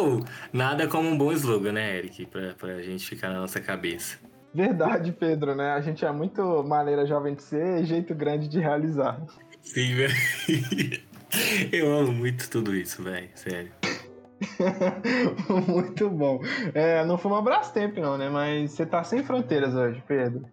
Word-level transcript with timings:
Ou, 0.00 0.24
nada 0.52 0.88
como 0.88 1.08
um 1.08 1.16
bom 1.16 1.32
slogan, 1.32 1.72
né, 1.72 1.98
Eric? 1.98 2.26
Pra, 2.26 2.54
pra 2.54 2.82
gente 2.82 3.06
ficar 3.06 3.28
na 3.28 3.40
nossa 3.40 3.60
cabeça. 3.60 4.18
Verdade, 4.52 5.12
Pedro, 5.12 5.54
né? 5.54 5.72
A 5.72 5.80
gente 5.80 6.04
é 6.04 6.10
muito 6.10 6.64
maneira 6.64 7.06
jovem 7.06 7.34
de 7.34 7.42
ser 7.42 7.82
e 7.82 7.84
jeito 7.84 8.14
grande 8.14 8.48
de 8.48 8.58
realizar. 8.58 9.20
Sim, 9.62 9.94
velho. 9.94 10.14
Eu 11.70 11.92
amo 11.92 12.12
muito 12.12 12.50
tudo 12.50 12.74
isso, 12.74 13.02
velho. 13.02 13.28
Sério. 13.34 13.70
muito 15.68 16.08
bom. 16.08 16.40
É, 16.74 17.04
não 17.04 17.18
foi 17.18 17.30
um 17.30 17.36
abraço 17.36 17.72
tempo, 17.72 18.00
não, 18.00 18.16
né? 18.16 18.28
Mas 18.28 18.72
você 18.72 18.86
tá 18.86 19.04
sem 19.04 19.22
fronteiras 19.22 19.74
hoje, 19.74 20.02
Pedro. 20.08 20.44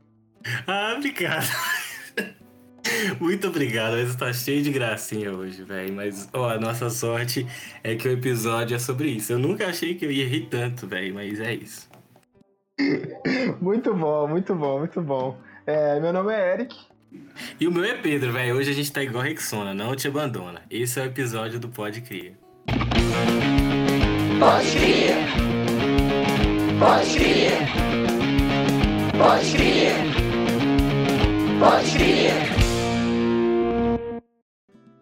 Ah, 0.67 0.93
obrigado. 0.97 1.47
Muito 3.19 3.47
obrigado, 3.47 3.93
mas 3.93 4.15
tá 4.15 4.31
cheio 4.33 4.61
de 4.61 4.71
gracinha 4.71 5.31
hoje, 5.31 5.63
velho. 5.63 5.93
Mas, 5.93 6.29
ó, 6.33 6.49
a 6.49 6.59
nossa 6.59 6.89
sorte 6.89 7.45
é 7.83 7.95
que 7.95 8.07
o 8.07 8.11
episódio 8.11 8.75
é 8.75 8.79
sobre 8.79 9.09
isso. 9.09 9.33
Eu 9.33 9.39
nunca 9.39 9.67
achei 9.67 9.95
que 9.95 10.05
eu 10.05 10.11
ia 10.11 10.27
rir 10.27 10.47
tanto, 10.49 10.87
velho, 10.87 11.13
mas 11.15 11.39
é 11.39 11.53
isso. 11.53 11.89
muito 13.61 13.93
bom, 13.93 14.27
muito 14.27 14.55
bom, 14.55 14.79
muito 14.79 15.01
bom. 15.01 15.37
É, 15.65 15.99
meu 15.99 16.13
nome 16.13 16.33
é 16.33 16.53
Eric. 16.53 16.75
E 17.59 17.67
o 17.67 17.71
meu 17.71 17.83
é 17.83 17.93
Pedro, 17.95 18.31
velho. 18.31 18.55
Hoje 18.55 18.71
a 18.71 18.73
gente 18.73 18.91
tá 18.91 19.01
igual 19.01 19.23
Rexona, 19.23 19.73
não 19.73 19.95
te 19.95 20.07
abandona. 20.07 20.61
Esse 20.69 20.99
é 20.99 21.03
o 21.03 21.05
episódio 21.05 21.59
do 21.59 21.69
Pode 21.69 22.01
Cria. 22.01 22.33
Pode 24.39 24.71
Cria. 24.71 25.15
Pode 26.79 27.15
Cria. 27.15 27.51
Pode 29.17 29.51
Cria. 29.51 29.93
Pode 31.59 31.91
Cria. 31.91 32.56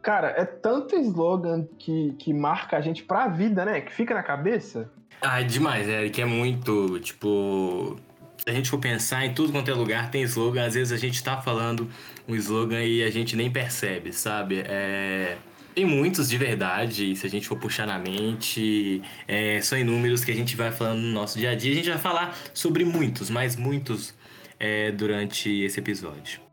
Cara, 0.05 0.35
é 0.37 0.45
tanto 0.45 0.95
slogan 0.97 1.67
que, 1.79 2.13
que 2.19 2.31
marca 2.31 2.77
a 2.77 2.81
gente 2.81 3.01
pra 3.01 3.27
vida, 3.27 3.65
né? 3.65 3.81
Que 3.81 3.91
fica 3.91 4.13
na 4.13 4.21
cabeça. 4.21 4.87
Ah, 5.19 5.41
é 5.41 5.43
demais, 5.43 5.89
Eric. 5.89 6.21
É 6.21 6.25
muito, 6.25 6.99
tipo. 6.99 7.97
Se 8.37 8.47
a 8.47 8.53
gente 8.53 8.69
for 8.69 8.77
pensar 8.77 9.25
em 9.25 9.33
tudo 9.33 9.51
quanto 9.51 9.71
é 9.71 9.73
lugar, 9.73 10.11
tem 10.11 10.21
slogan. 10.21 10.63
Às 10.63 10.75
vezes 10.75 10.93
a 10.93 10.97
gente 10.97 11.23
tá 11.23 11.41
falando 11.41 11.89
um 12.27 12.35
slogan 12.35 12.83
e 12.83 13.01
a 13.01 13.09
gente 13.09 13.35
nem 13.35 13.49
percebe, 13.49 14.13
sabe? 14.13 14.63
É. 14.67 15.37
Tem 15.73 15.85
muitos 15.85 16.29
de 16.29 16.37
verdade, 16.37 17.15
se 17.15 17.25
a 17.25 17.29
gente 17.29 17.47
for 17.47 17.57
puxar 17.57 17.87
na 17.87 17.97
mente, 17.97 19.01
é, 19.27 19.59
são 19.59 19.75
inúmeros 19.77 20.23
que 20.23 20.31
a 20.31 20.35
gente 20.35 20.55
vai 20.55 20.71
falando 20.71 20.99
no 20.99 21.11
nosso 21.13 21.39
dia 21.39 21.49
a 21.49 21.55
dia. 21.55 21.71
A 21.71 21.75
gente 21.75 21.89
vai 21.89 21.97
falar 21.97 22.37
sobre 22.53 22.85
muitos, 22.85 23.31
mas 23.31 23.55
muitos 23.55 24.13
é, 24.59 24.91
durante 24.91 25.49
esse 25.63 25.79
episódio. 25.79 26.44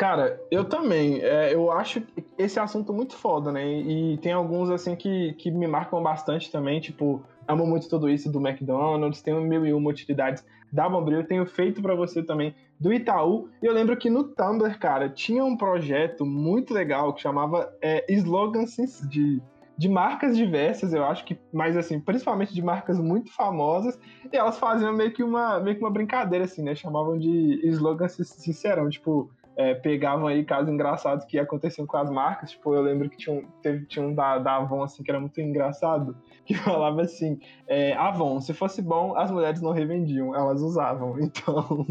Cara, 0.00 0.40
eu 0.50 0.64
também. 0.64 1.20
É, 1.20 1.52
eu 1.52 1.70
acho 1.70 2.02
esse 2.38 2.58
assunto 2.58 2.90
muito 2.90 3.14
foda, 3.14 3.52
né? 3.52 3.70
E 3.70 4.16
tem 4.16 4.32
alguns, 4.32 4.70
assim, 4.70 4.96
que, 4.96 5.34
que 5.34 5.50
me 5.50 5.66
marcam 5.66 6.02
bastante 6.02 6.50
também. 6.50 6.80
Tipo, 6.80 7.22
amo 7.46 7.66
muito 7.66 7.86
tudo 7.86 8.08
isso 8.08 8.32
do 8.32 8.40
McDonald's, 8.40 9.20
tenho 9.20 9.42
mil 9.42 9.66
e 9.66 9.74
uma 9.74 9.90
utilidades 9.90 10.42
da 10.72 10.88
Bombril, 10.88 11.26
tenho 11.26 11.44
feito 11.44 11.82
para 11.82 11.94
você 11.94 12.22
também 12.22 12.54
do 12.80 12.90
Itaú. 12.90 13.50
E 13.62 13.66
eu 13.66 13.74
lembro 13.74 13.94
que 13.94 14.08
no 14.08 14.24
Tumblr, 14.24 14.78
cara, 14.78 15.10
tinha 15.10 15.44
um 15.44 15.54
projeto 15.54 16.24
muito 16.24 16.72
legal 16.72 17.12
que 17.12 17.20
chamava 17.20 17.70
é, 17.82 18.02
slogans 18.10 19.06
de, 19.06 19.38
de 19.76 19.86
marcas 19.86 20.34
diversas, 20.34 20.94
eu 20.94 21.04
acho 21.04 21.26
que, 21.26 21.38
mas 21.52 21.76
assim, 21.76 22.00
principalmente 22.00 22.54
de 22.54 22.62
marcas 22.62 22.98
muito 22.98 23.30
famosas, 23.34 24.00
e 24.32 24.34
elas 24.34 24.58
faziam 24.58 24.94
meio 24.94 25.12
que 25.12 25.22
uma, 25.22 25.60
meio 25.60 25.76
que 25.76 25.84
uma 25.84 25.90
brincadeira, 25.90 26.46
assim, 26.46 26.62
né? 26.62 26.74
Chamavam 26.74 27.18
de 27.18 27.60
slogans 27.64 28.12
sincerão, 28.12 28.88
tipo 28.88 29.30
é, 29.60 29.74
pegavam 29.74 30.26
aí 30.26 30.42
casos 30.42 30.72
engraçados 30.72 31.26
que 31.26 31.38
aconteciam 31.38 31.86
com 31.86 31.98
as 31.98 32.10
marcas. 32.10 32.52
Tipo, 32.52 32.74
eu 32.74 32.80
lembro 32.80 33.10
que 33.10 33.18
tinha 33.18 33.36
um, 33.36 33.46
teve, 33.60 33.84
tinha 33.84 34.02
um 34.02 34.14
da, 34.14 34.38
da 34.38 34.56
Avon, 34.56 34.82
assim, 34.82 35.02
que 35.02 35.10
era 35.10 35.20
muito 35.20 35.38
engraçado, 35.38 36.16
que 36.46 36.54
falava 36.54 37.02
assim, 37.02 37.38
é, 37.66 37.92
Avon, 37.92 38.40
se 38.40 38.54
fosse 38.54 38.80
bom, 38.80 39.14
as 39.18 39.30
mulheres 39.30 39.60
não 39.60 39.72
revendiam, 39.72 40.34
elas 40.34 40.62
usavam. 40.62 41.10
Então, 41.30 41.86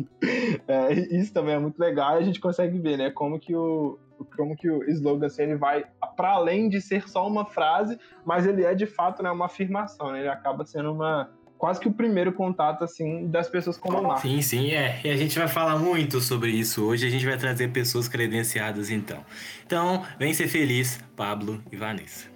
é, 0.68 0.94
isso 0.94 1.32
também 1.32 1.54
é 1.54 1.60
muito 1.60 1.80
legal 1.80 2.16
e 2.16 2.18
a 2.18 2.24
gente 2.24 2.40
consegue 2.40 2.78
ver, 2.80 2.98
né, 2.98 3.12
como 3.12 3.40
que 3.40 3.56
o, 3.56 4.00
como 4.36 4.56
que 4.56 4.70
o 4.70 4.84
slogan 4.90 5.28
assim, 5.28 5.44
ele 5.44 5.56
vai 5.56 5.86
para 6.18 6.32
além 6.32 6.70
de 6.70 6.82
ser 6.82 7.08
só 7.08 7.28
uma 7.28 7.46
frase, 7.46 7.98
mas 8.26 8.46
ele 8.46 8.64
é 8.64 8.74
de 8.74 8.86
fato 8.86 9.22
né, 9.22 9.30
uma 9.32 9.46
afirmação, 9.46 10.12
né? 10.12 10.20
ele 10.20 10.30
acaba 10.30 10.66
sendo 10.66 10.92
uma 10.92 11.30
quase 11.60 11.78
que 11.78 11.90
o 11.90 11.92
primeiro 11.92 12.32
contato, 12.32 12.86
assim, 12.86 13.28
das 13.28 13.50
pessoas 13.50 13.78
com 13.78 13.96
a 13.96 14.02
marca. 14.02 14.22
Sim, 14.22 14.42
sim, 14.42 14.72
é. 14.72 15.02
E 15.04 15.10
a 15.10 15.18
gente 15.18 15.38
vai 15.38 15.48
falar 15.48 15.78
muito 15.78 16.22
sobre 16.22 16.50
isso 16.50 16.86
hoje. 16.86 17.06
A 17.06 17.10
gente 17.10 17.26
vai 17.26 17.38
trazer 17.38 17.68
pessoas 17.68 18.08
credenciadas, 18.08 18.90
então. 18.90 19.24
Então, 19.66 20.04
vem 20.18 20.34
ser 20.34 20.48
feliz, 20.48 21.00
Pablo 21.18 21.62
e 21.70 21.76
Vanessa. 21.76 22.30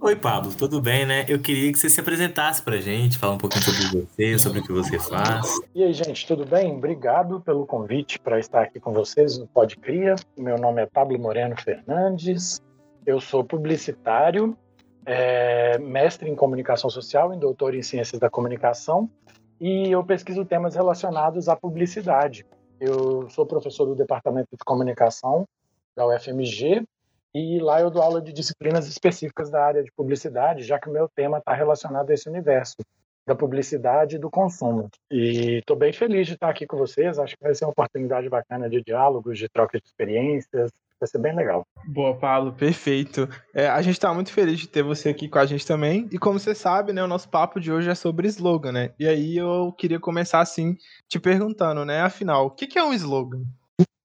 Oi, 0.00 0.16
Pablo, 0.16 0.54
tudo 0.54 0.80
bem, 0.80 1.04
né? 1.04 1.26
Eu 1.28 1.38
queria 1.38 1.70
que 1.70 1.78
você 1.78 1.90
se 1.90 2.00
apresentasse 2.00 2.62
pra 2.62 2.78
gente, 2.78 3.18
falar 3.18 3.34
um 3.34 3.38
pouquinho 3.38 3.64
sobre 3.64 4.06
você, 4.06 4.38
sobre 4.38 4.60
o 4.60 4.62
que 4.62 4.72
você 4.72 4.98
faz. 4.98 5.46
E 5.74 5.82
aí, 5.82 5.92
gente, 5.92 6.26
tudo 6.26 6.46
bem? 6.46 6.72
Obrigado 6.72 7.40
pelo 7.40 7.66
convite 7.66 8.18
para 8.18 8.38
estar 8.38 8.62
aqui 8.62 8.80
com 8.80 8.92
vocês 8.92 9.36
no 9.36 9.46
Pod 9.48 9.76
Cria. 9.76 10.14
Meu 10.36 10.56
nome 10.56 10.80
é 10.80 10.86
Pablo 10.86 11.18
Moreno 11.18 11.56
Fernandes. 11.60 12.60
Eu 13.04 13.20
sou 13.20 13.44
publicitário 13.44 14.56
é 15.06 15.78
mestre 15.78 16.28
em 16.28 16.34
comunicação 16.34 16.90
social 16.90 17.32
e 17.32 17.38
doutor 17.38 17.74
em 17.74 17.82
ciências 17.82 18.18
da 18.18 18.28
comunicação, 18.28 19.08
e 19.60 19.90
eu 19.90 20.04
pesquiso 20.04 20.44
temas 20.44 20.74
relacionados 20.74 21.48
à 21.48 21.56
publicidade. 21.56 22.44
Eu 22.78 23.30
sou 23.30 23.46
professor 23.46 23.86
do 23.86 23.94
departamento 23.94 24.48
de 24.52 24.64
comunicação 24.64 25.46
da 25.96 26.06
UFMG 26.06 26.84
e 27.32 27.58
lá 27.60 27.80
eu 27.80 27.90
dou 27.90 28.02
aula 28.02 28.20
de 28.20 28.32
disciplinas 28.32 28.86
específicas 28.86 29.48
da 29.48 29.64
área 29.64 29.82
de 29.82 29.90
publicidade, 29.92 30.62
já 30.62 30.78
que 30.78 30.88
o 30.88 30.92
meu 30.92 31.08
tema 31.08 31.38
está 31.38 31.54
relacionado 31.54 32.10
a 32.10 32.14
esse 32.14 32.28
universo 32.28 32.76
da 33.26 33.34
publicidade 33.34 34.16
e 34.16 34.18
do 34.18 34.30
consumo. 34.30 34.88
E 35.10 35.58
estou 35.58 35.76
bem 35.76 35.92
feliz 35.92 36.26
de 36.26 36.34
estar 36.34 36.48
aqui 36.48 36.66
com 36.66 36.76
vocês. 36.76 37.18
Acho 37.18 37.36
que 37.36 37.42
vai 37.42 37.54
ser 37.54 37.64
uma 37.64 37.72
oportunidade 37.72 38.28
bacana 38.28 38.68
de 38.68 38.82
diálogos, 38.82 39.38
de 39.38 39.48
troca 39.48 39.78
de 39.78 39.86
experiências, 39.86 40.70
Vai 40.98 41.06
ser 41.06 41.18
bem 41.18 41.36
legal. 41.36 41.62
Boa, 41.86 42.16
Paulo, 42.16 42.52
perfeito. 42.52 43.28
É, 43.54 43.68
a 43.68 43.82
gente 43.82 43.94
está 43.94 44.12
muito 44.14 44.32
feliz 44.32 44.58
de 44.58 44.66
ter 44.66 44.82
você 44.82 45.10
aqui 45.10 45.28
com 45.28 45.38
a 45.38 45.44
gente 45.44 45.66
também. 45.66 46.08
E 46.10 46.18
como 46.18 46.38
você 46.38 46.54
sabe, 46.54 46.92
né, 46.92 47.02
o 47.02 47.08
nosso 47.08 47.28
papo 47.28 47.60
de 47.60 47.70
hoje 47.70 47.90
é 47.90 47.94
sobre 47.94 48.28
slogan, 48.28 48.72
né? 48.72 48.94
E 48.98 49.06
aí 49.06 49.36
eu 49.36 49.72
queria 49.76 50.00
começar 50.00 50.40
assim, 50.40 50.76
te 51.08 51.20
perguntando, 51.20 51.84
né? 51.84 52.00
Afinal, 52.00 52.46
o 52.46 52.50
que 52.50 52.78
é 52.78 52.82
um 52.82 52.94
slogan? 52.94 53.42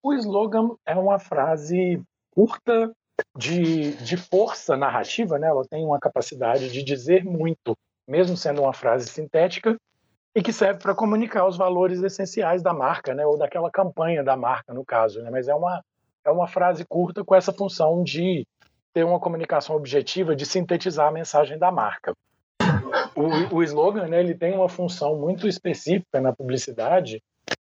O 0.03 0.13
slogan 0.13 0.75
é 0.85 0.96
uma 0.96 1.18
frase 1.18 2.02
curta 2.31 2.91
de, 3.38 3.94
de 4.03 4.18
força 4.18 4.75
narrativa, 4.75 5.40
né? 5.40 5.47
Ela 5.47 5.63
tem 5.69 5.85
uma 5.85 6.00
capacidade 6.00 6.69
de 6.72 6.84
dizer 6.84 7.23
muito, 7.23 7.78
mesmo 8.08 8.35
sendo 8.35 8.63
uma 8.63 8.73
frase 8.73 9.08
sintética, 9.08 9.78
e 10.35 10.41
que 10.41 10.53
serve 10.53 10.79
para 10.79 10.96
comunicar 10.96 11.46
os 11.46 11.58
valores 11.58 12.02
essenciais 12.02 12.62
da 12.62 12.73
marca, 12.73 13.13
né? 13.13 13.25
Ou 13.25 13.38
daquela 13.38 13.69
campanha 13.69 14.23
da 14.23 14.35
marca, 14.35 14.73
no 14.73 14.84
caso, 14.84 15.22
né? 15.22 15.29
Mas 15.29 15.47
é 15.47 15.56
uma 15.56 15.81
é 16.26 16.32
uma 16.32 16.48
frase 16.48 16.86
curta 16.86 17.24
com 17.24 17.36
essa 17.36 17.52
função 17.52 18.04
de 18.04 18.46
ter 18.94 19.04
uma 19.04 19.20
comunicação 19.20 19.76
objetiva, 19.76 20.36
de 20.36 20.46
sintetizar 20.46 21.08
a 21.08 21.12
mensagem 21.12 21.58
da 21.58 21.72
marca. 21.72 22.14
O, 23.16 23.56
o 23.58 23.64
slogan 23.64 24.08
né, 24.08 24.20
ele 24.20 24.36
tem 24.36 24.54
uma 24.54 24.70
função 24.70 25.16
muito 25.16 25.48
específica 25.48 26.20
na 26.20 26.34
publicidade 26.34 27.22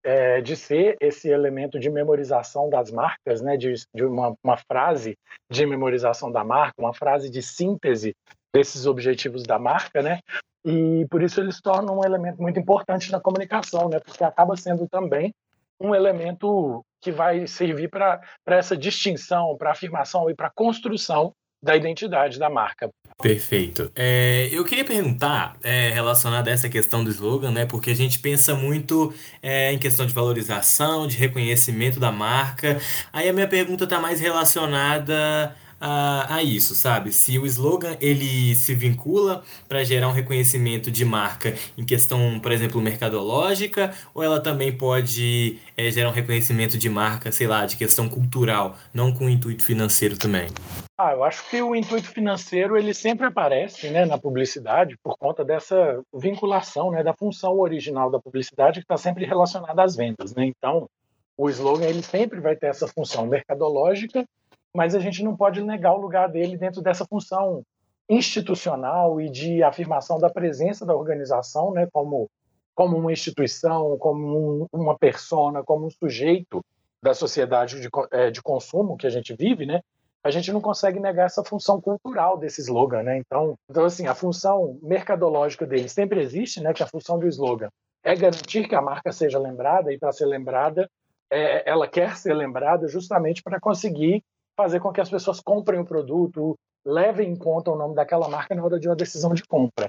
é, 0.03 0.41
de 0.41 0.57
ser 0.57 0.97
esse 1.01 1.29
elemento 1.29 1.79
de 1.79 1.91
memorização 1.91 2.71
das 2.71 2.91
marcas, 2.91 3.43
né, 3.43 3.57
de, 3.57 3.75
de 3.95 4.05
uma, 4.05 4.35
uma, 4.43 4.57
frase 4.57 5.17
de 5.51 5.67
memorização 5.67 6.31
da 6.31 6.45
marca, 6.45 6.75
uma 6.79 6.95
frase 6.95 7.29
de 7.31 7.43
síntese 7.43 8.15
desses 8.55 8.87
objetivos 8.87 9.43
da 9.43 9.59
marca, 9.59 10.01
né, 10.01 10.21
e 10.65 11.07
por 11.11 11.23
isso 11.23 11.41
eles 11.41 11.61
tornam 11.61 11.99
um 11.99 12.05
elemento 12.05 12.41
muito 12.41 12.59
importante 12.59 13.11
na 13.13 13.21
comunicação, 13.21 13.89
né, 13.89 14.01
porque 14.01 14.25
acaba 14.25 14.57
sendo 14.57 14.89
também 14.89 15.35
um 15.81 15.95
elemento 15.95 16.85
que 17.01 17.13
vai 17.13 17.47
servir 17.47 17.89
para 17.89 18.21
essa 18.47 18.77
distinção, 18.77 19.57
para 19.57 19.71
afirmação 19.71 20.29
e 20.31 20.35
para 20.35 20.51
construção 20.51 21.33
da 21.63 21.77
identidade 21.77 22.39
da 22.39 22.49
marca. 22.49 22.89
Perfeito. 23.21 23.91
É, 23.97 24.49
eu 24.53 24.65
queria 24.65 24.85
perguntar, 24.85 25.57
é, 25.63 25.91
relacionado 25.91 26.47
a 26.47 26.53
essa 26.53 26.69
questão 26.69 27.03
do 27.03 27.11
slogan, 27.11 27.51
né? 27.51 27.67
Porque 27.67 27.91
a 27.91 27.97
gente 27.97 28.21
pensa 28.21 28.55
muito 28.55 29.13
é, 29.43 29.73
em 29.73 29.79
questão 29.79 30.07
de 30.07 30.15
valorização, 30.15 31.07
de 31.07 31.17
reconhecimento 31.17 31.99
da 31.99 32.13
marca. 32.13 32.81
Aí 33.13 33.29
a 33.29 33.33
minha 33.33 33.49
pergunta 33.49 33.85
está 33.85 34.01
mais 34.01 34.21
relacionada 34.21 35.55
a, 35.81 36.37
a 36.37 36.43
isso, 36.43 36.75
sabe? 36.75 37.13
Se 37.13 37.39
o 37.39 37.47
slogan 37.47 37.97
ele 38.01 38.55
se 38.55 38.75
vincula 38.75 39.43
para 39.69 39.85
gerar 39.85 40.09
um 40.09 40.13
reconhecimento 40.13 40.91
de 40.91 41.05
marca 41.05 41.55
em 41.77 41.85
questão, 41.85 42.41
por 42.41 42.53
exemplo, 42.53 42.81
mercadológica, 42.81 43.93
ou 44.15 44.23
ela 44.23 44.41
também 44.41 44.73
pode 44.73 45.59
é, 45.77 45.91
gerar 45.91 46.09
um 46.09 46.13
reconhecimento 46.13 46.77
de 46.77 46.89
marca, 46.89 47.31
sei 47.31 47.47
lá, 47.47 47.67
de 47.67 47.77
questão 47.77 48.09
cultural, 48.09 48.77
não 48.93 49.13
com 49.13 49.29
intuito 49.29 49.65
financeiro 49.65 50.17
também? 50.17 50.49
Ah, 50.97 51.13
eu 51.13 51.23
acho 51.23 51.49
que 51.49 51.63
o 51.63 51.77
intuito 51.77 52.09
financeiro 52.09 52.77
ele 52.77 52.93
sempre 52.93 53.27
aparece, 53.27 53.89
né, 53.89 54.05
na 54.05 54.19
publicidade 54.19 54.97
por 55.01 55.17
conta 55.17 55.45
dessa 55.45 56.03
vinculação, 56.13 56.91
né, 56.91 57.05
da 57.05 57.15
função 57.15 57.57
original 57.59 58.11
da 58.11 58.19
publicidade 58.19 58.81
que 58.81 58.85
está 58.85 58.97
sempre 58.97 59.25
relacionada 59.25 59.83
às 59.83 59.95
vendas, 59.95 60.35
né? 60.35 60.45
Então, 60.45 60.89
o 61.37 61.49
slogan 61.49 61.87
ele 61.87 62.03
sempre 62.03 62.41
vai 62.41 62.57
ter 62.57 62.67
essa 62.67 62.89
função 62.89 63.27
mercadológica 63.27 64.27
mas 64.75 64.95
a 64.95 65.01
gente 65.01 65.23
não 65.23 65.37
pode 65.37 65.63
negar 65.63 65.95
o 65.95 66.01
lugar 66.01 66.29
dele 66.29 66.57
dentro 66.57 66.83
dessa 66.83 67.05
função 67.05 67.63
institucional 68.09 69.21
e 69.21 69.29
de 69.29 69.63
afirmação 69.63 70.19
da 70.19 70.31
presença 70.31 70.87
da 70.87 70.95
organização, 70.97 71.73
né, 71.73 71.87
como 71.93 72.31
como 72.75 72.97
uma 72.97 73.13
instituição, 73.13 73.99
como 73.99 74.63
um, 74.63 74.67
uma 74.73 74.97
persona, 74.97 75.65
como 75.65 75.87
um 75.87 75.91
sujeito 75.91 76.65
da 77.03 77.13
sociedade 77.13 77.81
de, 77.81 77.89
é, 78.13 78.31
de 78.31 78.41
consumo 78.41 78.97
que 78.97 79.05
a 79.05 79.11
gente 79.11 79.35
vive, 79.35 79.67
né? 79.67 79.81
A 80.23 80.31
gente 80.31 80.53
não 80.53 80.61
consegue 80.61 81.01
negar 81.01 81.27
essa 81.27 81.43
função 81.43 81.81
cultural 81.81 82.39
desse 82.39 82.61
slogan, 82.61 83.03
né? 83.03 83.19
Então, 83.19 83.57
então 83.69 83.85
assim, 83.85 84.07
a 84.07 84.15
função 84.15 84.79
mercadológica 84.81 85.67
dele 85.67 85.89
sempre 85.89 86.21
existe, 86.21 86.61
né? 86.61 86.73
Que 86.73 86.85
a 86.85 86.87
função 86.87 87.19
do 87.19 87.27
slogan 87.27 87.69
é 88.05 88.15
garantir 88.15 88.69
que 88.69 88.77
a 88.77 88.81
marca 88.81 89.11
seja 89.11 89.41
lembrada 89.41 89.93
e 89.93 89.99
para 89.99 90.13
ser 90.13 90.27
lembrada, 90.27 90.89
é, 91.29 91.69
ela 91.69 91.89
quer 91.89 92.17
ser 92.17 92.33
lembrada 92.33 92.87
justamente 92.87 93.43
para 93.43 93.59
conseguir 93.59 94.23
fazer 94.59 94.81
com 94.81 94.93
que 94.93 95.01
as 95.01 95.09
pessoas 95.09 95.41
comprem 95.41 95.79
o 95.79 95.85
produto, 95.85 96.59
levem 96.85 97.31
em 97.31 97.37
conta 97.37 97.71
o 97.71 97.77
nome 97.77 97.95
daquela 97.95 98.29
marca 98.29 98.57
na 98.57 98.65
hora 98.65 98.81
de 98.81 98.89
uma 98.89 98.97
decisão 98.97 99.33
de 99.33 99.45
compra. 99.45 99.89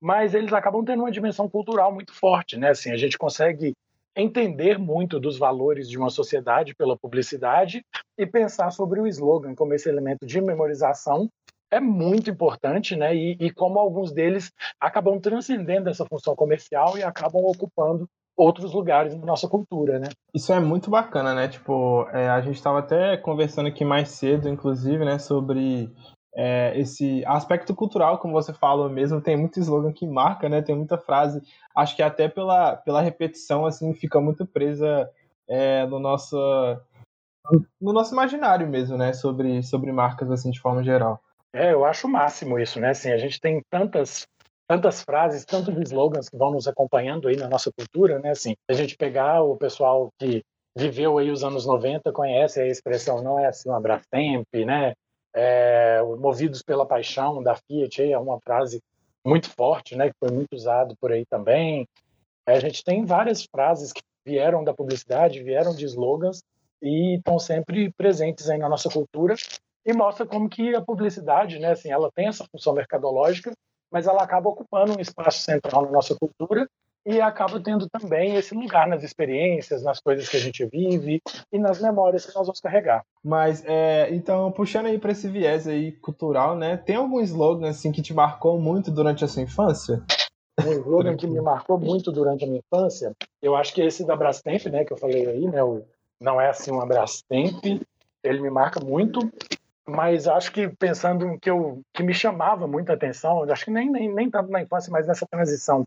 Mas 0.00 0.34
eles 0.34 0.52
acabam 0.52 0.84
tendo 0.84 1.00
uma 1.00 1.10
dimensão 1.10 1.48
cultural 1.48 1.92
muito 1.92 2.14
forte, 2.14 2.56
né? 2.56 2.70
Assim, 2.70 2.92
a 2.92 2.96
gente 2.96 3.18
consegue 3.18 3.74
entender 4.14 4.78
muito 4.78 5.18
dos 5.18 5.36
valores 5.36 5.88
de 5.88 5.98
uma 5.98 6.10
sociedade 6.10 6.76
pela 6.76 6.96
publicidade 6.96 7.84
e 8.16 8.24
pensar 8.24 8.70
sobre 8.70 9.00
o 9.00 9.06
slogan 9.08 9.52
como 9.56 9.74
esse 9.74 9.88
elemento 9.88 10.24
de 10.24 10.40
memorização 10.40 11.28
é 11.68 11.80
muito 11.80 12.30
importante, 12.30 12.94
né? 12.94 13.16
E, 13.16 13.36
e 13.40 13.50
como 13.50 13.80
alguns 13.80 14.12
deles 14.12 14.52
acabam 14.78 15.18
transcendendo 15.18 15.90
essa 15.90 16.06
função 16.06 16.36
comercial 16.36 16.96
e 16.96 17.02
acabam 17.02 17.42
ocupando 17.42 18.08
outros 18.36 18.72
lugares 18.72 19.14
na 19.14 19.24
nossa 19.24 19.48
cultura, 19.48 19.98
né? 19.98 20.08
Isso 20.34 20.52
é 20.52 20.60
muito 20.60 20.90
bacana, 20.90 21.34
né? 21.34 21.48
Tipo, 21.48 22.06
é, 22.12 22.28
a 22.28 22.40
gente 22.40 22.56
estava 22.56 22.80
até 22.80 23.16
conversando 23.16 23.68
aqui 23.68 23.84
mais 23.84 24.10
cedo, 24.10 24.48
inclusive, 24.48 25.04
né, 25.04 25.18
sobre 25.18 25.90
é, 26.34 26.78
esse 26.78 27.24
aspecto 27.26 27.74
cultural, 27.74 28.18
como 28.18 28.32
você 28.32 28.52
falou 28.52 28.90
mesmo, 28.90 29.20
tem 29.20 29.36
muito 29.36 29.60
slogan 29.60 29.92
que 29.92 30.06
marca, 30.06 30.48
né? 30.48 30.60
Tem 30.62 30.74
muita 30.74 30.98
frase. 30.98 31.40
Acho 31.74 31.94
que 31.94 32.02
até 32.02 32.28
pela, 32.28 32.76
pela 32.76 33.00
repetição, 33.00 33.66
assim, 33.66 33.94
fica 33.94 34.20
muito 34.20 34.44
presa 34.44 35.08
é, 35.48 35.86
no 35.86 35.98
nosso 35.98 36.36
no 37.80 37.92
nosso 37.92 38.14
imaginário 38.14 38.66
mesmo, 38.66 38.96
né? 38.96 39.12
Sobre, 39.12 39.62
sobre 39.62 39.92
marcas, 39.92 40.30
assim, 40.30 40.50
de 40.50 40.60
forma 40.60 40.82
geral. 40.82 41.20
É, 41.52 41.72
eu 41.72 41.84
acho 41.84 42.08
o 42.08 42.10
máximo 42.10 42.58
isso, 42.58 42.80
né? 42.80 42.90
Assim, 42.90 43.12
a 43.12 43.18
gente 43.18 43.40
tem 43.40 43.62
tantas 43.70 44.26
tantas 44.66 45.02
frases, 45.02 45.44
tantos 45.44 45.74
slogans 45.88 46.28
que 46.28 46.36
vão 46.36 46.52
nos 46.52 46.66
acompanhando 46.66 47.28
aí 47.28 47.36
na 47.36 47.48
nossa 47.48 47.70
cultura, 47.72 48.18
né? 48.18 48.30
Assim, 48.30 48.54
a 48.68 48.72
gente 48.72 48.96
pegar 48.96 49.42
o 49.42 49.56
pessoal 49.56 50.10
que 50.18 50.42
viveu 50.76 51.18
aí 51.18 51.30
os 51.30 51.44
anos 51.44 51.66
90 51.66 52.12
conhece 52.12 52.60
a 52.60 52.66
expressão 52.66 53.22
não 53.22 53.38
é 53.38 53.46
assim 53.46 53.70
um 53.70 53.80
Brastemp, 53.80 54.46
né? 54.66 54.94
É, 55.34 56.00
movidos 56.18 56.62
pela 56.62 56.86
paixão 56.86 57.42
da 57.42 57.56
Fiat 57.56 58.02
é 58.02 58.18
uma 58.18 58.38
frase 58.40 58.80
muito 59.24 59.50
forte, 59.50 59.96
né? 59.96 60.08
Que 60.08 60.16
foi 60.18 60.30
muito 60.30 60.54
usado 60.54 60.94
por 61.00 61.12
aí 61.12 61.24
também. 61.26 61.86
É, 62.46 62.54
a 62.54 62.60
gente 62.60 62.84
tem 62.84 63.04
várias 63.04 63.44
frases 63.44 63.92
que 63.92 64.02
vieram 64.24 64.64
da 64.64 64.72
publicidade, 64.72 65.42
vieram 65.42 65.74
de 65.74 65.84
slogans 65.84 66.42
e 66.82 67.16
estão 67.16 67.38
sempre 67.38 67.92
presentes 67.92 68.48
aí 68.48 68.58
na 68.58 68.68
nossa 68.68 68.88
cultura 68.88 69.34
e 69.84 69.92
mostra 69.92 70.26
como 70.26 70.48
que 70.48 70.74
a 70.74 70.80
publicidade, 70.80 71.58
né, 71.58 71.72
assim, 71.72 71.90
ela 71.90 72.10
tem 72.14 72.26
essa 72.26 72.46
função 72.50 72.72
mercadológica, 72.72 73.52
mas 73.94 74.08
ela 74.08 74.24
acaba 74.24 74.50
ocupando 74.50 74.98
um 74.98 75.00
espaço 75.00 75.42
central 75.42 75.84
na 75.84 75.92
nossa 75.92 76.16
cultura 76.16 76.68
e 77.06 77.20
acaba 77.20 77.60
tendo 77.60 77.88
também 77.88 78.34
esse 78.34 78.52
lugar 78.52 78.88
nas 78.88 79.04
experiências, 79.04 79.84
nas 79.84 80.00
coisas 80.00 80.28
que 80.28 80.36
a 80.36 80.40
gente 80.40 80.66
vive 80.66 81.22
e 81.52 81.58
nas 81.60 81.80
memórias 81.80 82.26
que 82.26 82.34
nós 82.34 82.46
vamos 82.46 82.60
carregar. 82.60 83.04
Mas, 83.22 83.62
é, 83.64 84.12
então, 84.12 84.50
puxando 84.50 84.86
aí 84.86 84.98
para 84.98 85.12
esse 85.12 85.28
viés 85.28 85.68
aí 85.68 85.92
cultural, 85.92 86.56
né, 86.56 86.76
tem 86.76 86.96
algum 86.96 87.20
slogan, 87.20 87.68
assim, 87.68 87.92
que 87.92 88.02
te 88.02 88.12
marcou 88.12 88.58
muito 88.58 88.90
durante 88.90 89.24
a 89.24 89.28
sua 89.28 89.42
infância? 89.42 90.02
Um 90.66 90.72
slogan 90.72 91.16
que 91.16 91.28
me 91.28 91.40
marcou 91.40 91.78
muito 91.78 92.10
durante 92.10 92.42
a 92.42 92.48
minha 92.48 92.60
infância, 92.66 93.12
eu 93.40 93.54
acho 93.54 93.72
que 93.72 93.80
é 93.80 93.86
esse 93.86 94.04
da 94.04 94.16
Brastemp, 94.16 94.66
né, 94.66 94.84
que 94.84 94.92
eu 94.92 94.96
falei 94.96 95.24
aí, 95.24 95.46
né, 95.46 95.62
o, 95.62 95.84
não 96.20 96.40
é 96.40 96.48
assim 96.48 96.72
uma 96.72 96.86
Brastemp, 96.86 97.62
ele 98.24 98.40
me 98.40 98.50
marca 98.50 98.80
muito, 98.84 99.20
mas 99.86 100.26
acho 100.26 100.50
que 100.52 100.68
pensando 100.68 101.38
que 101.38 101.50
eu 101.50 101.82
que 101.92 102.02
me 102.02 102.14
chamava 102.14 102.66
muita 102.66 102.94
atenção, 102.94 103.42
acho 103.50 103.64
que 103.64 103.70
nem, 103.70 103.90
nem, 103.90 104.12
nem 104.12 104.30
tanto 104.30 104.50
na 104.50 104.62
infância, 104.62 104.90
mas 104.90 105.06
nessa 105.06 105.26
transição 105.26 105.84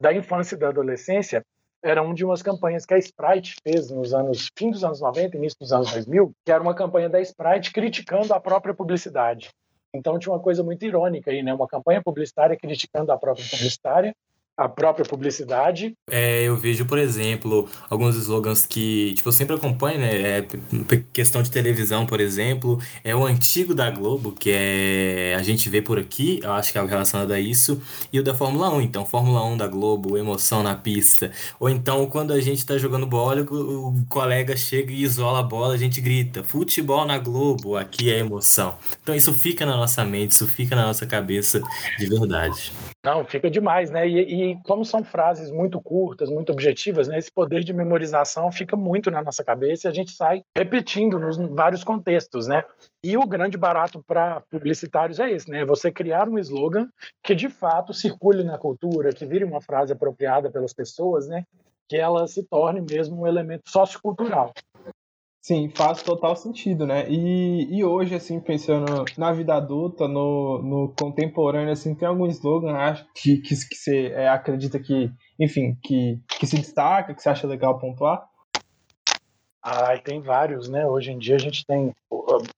da 0.00 0.12
infância 0.12 0.54
e 0.54 0.58
da 0.58 0.68
adolescência, 0.68 1.44
era 1.82 2.02
uma 2.02 2.14
de 2.14 2.24
umas 2.24 2.42
campanhas 2.42 2.84
que 2.84 2.94
a 2.94 2.98
Sprite 2.98 3.56
fez 3.62 3.90
nos 3.90 4.12
anos 4.14 4.48
fim 4.56 4.70
dos 4.70 4.84
anos 4.84 5.00
90, 5.00 5.36
início 5.36 5.58
dos 5.58 5.72
anos 5.72 5.92
2000, 5.92 6.32
que 6.44 6.52
era 6.52 6.62
uma 6.62 6.74
campanha 6.74 7.08
da 7.08 7.20
Sprite 7.20 7.72
criticando 7.72 8.32
a 8.34 8.40
própria 8.40 8.74
publicidade. 8.74 9.50
Então 9.92 10.18
tinha 10.18 10.32
uma 10.32 10.40
coisa 10.40 10.62
muito 10.62 10.84
irônica 10.84 11.30
aí, 11.30 11.42
né? 11.42 11.52
Uma 11.52 11.66
campanha 11.66 12.02
publicitária 12.02 12.56
criticando 12.56 13.10
a 13.10 13.18
própria 13.18 13.44
publicitária 13.44 14.14
a 14.60 14.68
própria 14.68 15.06
publicidade. 15.06 15.94
É, 16.10 16.42
eu 16.42 16.54
vejo, 16.54 16.84
por 16.84 16.98
exemplo, 16.98 17.66
alguns 17.88 18.14
slogans 18.16 18.66
que, 18.66 19.14
tipo, 19.14 19.30
eu 19.30 19.32
sempre 19.32 19.56
acompanho, 19.56 20.00
né? 20.00 20.38
É, 20.38 20.46
questão 21.14 21.42
de 21.42 21.50
televisão, 21.50 22.04
por 22.04 22.20
exemplo, 22.20 22.78
é 23.02 23.16
o 23.16 23.24
antigo 23.24 23.74
da 23.74 23.90
Globo, 23.90 24.32
que 24.32 24.50
é 24.52 25.34
a 25.34 25.42
gente 25.42 25.70
vê 25.70 25.80
por 25.80 25.98
aqui, 25.98 26.40
eu 26.42 26.52
acho 26.52 26.72
que 26.72 26.78
é 26.78 26.84
relacionado 26.84 27.32
a 27.32 27.40
isso, 27.40 27.80
e 28.12 28.20
o 28.20 28.22
da 28.22 28.34
Fórmula 28.34 28.68
1. 28.68 28.82
Então, 28.82 29.06
Fórmula 29.06 29.42
1 29.46 29.56
da 29.56 29.66
Globo, 29.66 30.18
emoção 30.18 30.62
na 30.62 30.74
pista. 30.74 31.32
Ou 31.58 31.70
então, 31.70 32.04
quando 32.04 32.34
a 32.34 32.40
gente 32.40 32.66
tá 32.66 32.76
jogando 32.76 33.06
bola, 33.06 33.40
o, 33.50 33.88
o 33.88 34.06
colega 34.10 34.54
chega 34.58 34.92
e 34.92 35.02
isola 35.02 35.40
a 35.40 35.42
bola, 35.42 35.72
a 35.72 35.78
gente 35.78 36.02
grita, 36.02 36.44
futebol 36.44 37.06
na 37.06 37.16
Globo, 37.16 37.78
aqui 37.78 38.12
é 38.12 38.18
emoção. 38.18 38.76
Então, 39.02 39.14
isso 39.14 39.32
fica 39.32 39.64
na 39.64 39.74
nossa 39.74 40.04
mente, 40.04 40.32
isso 40.32 40.46
fica 40.46 40.76
na 40.76 40.84
nossa 40.84 41.06
cabeça 41.06 41.62
de 41.98 42.06
verdade. 42.06 42.70
Não, 43.02 43.24
fica 43.24 43.50
demais, 43.50 43.90
né? 43.90 44.06
E, 44.06 44.52
e, 44.52 44.62
como 44.62 44.84
são 44.84 45.02
frases 45.02 45.50
muito 45.50 45.80
curtas, 45.80 46.28
muito 46.28 46.52
objetivas, 46.52 47.08
né? 47.08 47.18
Esse 47.18 47.32
poder 47.32 47.64
de 47.64 47.72
memorização 47.72 48.52
fica 48.52 48.76
muito 48.76 49.10
na 49.10 49.22
nossa 49.22 49.42
cabeça 49.42 49.88
e 49.88 49.90
a 49.90 49.94
gente 49.94 50.12
sai 50.12 50.42
repetindo 50.54 51.18
nos 51.18 51.38
vários 51.38 51.82
contextos, 51.82 52.46
né? 52.46 52.62
E 53.02 53.16
o 53.16 53.26
grande 53.26 53.56
barato 53.56 54.02
para 54.06 54.42
publicitários 54.50 55.18
é 55.18 55.30
esse, 55.30 55.50
né? 55.50 55.64
Você 55.64 55.90
criar 55.90 56.28
um 56.28 56.38
slogan 56.38 56.88
que 57.22 57.34
de 57.34 57.48
fato 57.48 57.94
circule 57.94 58.44
na 58.44 58.58
cultura, 58.58 59.14
que 59.14 59.24
vire 59.24 59.44
uma 59.44 59.62
frase 59.62 59.94
apropriada 59.94 60.50
pelas 60.50 60.74
pessoas, 60.74 61.26
né? 61.26 61.44
Que 61.88 61.96
ela 61.96 62.26
se 62.26 62.42
torne 62.42 62.82
mesmo 62.82 63.22
um 63.22 63.26
elemento 63.26 63.62
sociocultural. 63.70 64.52
Sim, 65.42 65.70
faz 65.74 66.02
total 66.02 66.36
sentido, 66.36 66.86
né? 66.86 67.08
E, 67.08 67.78
e 67.78 67.82
hoje, 67.82 68.14
assim, 68.14 68.38
pensando 68.38 69.06
na 69.16 69.32
vida 69.32 69.54
adulta, 69.54 70.06
no, 70.06 70.62
no 70.62 70.94
contemporâneo, 70.98 71.72
assim, 71.72 71.94
tem 71.94 72.06
algum 72.06 72.26
slogan 72.26 72.76
acho, 72.76 73.06
que, 73.14 73.38
que, 73.38 73.54
que 73.54 73.74
você 73.74 74.08
é, 74.08 74.28
acredita 74.28 74.78
que, 74.78 75.10
enfim, 75.38 75.78
que, 75.82 76.20
que 76.28 76.46
se 76.46 76.56
destaca, 76.56 77.14
que 77.14 77.22
você 77.22 77.30
acha 77.30 77.46
legal 77.46 77.78
pontuar? 77.78 78.28
Ah, 79.62 79.96
tem 79.98 80.20
vários, 80.20 80.68
né? 80.68 80.86
Hoje 80.86 81.10
em 81.12 81.18
dia 81.18 81.36
a 81.36 81.40
gente 81.40 81.66
tem 81.66 81.94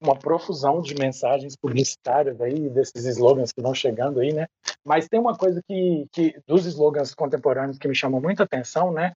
uma 0.01 0.17
profusão 0.17 0.81
de 0.81 0.95
mensagens 0.95 1.57
publicitárias 1.57 2.41
aí, 2.41 2.69
desses 2.69 3.05
slogans 3.07 3.53
que 3.53 3.62
vão 3.62 3.75
chegando 3.75 4.21
aí, 4.21 4.33
né? 4.33 4.47
Mas 4.85 5.09
tem 5.09 5.21
uma 5.21 5.37
coisa 5.37 5.61
que, 5.67 6.07
que 6.12 6.35
dos 6.47 6.67
slogans 6.67 7.15
contemporâneos 7.15 7.79
que 7.79 7.89
me 7.89 7.95
chama 7.95 8.21
muita 8.21 8.43
atenção, 8.43 8.93
né? 8.93 9.12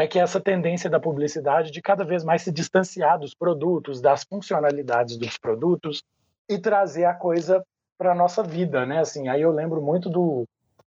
É 0.00 0.06
que 0.06 0.18
essa 0.18 0.40
tendência 0.40 0.88
da 0.88 1.00
publicidade 1.00 1.70
de 1.70 1.82
cada 1.82 2.04
vez 2.04 2.24
mais 2.24 2.42
se 2.42 2.52
distanciar 2.52 3.18
dos 3.18 3.34
produtos, 3.34 4.00
das 4.00 4.24
funcionalidades 4.24 5.16
dos 5.16 5.36
produtos 5.36 6.02
e 6.48 6.58
trazer 6.58 7.04
a 7.04 7.14
coisa 7.14 7.62
para 7.98 8.14
nossa 8.14 8.42
vida, 8.42 8.86
né? 8.86 9.00
Assim, 9.00 9.28
aí 9.28 9.42
eu 9.42 9.50
lembro 9.50 9.82
muito 9.82 10.08
do, 10.08 10.44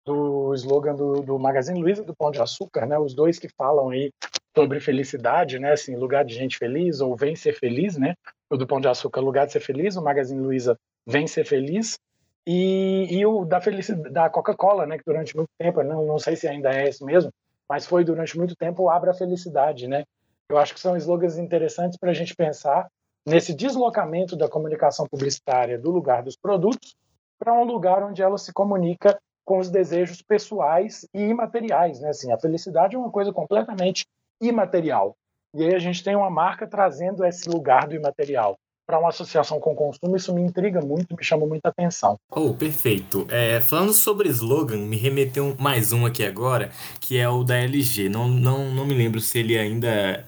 do 0.06 0.54
slogan 0.54 0.96
do, 0.96 1.22
do 1.22 1.40
Magazine 1.40 1.82
Luiza 1.82 2.04
do 2.04 2.16
Pão 2.16 2.32
de 2.32 2.42
Açúcar, 2.42 2.86
né? 2.86 2.98
Os 3.00 3.14
dois 3.14 3.40
que 3.40 3.50
falam 3.50 3.90
aí 3.90 4.12
sobre 4.56 4.80
felicidade, 4.80 5.60
né? 5.60 5.72
Assim, 5.72 5.96
lugar 5.96 6.24
de 6.24 6.34
gente 6.34 6.58
feliz 6.58 7.02
ou 7.02 7.16
vem 7.16 7.36
ser 7.36 7.54
feliz, 7.54 7.98
né? 7.98 8.16
O 8.50 8.58
do 8.58 8.68
Pão 8.68 8.80
de 8.80 8.88
Açúcar, 8.88 9.22
lugar 9.22 9.48
de 9.48 9.54
ser 9.54 9.60
feliz, 9.60 9.96
o 9.96 10.04
Magazine 10.04 10.42
Luiza 10.42 10.78
vem 11.06 11.26
ser 11.28 11.46
feliz. 11.46 11.98
E, 12.46 13.08
e 13.10 13.26
o 13.26 13.44
da 13.44 13.60
felicidade 13.60 14.14
da 14.14 14.30
Coca-Cola, 14.30 14.86
né? 14.86 14.98
Que 14.98 15.04
durante 15.06 15.36
muito 15.36 15.50
tempo, 15.58 15.84
não, 15.84 16.06
não 16.06 16.20
sei 16.20 16.36
se 16.36 16.48
ainda 16.48 16.72
é 16.72 16.90
esse 16.90 17.04
mesmo, 17.04 17.32
mas 17.70 17.86
foi 17.86 18.04
durante 18.04 18.38
muito 18.38 18.56
tempo 18.56 18.84
o 18.84 18.90
Abra 18.90 19.14
Felicidade, 19.14 19.88
né? 19.88 20.04
Eu 20.50 20.58
acho 20.58 20.74
que 20.74 20.80
são 20.80 20.98
slogans 20.98 21.38
interessantes 21.38 21.98
para 21.98 22.10
a 22.10 22.14
gente 22.14 22.36
pensar 22.36 22.88
nesse 23.26 23.54
deslocamento 23.54 24.36
da 24.36 24.50
comunicação 24.50 25.06
publicitária 25.10 25.78
do 25.78 25.92
lugar 25.92 26.24
dos 26.24 26.36
produtos 26.36 26.96
para 27.38 27.54
um 27.54 27.64
lugar 27.64 28.04
onde 28.04 28.22
ela 28.22 28.38
se 28.38 28.52
comunica 28.52 29.20
com 29.46 29.60
os 29.60 29.70
desejos 29.70 30.22
pessoais 30.22 31.08
e 31.14 31.22
imateriais, 31.22 32.00
né? 32.00 32.10
Assim, 32.10 32.32
a 32.32 32.40
felicidade 32.40 32.96
é 32.96 33.00
uma 33.00 33.12
coisa 33.12 33.32
completamente 33.32 34.06
imaterial. 34.42 35.16
E 35.54 35.64
aí 35.64 35.76
a 35.76 35.80
gente 35.80 36.04
tem 36.04 36.16
uma 36.16 36.30
marca 36.30 36.68
trazendo 36.68 37.24
esse 37.26 37.50
lugar 37.50 37.88
do 37.88 37.96
imaterial 37.96 38.58
para 38.90 38.98
uma 38.98 39.10
associação 39.10 39.60
com 39.60 39.76
consumo, 39.76 40.16
isso 40.16 40.34
me 40.34 40.42
intriga 40.42 40.82
muito, 40.82 41.16
me 41.16 41.24
chama 41.24 41.46
muita 41.46 41.70
atenção. 41.70 42.20
Oh, 42.32 42.56
perfeito. 42.56 43.28
É, 43.30 43.62
falando 43.62 43.94
sobre 43.94 44.28
slogan, 44.30 44.80
me 44.80 44.98
remeteu 44.98 45.56
mais 45.60 45.94
um 45.94 46.08
aqui 46.08 46.26
agora, 46.26 46.72
que 47.00 47.16
é 47.16 47.30
o 47.30 47.44
da 47.44 47.56
LG. 47.56 48.10
Não, 48.10 48.28
não, 48.28 48.72
não 48.72 48.88
me 48.88 48.96
lembro 48.96 49.22
se 49.22 49.38
ele 49.38 49.60
ainda 49.60 50.26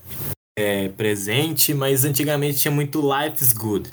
é, 0.58 0.90
presente, 0.90 1.74
mas 1.74 2.04
antigamente 2.04 2.60
tinha 2.60 2.72
muito 2.72 3.02
Life's 3.02 3.54
Good. 3.54 3.90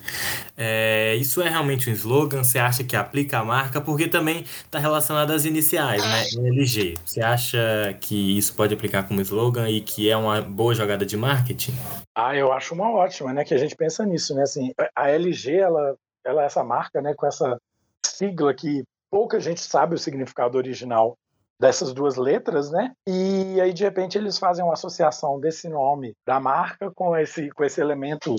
É, 0.57 1.15
isso 1.15 1.41
é 1.41 1.49
realmente 1.49 1.89
um 1.89 1.93
slogan? 1.93 2.43
Você 2.43 2.59
acha 2.59 2.83
que 2.83 2.97
aplica 2.97 3.39
a 3.39 3.45
marca? 3.45 3.81
Porque 3.81 4.09
também 4.09 4.43
está 4.43 4.79
relacionado 4.79 5.31
às 5.33 5.45
iniciais, 5.45 6.03
né? 6.03 6.49
LG. 6.49 6.95
Você 7.05 7.23
acha 7.23 7.97
que 8.01 8.37
isso 8.37 8.55
pode 8.55 8.75
aplicar 8.75 9.07
como 9.07 9.21
slogan 9.21 9.71
e 9.71 9.81
que 9.81 10.11
é 10.11 10.17
uma 10.17 10.43
boa 10.43 10.75
jogada 10.75 11.07
de 11.07 11.17
marketing? 11.17 11.75
Ah, 12.15 12.35
eu 12.35 12.53
acho 12.53 12.75
uma 12.75 12.91
ótima, 12.91 13.33
né? 13.33 13.45
Que 13.45 13.55
a 13.55 13.59
gente 13.59 13.77
pensa 13.77 14.05
nisso, 14.05 14.35
né? 14.35 14.43
Assim, 14.43 14.73
a 14.97 15.11
LG, 15.11 15.57
ela, 15.57 15.97
ela 16.25 16.43
é 16.43 16.47
essa 16.47 16.65
marca, 16.65 17.01
né? 17.01 17.15
Com 17.15 17.27
essa 17.27 17.57
sigla 18.05 18.53
que 18.53 18.83
pouca 19.09 19.39
gente 19.39 19.61
sabe 19.61 19.95
o 19.95 19.99
significado 19.99 20.59
original 20.59 21.17
dessas 21.59 21.93
duas 21.93 22.17
letras, 22.17 22.71
né? 22.71 22.93
E 23.07 23.61
aí 23.61 23.73
de 23.73 23.83
repente 23.83 24.17
eles 24.17 24.39
fazem 24.39 24.65
uma 24.65 24.75
associação 24.75 25.41
desse 25.41 25.69
nome 25.69 26.15
da 26.25 26.39
marca 26.39 26.91
com 26.91 27.17
esse 27.17 27.51
com 27.51 27.65
esse 27.65 27.81
elemento 27.81 28.37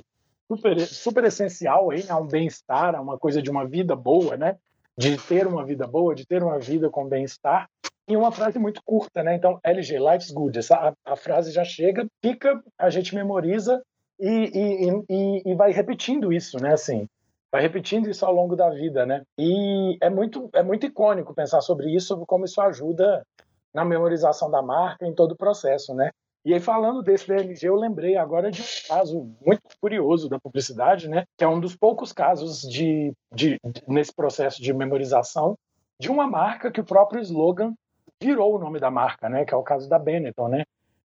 super 0.48 0.80
super 0.80 1.24
essencial 1.26 1.92
aí, 1.92 2.04
né? 2.04 2.16
um 2.16 2.26
bem-estar, 2.26 3.00
uma 3.02 3.18
coisa 3.18 3.42
de 3.42 3.50
uma 3.50 3.68
vida 3.68 3.96
boa, 3.96 4.38
né? 4.38 4.58
De 4.98 5.18
ter 5.18 5.48
uma 5.48 5.66
vida 5.66 5.86
boa, 5.88 6.16
de 6.16 6.26
ter 6.26 6.44
uma 6.44 6.60
vida 6.60 6.90
com 6.90 7.08
bem-estar. 7.08 7.70
E 8.08 8.18
uma 8.18 8.32
frase 8.32 8.58
muito 8.58 8.82
curta, 8.84 9.22
né? 9.22 9.36
Então, 9.36 9.60
LG, 9.64 10.00
life's 10.00 10.32
good. 10.32 10.58
Essa, 10.58 10.76
a, 10.76 11.14
a 11.14 11.16
frase 11.16 11.52
já 11.52 11.64
chega, 11.64 12.08
fica, 12.22 12.60
a 12.78 12.90
gente 12.90 13.14
memoriza 13.14 13.84
e, 14.20 14.28
e, 14.28 15.04
e, 15.08 15.52
e 15.52 15.56
vai 15.56 15.72
repetindo 15.72 16.34
isso, 16.34 16.58
né? 16.58 16.74
Assim, 16.74 17.08
vai 17.52 17.62
repetindo 17.62 18.10
isso 18.10 18.26
ao 18.26 18.34
longo 18.34 18.56
da 18.56 18.70
vida, 18.70 19.06
né? 19.06 19.24
E 19.38 19.98
é 20.02 20.10
muito, 20.10 20.50
é 20.54 20.64
muito 20.64 20.86
icônico 20.86 21.34
pensar 21.34 21.62
sobre 21.62 21.94
isso, 21.94 22.08
sobre 22.08 22.26
como 22.26 22.46
isso 22.46 22.62
ajuda 22.62 23.26
na 23.74 23.86
memorização 23.86 24.50
da 24.50 24.62
marca, 24.62 25.06
em 25.06 25.14
todo 25.14 25.34
o 25.34 25.38
processo, 25.38 25.94
né? 25.94 26.12
E 26.46 26.54
aí, 26.54 26.60
falando 26.60 27.04
desse 27.04 27.28
DLG, 27.28 27.68
eu 27.68 27.76
lembrei 27.76 28.16
agora 28.16 28.50
de 28.50 28.62
um 28.62 28.88
caso 28.88 29.30
muito 29.46 29.62
curioso 29.82 30.30
da 30.30 30.40
publicidade, 30.40 31.10
né? 31.10 31.26
Que 31.38 31.44
é 31.44 31.48
um 31.48 31.60
dos 31.60 31.76
poucos 31.76 32.14
casos 32.14 32.62
de, 32.62 33.14
de, 33.34 33.60
de 33.64 33.84
nesse 33.88 34.14
processo 34.14 34.62
de 34.62 34.74
memorização 34.74 35.58
de 36.00 36.10
uma 36.10 36.26
marca 36.26 36.72
que 36.72 36.80
o 36.80 36.86
próprio 36.86 37.22
slogan 37.22 37.74
virou 38.22 38.56
o 38.56 38.60
nome 38.60 38.80
da 38.80 38.90
marca, 38.90 39.28
né? 39.28 39.44
Que 39.44 39.54
é 39.54 39.58
o 39.58 39.64
caso 39.64 39.90
da 39.90 40.00
Benetton, 40.00 40.48
né? 40.48 40.64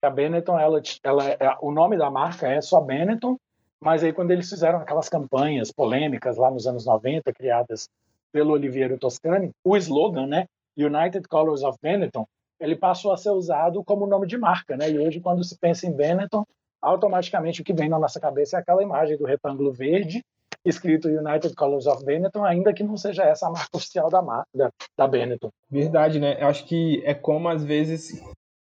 A 0.01 0.09
Benetton, 0.09 0.59
ela, 0.59 0.79
ela, 1.03 1.29
é, 1.29 1.57
o 1.59 1.71
nome 1.71 1.97
da 1.97 2.11
marca 2.11 2.47
é 2.47 2.61
só 2.61 2.79
Benetton, 2.79 3.37
mas 3.82 4.03
aí, 4.03 4.13
quando 4.13 4.32
eles 4.32 4.50
fizeram 4.50 4.79
aquelas 4.79 5.10
campanhas 5.10 5.72
polêmicas 5.72 6.38
lá 6.38 6.50
nos 6.50 6.65
anos 6.67 6.86
90, 6.86 7.32
criadas 7.34 7.89
pelo 8.32 8.53
Oliviero 8.53 8.98
Toscani, 8.98 9.51
o 9.63 9.77
slogan, 9.77 10.27
né, 10.27 10.46
United 10.77 11.27
Colors 11.27 11.63
of 11.63 11.77
Benetton, 11.82 12.25
ele 12.60 12.75
passou 12.75 13.12
a 13.12 13.17
ser 13.17 13.32
usado 13.32 13.84
como 13.84 14.08
nome 14.08 14.27
de 14.27 14.38
marca, 14.38 14.77
né? 14.77 14.89
E 14.89 15.00
hoje, 15.00 15.20
quando 15.20 15.44
se 15.44 15.58
pensa 15.58 15.86
em 15.86 15.91
Benetton, 15.91 16.46
automaticamente 16.82 17.62
o 17.62 17.63
que 17.63 17.74
vem 17.74 17.89
na 17.89 18.00
nossa 18.00 18.20
cabeça 18.20 18.58
é 18.58 18.60
aquela 18.60 18.82
imagem 18.82 19.17
do 19.17 19.25
retângulo 19.25 19.72
verde 19.72 20.24
escrito 20.65 21.08
United 21.08 21.53
Colors 21.55 21.86
of 21.86 22.03
Benetton, 22.03 22.44
ainda 22.44 22.74
que 22.74 22.84
não 22.84 22.98
seja 22.98 23.24
essa 23.24 23.48
a 23.48 23.51
marca 23.51 23.70
oficial 23.77 24.10
da 24.10 24.22
marca 24.22 24.50
da, 24.53 24.72
da 24.98 25.08
Benetton. 25.08 25.50
Verdade, 25.70 26.20
né? 26.20 26.41
Eu 26.41 26.48
acho 26.48 26.65
que 26.65 27.01
é 27.05 27.13
como 27.13 27.48
às 27.48 27.63
vezes 27.63 28.20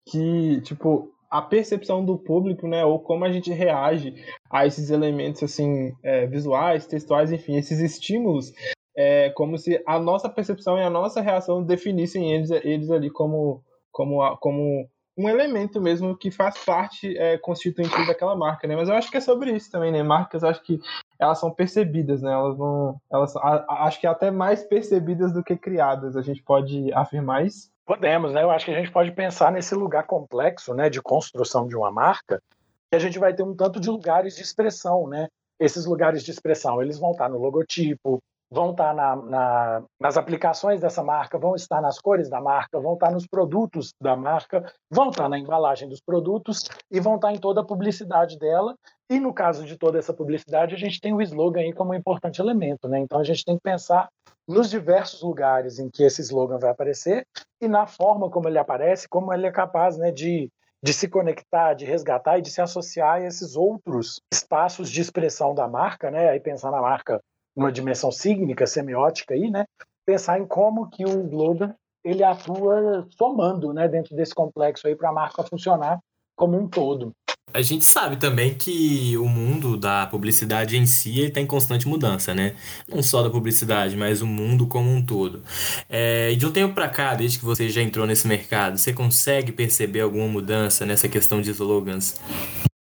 que, 0.07 0.61
tipo, 0.61 1.13
a 1.31 1.41
percepção 1.41 2.03
do 2.03 2.17
público, 2.17 2.67
né, 2.67 2.83
ou 2.83 2.99
como 2.99 3.23
a 3.23 3.31
gente 3.31 3.51
reage 3.53 4.13
a 4.49 4.67
esses 4.67 4.89
elementos 4.89 5.41
assim 5.41 5.93
é, 6.03 6.27
visuais, 6.27 6.85
textuais, 6.85 7.31
enfim, 7.31 7.55
esses 7.55 7.79
estímulos, 7.79 8.51
é 8.95 9.29
como 9.29 9.57
se 9.57 9.81
a 9.87 9.97
nossa 9.97 10.27
percepção 10.27 10.77
e 10.77 10.83
a 10.83 10.89
nossa 10.89 11.21
reação 11.21 11.63
definissem 11.63 12.33
eles, 12.33 12.51
eles 12.51 12.91
ali 12.91 13.09
como, 13.09 13.63
como, 13.93 14.37
como 14.37 14.89
um 15.17 15.29
elemento 15.29 15.79
mesmo 15.79 16.17
que 16.17 16.31
faz 16.31 16.57
parte 16.65 17.17
é, 17.17 17.37
constituinte 17.37 18.05
daquela 18.05 18.35
marca, 18.35 18.67
né? 18.67 18.75
Mas 18.75 18.89
eu 18.89 18.95
acho 18.95 19.09
que 19.09 19.17
é 19.17 19.21
sobre 19.21 19.51
isso 19.51 19.71
também, 19.71 19.91
né? 19.91 20.03
Marcas, 20.03 20.43
acho 20.43 20.61
que 20.63 20.79
elas 21.19 21.39
são 21.39 21.51
percebidas, 21.51 22.21
né? 22.21 22.31
Elas 22.31 22.57
vão, 22.57 22.99
elas 23.11 23.35
a, 23.37 23.85
acho 23.85 23.99
que 23.99 24.07
até 24.07 24.31
mais 24.31 24.63
percebidas 24.63 25.31
do 25.31 25.43
que 25.43 25.55
criadas. 25.55 26.17
A 26.17 26.21
gente 26.21 26.43
pode 26.43 26.91
afirmar 26.93 27.45
isso? 27.45 27.69
Podemos, 27.85 28.33
né? 28.33 28.43
Eu 28.43 28.51
acho 28.51 28.65
que 28.65 28.71
a 28.71 28.77
gente 28.77 28.91
pode 28.91 29.11
pensar 29.11 29.51
nesse 29.51 29.75
lugar 29.75 30.05
complexo, 30.05 30.73
né, 30.73 30.89
de 30.89 31.01
construção 31.01 31.67
de 31.67 31.75
uma 31.75 31.91
marca, 31.91 32.41
que 32.89 32.95
a 32.95 32.99
gente 32.99 33.17
vai 33.17 33.33
ter 33.33 33.43
um 33.43 33.55
tanto 33.55 33.79
de 33.79 33.89
lugares 33.89 34.35
de 34.35 34.41
expressão, 34.41 35.07
né? 35.07 35.27
Esses 35.59 35.85
lugares 35.85 36.23
de 36.23 36.31
expressão, 36.31 36.81
eles 36.81 36.99
vão 36.99 37.11
estar 37.11 37.29
no 37.29 37.37
logotipo, 37.37 38.21
vão 38.51 38.71
estar 38.71 38.93
na, 38.93 39.15
na, 39.15 39.83
nas 39.99 40.17
aplicações 40.17 40.81
dessa 40.81 41.01
marca, 41.01 41.39
vão 41.39 41.55
estar 41.55 41.79
nas 41.81 41.99
cores 41.99 42.29
da 42.29 42.41
marca, 42.41 42.79
vão 42.81 42.95
estar 42.95 43.09
nos 43.09 43.25
produtos 43.25 43.93
da 43.99 44.15
marca, 44.15 44.71
vão 44.89 45.09
estar 45.09 45.29
na 45.29 45.39
embalagem 45.39 45.87
dos 45.87 46.01
produtos 46.01 46.65
e 46.91 46.99
vão 46.99 47.15
estar 47.15 47.31
em 47.31 47.39
toda 47.39 47.61
a 47.61 47.65
publicidade 47.65 48.37
dela. 48.37 48.75
E 49.11 49.19
no 49.19 49.33
caso 49.33 49.65
de 49.65 49.77
toda 49.77 49.99
essa 49.99 50.13
publicidade, 50.13 50.73
a 50.73 50.77
gente 50.77 51.01
tem 51.01 51.13
o 51.13 51.21
slogan 51.21 51.59
aí 51.59 51.73
como 51.73 51.91
um 51.91 51.93
importante 51.93 52.39
elemento, 52.39 52.87
né? 52.87 52.97
Então 52.97 53.19
a 53.19 53.25
gente 53.25 53.43
tem 53.43 53.57
que 53.57 53.61
pensar 53.61 54.07
nos 54.47 54.69
diversos 54.69 55.21
lugares 55.21 55.79
em 55.79 55.89
que 55.89 56.01
esse 56.03 56.21
slogan 56.21 56.57
vai 56.57 56.69
aparecer 56.69 57.27
e 57.61 57.67
na 57.67 57.85
forma 57.85 58.29
como 58.29 58.47
ele 58.47 58.57
aparece, 58.57 59.09
como 59.09 59.33
ele 59.33 59.45
é 59.45 59.51
capaz 59.51 59.97
né, 59.97 60.11
de, 60.11 60.49
de 60.81 60.93
se 60.93 61.09
conectar, 61.09 61.73
de 61.73 61.83
resgatar 61.83 62.37
e 62.37 62.41
de 62.41 62.49
se 62.49 62.61
associar 62.61 63.15
a 63.15 63.25
esses 63.25 63.57
outros 63.57 64.21
espaços 64.31 64.89
de 64.89 65.01
expressão 65.01 65.53
da 65.53 65.67
marca, 65.67 66.09
né? 66.09 66.29
Aí 66.29 66.39
pensar 66.39 66.71
na 66.71 66.79
marca 66.79 67.19
numa 67.53 67.69
dimensão 67.69 68.13
sígnica, 68.13 68.65
semiótica 68.65 69.33
aí, 69.33 69.51
né? 69.51 69.65
Pensar 70.05 70.39
em 70.39 70.47
como 70.47 70.89
que 70.89 71.03
o 71.03 71.27
slogan 71.27 71.75
ele 72.01 72.23
atua 72.23 73.05
somando, 73.09 73.73
né, 73.73 73.89
dentro 73.89 74.15
desse 74.15 74.33
complexo 74.33 74.87
aí 74.87 74.95
para 74.95 75.09
a 75.09 75.13
marca 75.13 75.43
funcionar 75.43 75.99
como 76.33 76.57
um 76.57 76.65
todo. 76.65 77.11
A 77.53 77.61
gente 77.61 77.83
sabe 77.83 78.17
também 78.17 78.53
que 78.53 79.17
o 79.17 79.27
mundo 79.27 79.75
da 79.75 80.07
publicidade 80.07 80.77
em 80.77 80.85
si 80.85 81.21
está 81.21 81.41
em 81.41 81.45
constante 81.45 81.87
mudança, 81.87 82.33
né? 82.33 82.55
Não 82.87 83.03
só 83.03 83.21
da 83.21 83.29
publicidade, 83.29 83.97
mas 83.97 84.21
o 84.21 84.27
mundo 84.27 84.67
como 84.67 84.89
um 84.89 85.05
todo. 85.05 85.43
É, 85.89 86.33
de 86.33 86.45
um 86.45 86.51
tempo 86.51 86.73
para 86.73 86.87
cá, 86.87 87.13
desde 87.13 87.39
que 87.39 87.45
você 87.45 87.69
já 87.69 87.81
entrou 87.81 88.07
nesse 88.07 88.27
mercado, 88.27 88.77
você 88.77 88.93
consegue 88.93 89.51
perceber 89.51 90.01
alguma 90.01 90.27
mudança 90.27 90.85
nessa 90.85 91.09
questão 91.09 91.41
de 91.41 91.51
slogans 91.51 92.19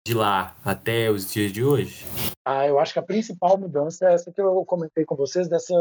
de 0.07 0.15
lá 0.15 0.57
até 0.65 1.11
os 1.11 1.31
dias 1.31 1.53
de 1.53 1.65
hoje? 1.65 2.07
Ah, 2.45 2.67
eu 2.67 2.79
acho 2.79 2.93
que 2.93 2.99
a 2.99 3.03
principal 3.03 3.59
mudança 3.59 4.09
é 4.09 4.15
essa 4.15 4.33
que 4.33 4.41
eu 4.41 4.65
comentei 4.65 5.05
com 5.05 5.17
vocês, 5.17 5.49
dessa, 5.49 5.75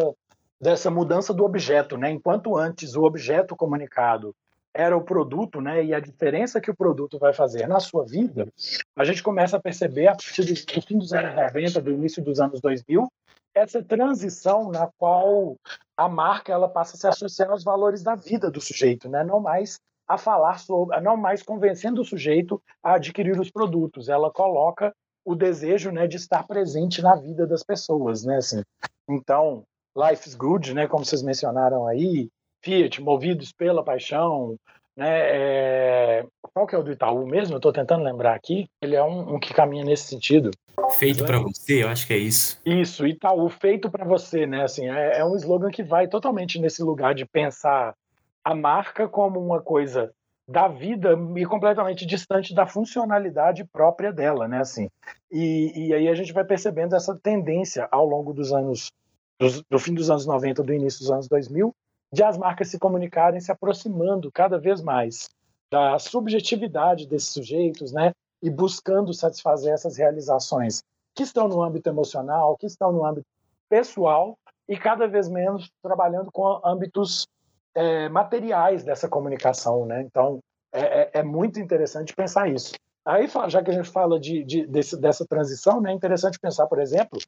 dessa 0.59 0.89
mudança 0.89 1.33
do 1.33 1.43
objeto, 1.43 1.97
né? 1.97 2.11
Enquanto 2.11 2.57
antes 2.57 2.95
o 2.95 3.03
objeto 3.03 3.55
comunicado 3.55 4.35
era 4.73 4.95
o 4.95 5.03
produto, 5.03 5.59
né, 5.59 5.83
e 5.83 5.93
a 5.93 5.99
diferença 5.99 6.61
que 6.61 6.71
o 6.71 6.75
produto 6.75 7.17
vai 7.17 7.33
fazer 7.33 7.67
na 7.67 7.79
sua 7.79 8.05
vida, 8.05 8.47
a 8.95 9.03
gente 9.03 9.23
começa 9.23 9.57
a 9.57 9.61
perceber 9.61 10.07
a 10.07 10.11
partir 10.11 10.43
do 10.43 10.81
fim 10.81 10.97
dos 10.97 11.11
anos 11.11 11.35
90, 11.35 11.81
do 11.81 11.91
início 11.91 12.23
dos 12.23 12.39
anos 12.39 12.61
2000, 12.61 13.07
essa 13.53 13.83
transição 13.83 14.69
na 14.69 14.87
qual 14.97 15.55
a 15.97 16.07
marca 16.07 16.53
ela 16.53 16.69
passa 16.69 16.95
a 16.95 16.99
se 16.99 17.07
associar 17.07 17.49
aos 17.49 17.63
valores 17.63 18.03
da 18.03 18.15
vida 18.15 18.49
do 18.49 18.61
sujeito, 18.61 19.09
né, 19.09 19.23
não 19.23 19.39
mais 19.39 19.79
a 20.07 20.17
falar 20.17 20.59
sobre, 20.59 20.99
não 21.01 21.15
mais 21.15 21.43
convencendo 21.43 22.01
o 22.01 22.05
sujeito 22.05 22.61
a 22.81 22.93
adquirir 22.93 23.39
os 23.39 23.51
produtos, 23.51 24.09
ela 24.09 24.31
coloca 24.31 24.93
o 25.25 25.35
desejo, 25.35 25.91
né, 25.91 26.07
de 26.07 26.17
estar 26.17 26.47
presente 26.47 27.01
na 27.01 27.15
vida 27.15 27.45
das 27.45 27.63
pessoas, 27.63 28.23
né, 28.23 28.37
assim. 28.37 28.63
Então, 29.07 29.63
life 29.95 30.27
is 30.27 30.33
good, 30.33 30.73
né, 30.73 30.87
como 30.87 31.05
vocês 31.05 31.21
mencionaram 31.21 31.85
aí, 31.85 32.29
Fiat, 32.61 33.01
movidos 33.01 33.51
pela 33.51 33.83
paixão, 33.83 34.57
né? 34.95 35.07
É... 35.07 36.25
Qual 36.53 36.67
que 36.67 36.75
é 36.75 36.77
o 36.77 36.83
do 36.83 36.91
Itaú 36.91 37.25
mesmo? 37.25 37.55
Eu 37.55 37.59
estou 37.59 37.71
tentando 37.71 38.03
lembrar 38.03 38.35
aqui. 38.35 38.67
Ele 38.81 38.95
é 38.95 39.03
um, 39.03 39.35
um 39.35 39.39
que 39.39 39.53
caminha 39.53 39.85
nesse 39.85 40.07
sentido. 40.07 40.51
Feito 40.97 41.23
para 41.23 41.39
você, 41.39 41.83
eu 41.83 41.89
acho 41.89 42.05
que 42.05 42.13
é 42.13 42.17
isso. 42.17 42.59
Isso, 42.65 43.07
Itaú, 43.07 43.47
feito 43.49 43.89
para 43.89 44.03
você, 44.03 44.45
né? 44.45 44.63
Assim, 44.63 44.89
é, 44.89 45.19
é 45.19 45.25
um 45.25 45.35
slogan 45.35 45.69
que 45.69 45.83
vai 45.83 46.07
totalmente 46.07 46.59
nesse 46.59 46.83
lugar 46.83 47.15
de 47.15 47.25
pensar 47.25 47.95
a 48.43 48.55
marca 48.55 49.07
como 49.07 49.39
uma 49.39 49.61
coisa 49.61 50.11
da 50.49 50.67
vida 50.67 51.15
e 51.37 51.45
completamente 51.45 52.05
distante 52.05 52.55
da 52.55 52.65
funcionalidade 52.65 53.63
própria 53.65 54.11
dela, 54.11 54.47
né? 54.47 54.59
Assim, 54.59 54.89
e, 55.31 55.87
e 55.87 55.93
aí 55.93 56.07
a 56.07 56.15
gente 56.15 56.33
vai 56.33 56.43
percebendo 56.43 56.95
essa 56.95 57.15
tendência 57.15 57.87
ao 57.91 58.05
longo 58.05 58.33
dos 58.33 58.51
anos, 58.51 58.91
dos, 59.39 59.61
do 59.69 59.77
fim 59.77 59.93
dos 59.93 60.09
anos 60.09 60.25
90, 60.25 60.63
do 60.63 60.73
início 60.73 61.01
dos 61.01 61.11
anos 61.11 61.27
2000, 61.27 61.73
de 62.11 62.23
as 62.23 62.37
marcas 62.37 62.69
se 62.69 62.79
comunicarem 62.79 63.39
se 63.39 63.51
aproximando 63.51 64.31
cada 64.31 64.57
vez 64.57 64.81
mais 64.81 65.29
da 65.71 65.99
subjetividade 65.99 67.07
desses 67.07 67.29
sujeitos, 67.29 67.91
né? 67.91 68.11
E 68.41 68.49
buscando 68.49 69.13
satisfazer 69.13 69.73
essas 69.73 69.97
realizações 69.97 70.81
que 71.13 71.23
estão 71.23 71.47
no 71.47 71.61
âmbito 71.61 71.89
emocional, 71.89 72.57
que 72.57 72.65
estão 72.65 72.91
no 72.91 73.05
âmbito 73.05 73.27
pessoal 73.69 74.37
e 74.67 74.77
cada 74.77 75.07
vez 75.07 75.27
menos 75.27 75.69
trabalhando 75.81 76.31
com 76.31 76.59
âmbitos 76.63 77.27
é, 77.75 78.09
materiais 78.09 78.83
dessa 78.83 79.07
comunicação, 79.07 79.85
né? 79.85 80.01
Então 80.01 80.39
é, 80.71 80.81
é, 80.81 81.11
é, 81.15 81.23
muito 81.23 81.59
interessante 81.59 82.15
pensar 82.15 82.49
isso. 82.49 82.73
Aí, 83.05 83.27
já 83.47 83.63
que 83.63 83.71
a 83.71 83.73
gente 83.73 83.89
fala 83.89 84.19
de, 84.19 84.43
de 84.43 84.67
desse, 84.67 84.99
dessa 84.99 85.25
transição, 85.25 85.81
né, 85.81 85.91
é 85.91 85.95
interessante 85.95 86.39
pensar, 86.39 86.67
por 86.67 86.79
exemplo, 86.79 87.19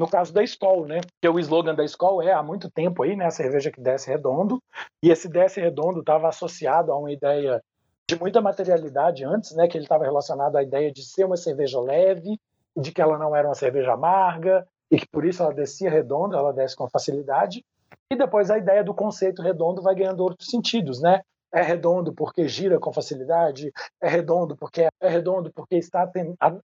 no 0.00 0.08
caso 0.08 0.32
da 0.32 0.42
Skol, 0.42 0.86
né? 0.86 1.02
Que 1.20 1.28
o 1.28 1.38
slogan 1.38 1.74
da 1.74 1.84
Skol 1.84 2.22
é 2.22 2.32
há 2.32 2.42
muito 2.42 2.70
tempo 2.70 3.02
aí, 3.02 3.14
né? 3.14 3.26
A 3.26 3.30
cerveja 3.30 3.70
que 3.70 3.82
desce 3.82 4.08
redondo. 4.08 4.58
E 5.02 5.10
esse 5.10 5.28
desce 5.28 5.60
redondo 5.60 6.00
estava 6.00 6.26
associado 6.26 6.90
a 6.90 6.98
uma 6.98 7.12
ideia 7.12 7.62
de 8.08 8.18
muita 8.18 8.40
materialidade 8.40 9.26
antes, 9.26 9.54
né, 9.54 9.68
que 9.68 9.76
ele 9.76 9.84
estava 9.84 10.04
relacionado 10.04 10.56
à 10.56 10.62
ideia 10.62 10.90
de 10.90 11.04
ser 11.04 11.26
uma 11.26 11.36
cerveja 11.36 11.78
leve, 11.78 12.40
de 12.74 12.90
que 12.92 13.02
ela 13.02 13.18
não 13.18 13.36
era 13.36 13.46
uma 13.46 13.54
cerveja 13.54 13.92
amarga 13.92 14.66
e 14.90 14.98
que 14.98 15.06
por 15.06 15.24
isso 15.26 15.42
ela 15.42 15.52
descia 15.52 15.90
redonda, 15.90 16.38
ela 16.38 16.52
desce 16.52 16.74
com 16.74 16.88
facilidade. 16.88 17.62
E 18.10 18.16
depois 18.16 18.50
a 18.50 18.56
ideia 18.56 18.82
do 18.82 18.94
conceito 18.94 19.42
redondo 19.42 19.82
vai 19.82 19.94
ganhando 19.94 20.22
outros 20.22 20.48
sentidos, 20.48 21.02
né? 21.02 21.20
É 21.52 21.60
redondo 21.60 22.14
porque 22.14 22.48
gira 22.48 22.80
com 22.80 22.90
facilidade, 22.90 23.70
é 24.00 24.08
redondo 24.08 24.56
porque 24.56 24.88
é 24.98 25.08
redondo 25.08 25.52
porque 25.54 25.76
está 25.76 26.10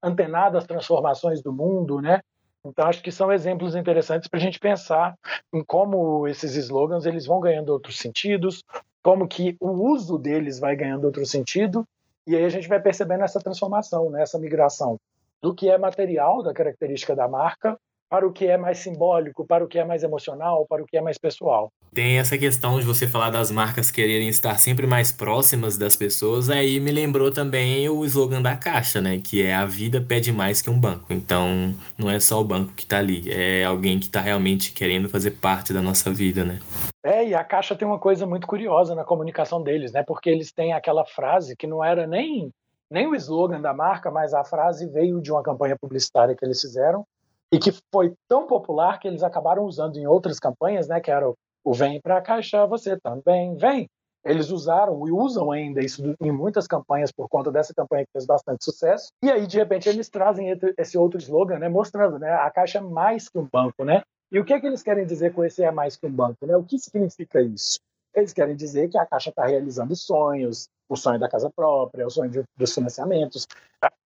antenado 0.03 0.57
às 0.57 0.65
transformações 0.65 1.43
do 1.43 1.53
mundo, 1.53 2.01
né? 2.01 2.23
Então 2.69 2.87
acho 2.87 3.03
que 3.03 3.13
são 3.13 3.33
exemplos 3.33 3.75
interessantes 3.75 4.29
para 4.29 4.39
a 4.39 4.43
gente 4.43 4.59
pensar 4.59 5.15
em 5.53 5.63
como 5.65 6.27
esses 6.27 6.55
slogans 6.57 7.07
eles 7.07 7.27
vão 7.27 7.41
ganhando 7.41 7.71
outros 7.71 7.99
sentidos, 7.99 8.65
como 9.03 9.29
que 9.29 9.57
o 9.61 9.71
uso 9.71 10.19
deles 10.19 10.59
vai 10.59 10.75
ganhando 10.75 11.05
outro 11.05 11.25
sentido, 11.25 11.87
e 12.27 12.35
aí 12.35 12.45
a 12.45 12.49
gente 12.49 12.69
vai 12.69 12.81
percebendo 12.81 13.23
essa 13.23 13.41
transformação, 13.41 14.11
né? 14.11 14.23
essa 14.23 14.39
migração 14.39 14.99
do 15.41 15.55
que 15.55 15.69
é 15.69 15.79
material, 15.79 16.43
da 16.43 16.53
característica 16.53 17.15
da 17.15 17.29
marca, 17.29 17.79
para 18.09 18.27
o 18.27 18.33
que 18.33 18.47
é 18.47 18.57
mais 18.57 18.79
simbólico, 18.79 19.47
para 19.47 19.65
o 19.65 19.69
que 19.69 19.79
é 19.79 19.85
mais 19.85 20.03
emocional, 20.03 20.67
para 20.67 20.83
o 20.83 20.87
que 20.87 20.97
é 20.97 21.01
mais 21.01 21.19
pessoal. 21.19 21.73
Tem 21.97 22.19
essa 22.19 22.37
questão 22.37 22.79
de 22.79 22.85
você 22.85 23.09
falar 23.09 23.31
das 23.31 23.51
marcas 23.51 23.91
quererem 23.91 24.29
estar 24.29 24.59
sempre 24.59 24.87
mais 24.87 25.11
próximas 25.11 25.79
das 25.79 25.97
pessoas, 25.97 26.51
aí 26.51 26.79
me 26.79 26.93
lembrou 26.93 27.33
também 27.33 27.89
o 27.89 28.05
slogan 28.05 28.43
da 28.43 28.55
Caixa, 28.55 29.01
né? 29.01 29.19
Que 29.19 29.43
é 29.43 29.55
a 29.55 29.65
vida 29.65 29.99
pede 29.99 30.31
mais 30.31 30.61
que 30.61 30.69
um 30.69 30.79
banco. 30.79 31.11
Então, 31.11 31.75
não 31.97 32.11
é 32.11 32.21
só 32.21 32.39
o 32.39 32.45
banco 32.45 32.75
que 32.75 32.83
está 32.83 32.99
ali, 32.99 33.33
é 33.33 33.65
alguém 33.65 33.99
que 33.99 34.05
está 34.05 34.21
realmente 34.21 34.75
querendo 34.75 35.09
fazer 35.09 35.31
parte 35.31 35.73
da 35.73 35.81
nossa 35.81 36.13
vida, 36.13 36.45
né? 36.45 36.61
É, 37.03 37.29
e 37.29 37.35
a 37.35 37.43
Caixa 37.43 37.75
tem 37.75 37.89
uma 37.89 37.99
coisa 37.99 38.27
muito 38.27 38.47
curiosa 38.47 38.95
na 38.95 39.03
comunicação 39.03 39.63
deles, 39.63 39.91
né? 39.91 40.03
Porque 40.07 40.29
eles 40.29 40.53
têm 40.53 40.75
aquela 40.75 41.07
frase 41.07 41.57
que 41.57 41.67
não 41.67 41.83
era 41.83 42.07
nem 42.07 42.53
nem 42.91 43.07
o 43.07 43.15
slogan 43.15 43.63
da 43.63 43.73
marca, 43.73 44.11
mas 44.11 44.35
a 44.35 44.45
frase 44.45 44.87
veio 44.87 45.19
de 45.23 45.33
uma 45.33 45.43
campanha 45.43 45.79
publicitária 45.81 46.37
que 46.37 46.45
eles 46.45 46.61
fizeram, 46.61 47.07
e 47.51 47.59
que 47.59 47.73
foi 47.93 48.13
tão 48.29 48.47
popular 48.47 48.99
que 48.99 49.07
eles 49.09 49.23
acabaram 49.23 49.65
usando 49.65 49.97
em 49.97 50.07
outras 50.07 50.39
campanhas, 50.39 50.89
né, 50.89 51.01
que 51.01 51.11
era 51.11 51.29
o, 51.29 51.37
o 51.67 51.75
Vem 51.75 52.01
para 52.01 52.19
a 52.19 52.23
Caixa, 52.23 52.65
você 52.65 52.97
também 52.97 53.57
vem. 53.57 53.91
Eles 54.25 54.51
usaram 54.51 55.07
e 55.07 55.11
usam 55.11 55.51
ainda 55.51 55.81
isso 55.81 56.01
em 56.21 56.31
muitas 56.31 56.69
campanhas 56.69 57.11
por 57.11 57.29
conta 57.29 57.51
dessa 57.51 57.75
campanha 57.75 58.05
que 58.05 58.13
fez 58.13 58.25
bastante 58.25 58.65
sucesso. 58.65 59.09
E 59.21 59.29
aí, 59.29 59.49
de 59.49 59.59
repente, 59.59 59.89
eles 59.89 60.09
trazem 60.09 60.57
esse 60.79 60.97
outro 60.97 61.19
slogan, 61.19 61.59
né, 61.59 61.69
mostrando, 61.69 62.21
né, 62.21 62.33
a 62.33 62.49
Caixa 62.51 62.79
é 62.79 62.81
mais 62.81 63.29
que 63.29 63.39
um 63.39 63.49
banco, 63.53 63.85
né? 63.85 64.03
E 64.31 64.39
o 64.39 64.45
que 64.45 64.53
é 64.53 64.61
que 64.61 64.67
eles 64.67 64.83
querem 64.83 65.05
dizer 65.05 65.35
com 65.35 65.45
esse 65.45 65.63
é 65.65 65.71
mais 65.73 65.97
que 65.97 66.07
um 66.07 66.11
banco, 66.11 66.47
né? 66.47 66.57
O 66.57 66.63
que 66.63 66.79
significa 66.79 67.43
isso? 67.43 67.81
Eles 68.15 68.33
querem 68.33 68.55
dizer 68.55 68.89
que 68.89 68.99
a 68.99 69.05
Caixa 69.05 69.31
está 69.31 69.45
realizando 69.45 69.95
sonhos, 69.97 70.69
o 70.89 70.97
sonho 70.97 71.19
da 71.19 71.29
casa 71.29 71.51
própria, 71.51 72.07
o 72.07 72.11
sonho 72.11 72.31
de, 72.31 72.45
dos 72.57 72.73
financiamentos, 72.73 73.47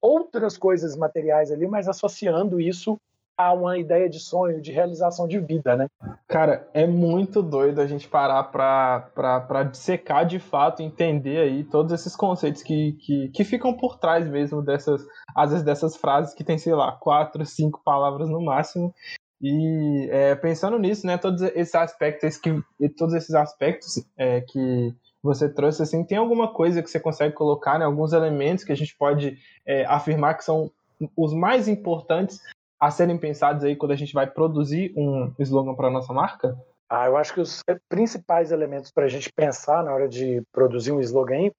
outras 0.00 0.56
coisas 0.56 0.96
materiais 0.96 1.50
ali, 1.50 1.66
mas 1.66 1.88
associando 1.88 2.58
isso 2.58 2.96
a 3.40 3.52
uma 3.52 3.78
ideia 3.78 4.08
de 4.08 4.20
sonho, 4.20 4.60
de 4.60 4.70
realização 4.70 5.26
de 5.26 5.38
vida, 5.38 5.76
né? 5.76 5.86
Cara, 6.28 6.68
é 6.74 6.86
muito 6.86 7.42
doido 7.42 7.80
a 7.80 7.86
gente 7.86 8.06
parar 8.06 8.44
para 8.44 9.62
dissecar 9.64 10.26
de 10.26 10.38
fato, 10.38 10.82
entender 10.82 11.38
aí 11.38 11.64
todos 11.64 11.92
esses 11.92 12.14
conceitos 12.14 12.62
que, 12.62 12.92
que, 13.00 13.28
que 13.28 13.44
ficam 13.44 13.72
por 13.72 13.98
trás 13.98 14.28
mesmo 14.28 14.62
dessas, 14.62 15.06
às 15.34 15.50
vezes 15.50 15.64
dessas 15.64 15.96
frases 15.96 16.34
que 16.34 16.44
tem, 16.44 16.58
sei 16.58 16.74
lá, 16.74 16.92
quatro, 16.92 17.44
cinco 17.46 17.80
palavras 17.84 18.28
no 18.28 18.40
máximo. 18.40 18.94
E 19.40 20.08
é, 20.10 20.34
pensando 20.34 20.78
nisso, 20.78 21.06
né, 21.06 21.16
todos 21.16 21.40
esses 21.40 21.74
aspectos 21.74 22.36
que 22.36 22.62
todos 22.98 23.14
esses 23.14 23.34
aspectos 23.34 24.04
é, 24.18 24.42
que 24.42 24.94
você 25.22 25.48
trouxe, 25.48 25.82
assim, 25.82 26.04
tem 26.04 26.18
alguma 26.18 26.52
coisa 26.52 26.82
que 26.82 26.90
você 26.90 27.00
consegue 27.00 27.34
colocar, 27.34 27.78
né, 27.78 27.84
alguns 27.86 28.12
elementos 28.12 28.64
que 28.64 28.72
a 28.72 28.76
gente 28.76 28.94
pode 28.96 29.38
é, 29.66 29.84
afirmar 29.86 30.34
que 30.34 30.44
são 30.44 30.70
os 31.16 31.32
mais 31.32 31.68
importantes 31.68 32.40
a 32.80 32.90
serem 32.90 33.18
pensados 33.18 33.62
aí 33.62 33.76
quando 33.76 33.92
a 33.92 33.96
gente 33.96 34.14
vai 34.14 34.26
produzir 34.26 34.92
um 34.96 35.32
slogan 35.38 35.74
para 35.74 35.90
nossa 35.90 36.14
marca? 36.14 36.58
Ah, 36.88 37.06
eu 37.06 37.16
acho 37.16 37.34
que 37.34 37.40
os 37.40 37.62
principais 37.88 38.50
elementos 38.50 38.90
para 38.90 39.04
a 39.04 39.08
gente 39.08 39.30
pensar 39.32 39.84
na 39.84 39.92
hora 39.92 40.08
de 40.08 40.42
produzir 40.50 40.90
um 40.90 41.00
slogan, 41.00 41.50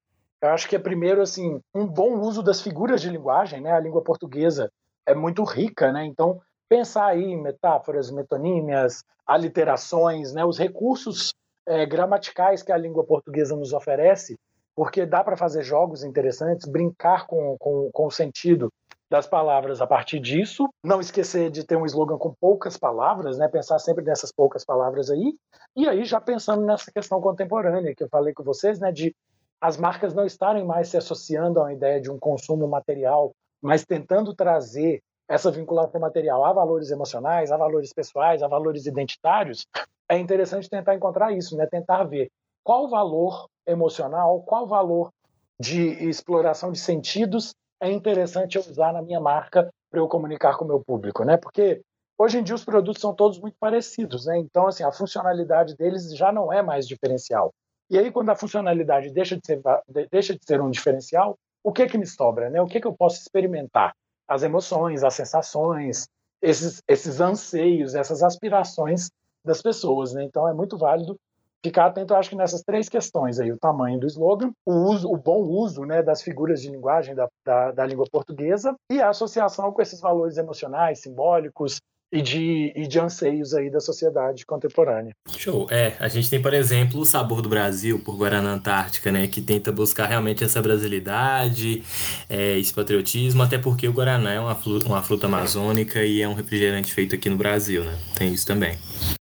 eu 0.41 0.49
acho 0.49 0.67
que 0.67 0.75
é 0.75 0.79
primeiro 0.79 1.21
assim 1.21 1.61
um 1.73 1.85
bom 1.85 2.19
uso 2.19 2.41
das 2.41 2.61
figuras 2.61 3.01
de 3.01 3.09
linguagem, 3.09 3.61
né? 3.61 3.71
A 3.71 3.79
língua 3.79 4.01
portuguesa 4.01 4.71
é 5.05 5.13
muito 5.13 5.43
rica, 5.43 5.91
né? 5.91 6.03
Então 6.03 6.41
pensar 6.67 7.05
aí 7.05 7.23
em 7.23 7.41
metáforas, 7.41 8.09
metonímias, 8.09 9.03
aliterações, 9.25 10.33
né? 10.33 10.43
Os 10.43 10.57
recursos 10.57 11.33
é, 11.67 11.85
gramaticais 11.85 12.63
que 12.63 12.71
a 12.71 12.77
língua 12.77 13.05
portuguesa 13.05 13.55
nos 13.55 13.71
oferece, 13.71 14.37
porque 14.75 15.05
dá 15.05 15.23
para 15.23 15.37
fazer 15.37 15.63
jogos 15.63 16.03
interessantes, 16.03 16.67
brincar 16.67 17.27
com, 17.27 17.55
com, 17.59 17.89
com 17.93 18.07
o 18.07 18.11
sentido 18.11 18.71
das 19.11 19.27
palavras 19.27 19.81
a 19.81 19.85
partir 19.85 20.21
disso. 20.21 20.69
Não 20.81 21.01
esquecer 21.01 21.51
de 21.51 21.65
ter 21.65 21.75
um 21.75 21.85
slogan 21.85 22.17
com 22.17 22.33
poucas 22.33 22.77
palavras, 22.77 23.37
né? 23.37 23.49
Pensar 23.49 23.77
sempre 23.77 24.05
nessas 24.05 24.31
poucas 24.31 24.63
palavras 24.63 25.09
aí. 25.09 25.35
E 25.75 25.85
aí 25.85 26.05
já 26.05 26.21
pensando 26.21 26.65
nessa 26.65 26.89
questão 26.89 27.19
contemporânea 27.19 27.93
que 27.93 28.05
eu 28.05 28.07
falei 28.07 28.33
com 28.33 28.41
vocês, 28.41 28.79
né? 28.79 28.89
De 28.89 29.13
as 29.59 29.75
marcas 29.75 30.13
não 30.13 30.25
estarem 30.25 30.63
mais 30.63 30.87
se 30.87 30.95
associando 30.95 31.59
a 31.59 31.63
uma 31.63 31.73
ideia 31.73 31.99
de 31.99 32.09
um 32.09 32.17
consumo 32.17 32.65
material, 32.69 33.33
mas 33.61 33.83
tentando 33.83 34.33
trazer 34.33 35.03
essa 35.27 35.51
vinculação 35.51 35.99
material 35.99 36.45
a 36.45 36.53
valores 36.53 36.89
emocionais, 36.89 37.51
a 37.51 37.57
valores 37.57 37.91
pessoais, 37.91 38.41
a 38.41 38.47
valores 38.47 38.85
identitários, 38.85 39.67
é 40.07 40.17
interessante 40.17 40.69
tentar 40.69 40.95
encontrar 40.95 41.33
isso, 41.33 41.57
né? 41.57 41.67
Tentar 41.67 42.05
ver 42.05 42.31
qual 42.63 42.89
valor 42.89 43.49
emocional, 43.67 44.41
qual 44.43 44.65
valor 44.65 45.11
de 45.59 45.81
exploração 46.09 46.71
de 46.71 46.79
sentidos 46.79 47.53
é 47.81 47.91
interessante 47.91 48.57
eu 48.57 48.61
usar 48.61 48.93
na 48.93 49.01
minha 49.01 49.19
marca 49.19 49.69
para 49.89 49.99
eu 49.99 50.07
comunicar 50.07 50.55
com 50.55 50.63
o 50.63 50.67
meu 50.67 50.79
público, 50.79 51.25
né? 51.25 51.35
Porque 51.35 51.81
hoje 52.17 52.37
em 52.37 52.43
dia 52.43 52.55
os 52.55 52.63
produtos 52.63 53.01
são 53.01 53.13
todos 53.13 53.39
muito 53.39 53.57
parecidos, 53.59 54.27
né? 54.27 54.37
Então, 54.37 54.67
assim, 54.67 54.83
a 54.83 54.91
funcionalidade 54.91 55.75
deles 55.75 56.15
já 56.15 56.31
não 56.31 56.53
é 56.53 56.61
mais 56.61 56.87
diferencial. 56.87 57.51
E 57.89 57.97
aí, 57.97 58.11
quando 58.11 58.29
a 58.29 58.35
funcionalidade 58.35 59.11
deixa 59.11 59.35
de 59.35 59.45
ser, 59.45 59.61
deixa 60.09 60.33
de 60.33 60.39
ser 60.45 60.61
um 60.61 60.69
diferencial, 60.69 61.35
o 61.63 61.73
que 61.73 61.81
é 61.81 61.87
que 61.87 61.97
me 61.97 62.05
sobra, 62.05 62.49
né? 62.49 62.61
O 62.61 62.67
que 62.67 62.77
é 62.77 62.81
que 62.81 62.87
eu 62.87 62.95
posso 62.95 63.19
experimentar? 63.19 63.93
As 64.27 64.43
emoções, 64.43 65.03
as 65.03 65.15
sensações, 65.15 66.07
esses, 66.41 66.81
esses 66.87 67.19
anseios, 67.19 67.95
essas 67.95 68.23
aspirações 68.23 69.09
das 69.43 69.61
pessoas, 69.61 70.13
né? 70.13 70.23
Então, 70.23 70.47
é 70.47 70.53
muito 70.53 70.77
válido 70.77 71.17
ficar 71.63 71.87
atento, 71.87 72.13
acho 72.15 72.29
que 72.29 72.35
nessas 72.35 72.61
três 72.61 72.89
questões 72.89 73.39
aí, 73.39 73.51
o 73.51 73.57
tamanho 73.57 73.99
do 73.99 74.07
slogan, 74.07 74.51
o 74.65 74.73
uso, 74.73 75.11
o 75.11 75.17
bom 75.17 75.41
uso, 75.41 75.85
né, 75.85 76.01
das 76.01 76.21
figuras 76.21 76.61
de 76.61 76.69
linguagem 76.69 77.15
da, 77.15 77.27
da, 77.45 77.71
da 77.71 77.85
língua 77.85 78.05
portuguesa 78.11 78.75
e 78.91 79.01
a 79.01 79.09
associação 79.09 79.71
com 79.71 79.81
esses 79.81 80.01
valores 80.01 80.37
emocionais, 80.37 81.01
simbólicos, 81.01 81.79
e 82.13 82.21
de, 82.21 82.73
e 82.75 82.85
de 82.87 82.99
anseios 82.99 83.53
aí 83.53 83.69
da 83.69 83.79
sociedade 83.79 84.45
contemporânea. 84.45 85.13
Show. 85.37 85.67
É, 85.71 85.95
a 85.97 86.09
gente 86.09 86.29
tem, 86.29 86.41
por 86.41 86.53
exemplo, 86.53 86.99
o 86.99 87.05
Sabor 87.05 87.41
do 87.41 87.47
Brasil, 87.47 87.99
por 87.99 88.17
Guaraná 88.17 88.51
Antártica, 88.51 89.11
né, 89.11 89.27
que 89.27 89.41
tenta 89.41 89.71
buscar 89.71 90.07
realmente 90.07 90.43
essa 90.43 90.61
brasilidade, 90.61 91.83
é, 92.29 92.59
esse 92.59 92.73
patriotismo, 92.73 93.41
até 93.41 93.57
porque 93.57 93.87
o 93.87 93.93
Guaraná 93.93 94.33
é 94.33 94.39
uma 94.39 94.55
fruta, 94.55 94.87
uma 94.87 95.01
fruta 95.01 95.27
amazônica 95.27 96.03
e 96.03 96.21
é 96.21 96.27
um 96.27 96.33
refrigerante 96.33 96.93
feito 96.93 97.15
aqui 97.15 97.29
no 97.29 97.37
Brasil, 97.37 97.85
né? 97.85 97.97
Tem 98.15 98.33
isso 98.33 98.45
também. 98.45 98.77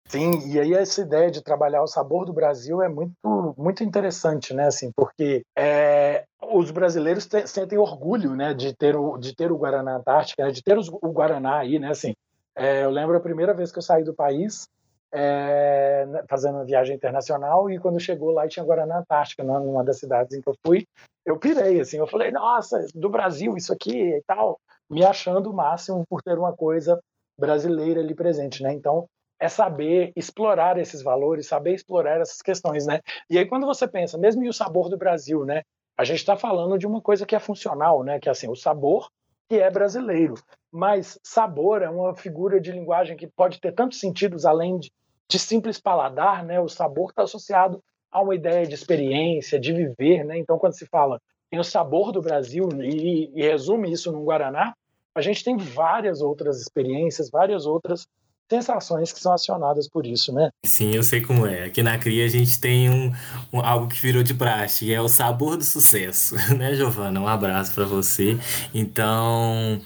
Sim, 0.09 0.51
e 0.51 0.59
aí 0.59 0.73
essa 0.73 1.01
ideia 1.01 1.29
de 1.29 1.43
trabalhar 1.43 1.83
o 1.83 1.87
sabor 1.87 2.25
do 2.25 2.33
Brasil 2.33 2.81
é 2.81 2.89
muito, 2.89 3.13
muito 3.55 3.83
interessante, 3.83 4.55
né? 4.55 4.65
Assim, 4.65 4.91
porque 4.95 5.43
é, 5.55 6.25
os 6.41 6.71
brasileiros 6.71 7.27
te, 7.27 7.45
sentem 7.45 7.77
orgulho, 7.77 8.35
né, 8.35 8.55
de 8.55 8.75
ter 8.75 8.95
o, 8.95 9.17
de 9.19 9.35
ter 9.35 9.51
o 9.51 9.57
Guaraná 9.57 9.97
Antártica, 9.97 10.45
né, 10.45 10.51
de 10.51 10.63
ter 10.63 10.79
os, 10.79 10.89
o 10.89 11.11
Guaraná 11.11 11.59
aí, 11.59 11.77
né? 11.77 11.91
Assim, 11.91 12.15
é, 12.55 12.83
eu 12.83 12.89
lembro 12.89 13.15
a 13.17 13.21
primeira 13.21 13.53
vez 13.53 13.71
que 13.71 13.77
eu 13.77 13.83
saí 13.83 14.03
do 14.03 14.15
país, 14.15 14.67
é, 15.11 16.07
né, 16.07 16.23
fazendo 16.27 16.55
uma 16.55 16.65
viagem 16.65 16.95
internacional, 16.95 17.69
e 17.69 17.77
quando 17.77 17.99
chegou 17.99 18.31
lá 18.31 18.47
tinha 18.47 18.65
Guaraná 18.65 18.99
Antártica, 18.99 19.43
numa 19.43 19.83
das 19.83 19.99
cidades 19.99 20.35
em 20.35 20.41
que 20.41 20.49
eu 20.49 20.55
fui, 20.65 20.87
eu 21.23 21.37
pirei, 21.37 21.79
assim, 21.81 21.97
eu 21.97 22.07
falei, 22.07 22.31
nossa, 22.31 22.83
do 22.95 23.09
Brasil 23.09 23.55
isso 23.55 23.71
aqui 23.71 24.15
e 24.15 24.23
tal, 24.25 24.59
me 24.89 25.05
achando 25.05 25.51
o 25.51 25.53
máximo 25.53 26.03
por 26.09 26.23
ter 26.23 26.35
uma 26.35 26.51
coisa 26.51 26.99
brasileira 27.37 28.01
ali 28.01 28.15
presente, 28.15 28.63
né? 28.63 28.73
Então, 28.73 29.07
é 29.39 29.47
saber 29.47 30.11
explorar 30.15 30.77
esses 30.77 31.01
valores, 31.01 31.47
saber 31.47 31.73
explorar 31.73 32.19
essas 32.19 32.41
questões, 32.41 32.85
né? 32.85 32.99
E 33.29 33.37
aí 33.37 33.45
quando 33.45 33.65
você 33.65 33.87
pensa, 33.87 34.17
mesmo 34.17 34.43
em 34.43 34.49
o 34.49 34.53
sabor 34.53 34.89
do 34.89 34.97
Brasil, 34.97 35.45
né? 35.45 35.63
A 35.97 36.03
gente 36.03 36.19
está 36.19 36.35
falando 36.35 36.77
de 36.77 36.85
uma 36.85 37.01
coisa 37.01 37.25
que 37.25 37.35
é 37.35 37.39
funcional, 37.39 38.03
né? 38.03 38.19
Que 38.19 38.29
é 38.29 38.31
assim, 38.31 38.49
o 38.49 38.55
sabor 38.55 39.09
que 39.49 39.55
é 39.55 39.69
brasileiro. 39.71 40.35
Mas 40.71 41.19
sabor 41.23 41.81
é 41.81 41.89
uma 41.89 42.15
figura 42.15 42.59
de 42.59 42.71
linguagem 42.71 43.17
que 43.17 43.27
pode 43.27 43.59
ter 43.59 43.71
tantos 43.71 43.99
sentidos 43.99 44.45
além 44.45 44.77
de, 44.77 44.91
de 45.27 45.39
simples 45.39 45.79
paladar, 45.79 46.43
né? 46.43 46.59
O 46.59 46.67
sabor 46.67 47.09
está 47.09 47.23
associado 47.23 47.81
a 48.11 48.21
uma 48.21 48.35
ideia 48.35 48.65
de 48.65 48.73
experiência, 48.73 49.59
de 49.59 49.73
viver, 49.73 50.23
né? 50.25 50.37
Então 50.37 50.59
quando 50.59 50.77
se 50.77 50.85
fala 50.85 51.19
em 51.51 51.59
o 51.59 51.63
sabor 51.63 52.11
do 52.11 52.21
Brasil 52.21 52.69
e, 52.81 53.31
e 53.33 53.41
resume 53.41 53.91
isso 53.91 54.11
num 54.11 54.23
Guaraná, 54.23 54.75
a 55.15 55.21
gente 55.21 55.43
tem 55.43 55.57
várias 55.57 56.21
outras 56.21 56.61
experiências, 56.61 57.29
várias 57.29 57.65
outras 57.65 58.07
sensações 58.49 59.11
que 59.11 59.19
são 59.19 59.31
acionadas 59.31 59.87
por 59.87 60.05
isso, 60.05 60.33
né? 60.33 60.49
Sim, 60.65 60.95
eu 60.95 61.03
sei 61.03 61.21
como 61.21 61.45
é. 61.45 61.65
Aqui 61.65 61.83
na 61.83 61.97
CRIA 61.97 62.25
a 62.25 62.29
gente 62.29 62.59
tem 62.59 62.89
um, 62.89 63.11
um 63.53 63.61
algo 63.61 63.87
que 63.87 64.01
virou 64.01 64.23
de 64.23 64.33
praxe, 64.33 64.85
e 64.85 64.93
é 64.93 64.99
o 64.99 65.07
sabor 65.07 65.55
do 65.55 65.63
sucesso, 65.63 66.35
né, 66.55 66.73
Giovana? 66.73 67.19
Um 67.19 67.27
abraço 67.27 67.73
para 67.73 67.85
você. 67.85 68.37
Então, 68.73 69.79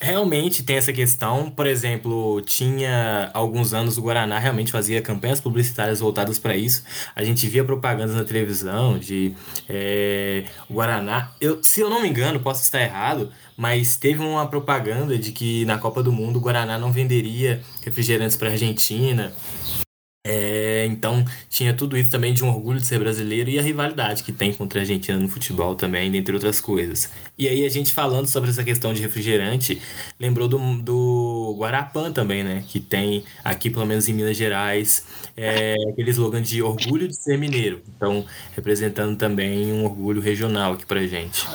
realmente 0.00 0.62
tem 0.62 0.76
essa 0.76 0.92
questão. 0.92 1.50
Por 1.50 1.66
exemplo, 1.66 2.40
tinha 2.42 3.30
alguns 3.32 3.72
anos 3.72 3.96
o 3.96 4.02
Guaraná 4.02 4.38
realmente 4.38 4.72
fazia 4.72 5.00
campanhas 5.00 5.40
publicitárias 5.40 6.00
voltadas 6.00 6.38
para 6.38 6.56
isso. 6.56 6.82
A 7.14 7.24
gente 7.24 7.46
via 7.46 7.64
propagandas 7.64 8.14
na 8.14 8.24
televisão 8.24 8.98
de 8.98 9.34
é, 9.68 10.44
Guaraná. 10.70 11.30
Eu, 11.40 11.62
se 11.62 11.80
eu 11.80 11.88
não 11.88 12.02
me 12.02 12.08
engano, 12.08 12.40
posso 12.40 12.62
estar 12.62 12.80
errado, 12.80 13.30
mas 13.60 13.94
teve 13.94 14.20
uma 14.20 14.46
propaganda 14.46 15.18
de 15.18 15.32
que 15.32 15.66
na 15.66 15.76
Copa 15.76 16.02
do 16.02 16.10
Mundo 16.10 16.38
o 16.38 16.40
Guaraná 16.40 16.78
não 16.78 16.90
venderia 16.90 17.62
refrigerantes 17.84 18.34
para 18.34 18.48
a 18.48 18.52
Argentina. 18.52 19.34
É, 20.22 20.84
então 20.84 21.24
tinha 21.48 21.72
tudo 21.72 21.96
isso 21.96 22.10
também 22.10 22.34
de 22.34 22.44
um 22.44 22.48
orgulho 22.50 22.78
de 22.78 22.86
ser 22.86 22.98
brasileiro 22.98 23.48
e 23.48 23.58
a 23.58 23.62
rivalidade 23.62 24.22
que 24.22 24.32
tem 24.32 24.52
contra 24.52 24.78
a 24.78 24.82
Argentina 24.82 25.18
no 25.18 25.28
futebol 25.28 25.74
também, 25.74 26.10
dentre 26.10 26.34
outras 26.34 26.60
coisas. 26.60 27.10
E 27.38 27.48
aí 27.48 27.64
a 27.64 27.68
gente 27.70 27.94
falando 27.94 28.26
sobre 28.26 28.50
essa 28.50 28.62
questão 28.62 28.92
de 28.92 29.00
refrigerante, 29.00 29.80
lembrou 30.18 30.46
do, 30.46 30.58
do 30.82 31.56
Guarapã 31.58 32.12
também, 32.12 32.44
né? 32.44 32.62
Que 32.68 32.78
tem 32.78 33.24
aqui, 33.42 33.70
pelo 33.70 33.86
menos 33.86 34.08
em 34.10 34.12
Minas 34.12 34.36
Gerais, 34.36 35.06
é, 35.34 35.74
aquele 35.90 36.10
slogan 36.10 36.42
de 36.42 36.62
orgulho 36.62 37.08
de 37.08 37.16
ser 37.16 37.38
mineiro. 37.38 37.82
Então, 37.96 38.26
representando 38.54 39.16
também 39.16 39.72
um 39.72 39.84
orgulho 39.84 40.20
regional 40.20 40.74
aqui 40.74 40.84
pra 40.84 41.00
gente. 41.06 41.46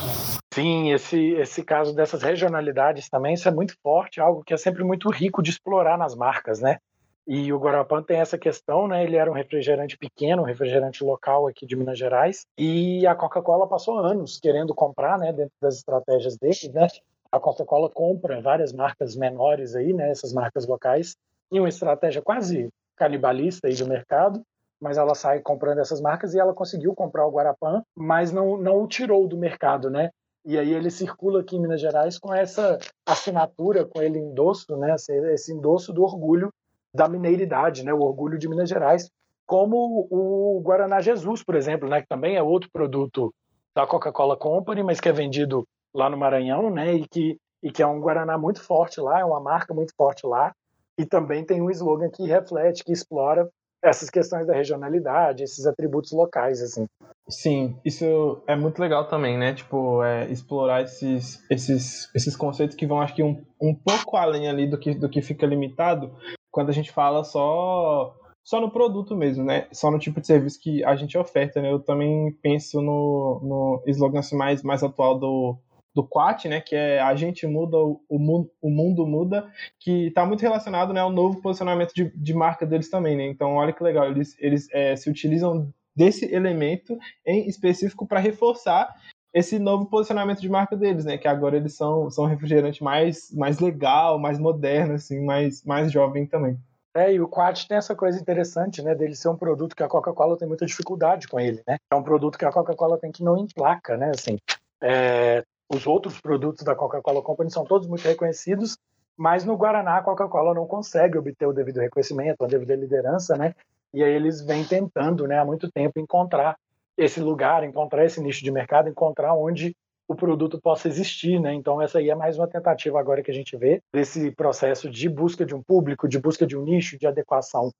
Sim, 0.51 0.91
esse, 0.91 1.19
esse 1.33 1.63
caso 1.63 1.93
dessas 1.93 2.23
regionalidades 2.23 3.09
também, 3.09 3.35
isso 3.35 3.47
é 3.47 3.51
muito 3.51 3.75
forte, 3.83 4.19
algo 4.19 4.43
que 4.43 4.53
é 4.53 4.57
sempre 4.57 4.83
muito 4.83 5.09
rico 5.11 5.43
de 5.43 5.51
explorar 5.51 5.97
nas 5.97 6.15
marcas, 6.15 6.59
né? 6.59 6.77
E 7.27 7.51
o 7.51 7.57
Guarapã 7.57 8.03
tem 8.03 8.19
essa 8.19 8.37
questão, 8.37 8.87
né? 8.87 9.03
Ele 9.03 9.15
era 9.15 9.29
um 9.29 9.33
refrigerante 9.33 9.97
pequeno, 9.97 10.43
um 10.43 10.45
refrigerante 10.45 11.03
local 11.03 11.47
aqui 11.47 11.65
de 11.65 11.75
Minas 11.75 11.97
Gerais, 11.97 12.45
e 12.57 13.05
a 13.07 13.15
Coca-Cola 13.15 13.67
passou 13.67 13.97
anos 13.97 14.39
querendo 14.39 14.75
comprar, 14.75 15.17
né? 15.17 15.33
Dentro 15.33 15.55
das 15.59 15.77
estratégias 15.77 16.37
dele, 16.37 16.71
né? 16.71 16.87
A 17.31 17.39
Coca-Cola 17.39 17.89
compra 17.89 18.39
várias 18.41 18.71
marcas 18.71 19.15
menores 19.15 19.75
aí, 19.75 19.91
né? 19.91 20.11
Essas 20.11 20.33
marcas 20.33 20.67
locais, 20.67 21.15
em 21.51 21.59
uma 21.59 21.69
estratégia 21.69 22.21
quase 22.21 22.69
canibalista 22.95 23.67
aí 23.67 23.75
do 23.75 23.87
mercado, 23.87 24.41
mas 24.79 24.97
ela 24.97 25.15
sai 25.15 25.39
comprando 25.39 25.79
essas 25.79 25.99
marcas 25.99 26.35
e 26.35 26.39
ela 26.39 26.53
conseguiu 26.53 26.93
comprar 26.93 27.25
o 27.25 27.31
Guarapã, 27.31 27.81
mas 27.95 28.31
não, 28.31 28.55
não 28.55 28.83
o 28.83 28.87
tirou 28.87 29.27
do 29.27 29.37
mercado, 29.37 29.89
né? 29.89 30.11
E 30.45 30.59
aí 30.59 30.71
ele 30.71 30.91
circula 30.91 31.41
aqui 31.41 31.55
em 31.55 31.59
Minas 31.59 31.81
Gerais 31.81 32.19
com 32.19 32.31
essa 32.31 32.77
assinatura, 33.03 33.83
com 33.83 33.99
ele 33.99 34.19
endosso, 34.19 34.77
né? 34.77 34.95
Esse 35.33 35.51
endosso 35.51 35.91
do 35.91 36.03
orgulho 36.03 36.51
da 36.95 37.07
mineiridade, 37.09 37.83
né, 37.83 37.93
o 37.93 38.01
orgulho 38.01 38.37
de 38.37 38.47
Minas 38.47 38.69
Gerais, 38.69 39.09
como 39.45 40.07
o 40.09 40.61
Guaraná 40.63 41.01
Jesus, 41.01 41.43
por 41.43 41.55
exemplo, 41.55 41.87
né, 41.87 42.01
que 42.01 42.07
também 42.07 42.35
é 42.35 42.41
outro 42.41 42.69
produto 42.71 43.33
da 43.75 43.85
Coca-Cola 43.85 44.37
Company, 44.37 44.81
mas 44.81 44.99
que 44.99 45.09
é 45.09 45.11
vendido 45.11 45.67
lá 45.93 46.09
no 46.09 46.17
Maranhão, 46.17 46.69
né, 46.71 46.93
e 46.93 47.07
que, 47.07 47.37
e 47.61 47.71
que 47.71 47.83
é 47.83 47.87
um 47.87 47.99
Guaraná 47.99 48.37
muito 48.37 48.63
forte 48.63 48.99
lá, 48.99 49.19
é 49.19 49.25
uma 49.25 49.39
marca 49.39 49.73
muito 49.73 49.93
forte 49.95 50.25
lá, 50.25 50.53
e 50.97 51.05
também 51.05 51.45
tem 51.45 51.61
um 51.61 51.69
slogan 51.69 52.09
que 52.09 52.25
reflete, 52.25 52.83
que 52.83 52.93
explora 52.93 53.47
essas 53.83 54.09
questões 54.09 54.47
da 54.47 54.53
regionalidade, 54.53 55.43
esses 55.43 55.65
atributos 55.67 56.11
locais, 56.11 56.61
assim. 56.61 56.87
Sim, 57.29 57.77
isso 57.85 58.41
é 58.47 58.55
muito 58.55 58.79
legal 58.79 59.07
também, 59.07 59.37
né? 59.37 59.53
Tipo, 59.53 60.01
é, 60.03 60.31
explorar 60.31 60.81
esses, 60.81 61.43
esses, 61.51 62.09
esses 62.15 62.35
conceitos 62.35 62.75
que 62.75 62.87
vão, 62.87 62.99
acho 62.99 63.13
que, 63.13 63.21
um, 63.21 63.45
um 63.61 63.75
pouco 63.75 64.17
além 64.17 64.47
ali 64.47 64.67
do 64.67 64.77
que, 64.77 64.95
do 64.95 65.09
que 65.09 65.21
fica 65.21 65.45
limitado 65.45 66.11
quando 66.55 66.69
a 66.69 66.73
gente 66.73 66.89
fala 66.89 67.21
só 67.25 68.15
só 68.41 68.61
no 68.61 68.71
produto 68.71 69.13
mesmo, 69.13 69.43
né? 69.43 69.67
Só 69.73 69.91
no 69.91 69.99
tipo 69.99 70.21
de 70.21 70.27
serviço 70.27 70.61
que 70.61 70.85
a 70.85 70.95
gente 70.95 71.17
oferta, 71.17 71.61
né? 71.61 71.69
Eu 71.69 71.81
também 71.81 72.31
penso 72.41 72.81
no, 72.81 73.41
no 73.43 73.83
slogan 73.87 74.19
assim, 74.19 74.37
mais, 74.37 74.63
mais 74.63 74.81
atual 74.81 75.19
do, 75.19 75.57
do 75.93 76.07
Quat, 76.07 76.45
né? 76.45 76.61
Que 76.61 76.73
é 76.73 77.01
a 77.01 77.13
gente 77.13 77.45
muda, 77.45 77.75
o, 77.77 77.99
o, 78.07 78.69
mundo 78.69 79.05
muda, 79.05 79.51
que 79.81 80.07
está 80.07 80.25
muito 80.25 80.41
relacionado 80.41 80.93
né, 80.93 81.01
ao 81.01 81.11
novo 81.11 81.41
posicionamento 81.41 81.93
de, 81.93 82.09
de 82.15 82.33
marca 82.33 82.65
deles 82.65 82.89
também, 82.89 83.17
né? 83.17 83.27
Então, 83.27 83.55
olha 83.55 83.73
que 83.73 83.83
legal, 83.83 84.05
eles, 84.09 84.37
eles 84.39 84.69
é, 84.71 84.95
se 84.95 85.09
utilizam 85.09 85.73
desse 85.93 86.33
elemento 86.33 86.97
em 87.25 87.49
específico 87.49 88.07
para 88.07 88.19
reforçar 88.19 88.95
esse 89.35 89.59
novo 89.59 89.85
posicionamento 89.85 90.39
de 90.39 90.47
marca 90.47 90.77
deles, 90.77 91.03
né? 91.03 91.17
Que 91.17 91.27
agora 91.27 91.57
eles 91.57 91.73
são, 91.73 92.09
são 92.09 92.23
um 92.23 92.27
refrigerante 92.27 92.81
mais, 92.81 93.29
mais 93.33 93.59
legal, 93.59 94.17
mais 94.17 94.39
moderno, 94.39 94.93
assim, 94.93 95.19
mais, 95.19 95.61
mais 95.65 95.91
jovem 95.91 96.25
também. 96.25 96.57
É, 96.95 97.11
e 97.11 97.19
o 97.19 97.27
Quat 97.27 97.67
tem 97.67 97.75
essa 97.75 97.93
coisa 97.93 98.17
interessante, 98.17 98.81
né, 98.81 98.95
dele 98.95 99.13
ser 99.13 99.27
um 99.27 99.35
produto 99.35 99.75
que 99.75 99.83
a 99.83 99.89
Coca-Cola 99.89 100.37
tem 100.37 100.47
muita 100.47 100.65
dificuldade 100.65 101.27
com 101.27 101.37
ele, 101.37 101.61
né? 101.67 101.75
É 101.91 101.95
um 101.95 102.01
produto 102.01 102.37
que 102.37 102.45
a 102.45 102.51
Coca-Cola 102.51 102.97
tem 102.97 103.11
que 103.11 103.21
não 103.21 103.37
emplaca, 103.37 103.97
né? 103.97 104.11
Assim, 104.15 104.37
é, 104.81 105.43
os 105.69 105.85
outros 105.85 106.21
produtos 106.21 106.63
da 106.63 106.73
Coca-Cola 106.73 107.21
Company 107.21 107.51
são 107.51 107.65
todos 107.65 107.89
muito 107.89 108.07
reconhecidos, 108.07 108.77
mas 109.17 109.43
no 109.43 109.57
Guaraná 109.57 109.97
a 109.97 110.01
Coca-Cola 110.01 110.53
não 110.53 110.65
consegue 110.65 111.17
obter 111.17 111.45
o 111.45 111.51
devido 111.51 111.81
reconhecimento, 111.81 112.41
a 112.41 112.47
devida 112.47 112.73
liderança, 112.73 113.35
né? 113.35 113.53
E 113.93 114.01
aí 114.01 114.13
eles 114.13 114.39
vêm 114.39 114.63
tentando, 114.63 115.27
né, 115.27 115.39
há 115.39 115.43
muito 115.43 115.69
tempo 115.69 115.99
encontrar 115.99 116.55
esse 116.97 117.19
lugar, 117.19 117.63
encontrar 117.63 118.05
esse 118.05 118.21
nicho 118.21 118.43
de 118.43 118.51
mercado, 118.51 118.89
encontrar 118.89 119.33
onde 119.35 119.75
o 120.07 120.15
produto 120.15 120.59
possa 120.61 120.87
existir, 120.87 121.39
né? 121.39 121.53
Então 121.53 121.81
essa 121.81 121.99
aí 121.99 122.09
é 122.09 122.15
mais 122.15 122.37
uma 122.37 122.47
tentativa 122.47 122.99
agora 122.99 123.23
que 123.23 123.31
a 123.31 123.33
gente 123.33 123.57
vê 123.57 123.81
desse 123.93 124.31
processo 124.31 124.89
de 124.89 125.09
busca 125.09 125.45
de 125.45 125.55
um 125.55 125.63
público, 125.63 126.07
de 126.07 126.19
busca 126.19 126.45
de 126.45 126.55
um 126.57 126.63
nicho, 126.63 126.97
de 126.97 127.07
adequação 127.07 127.71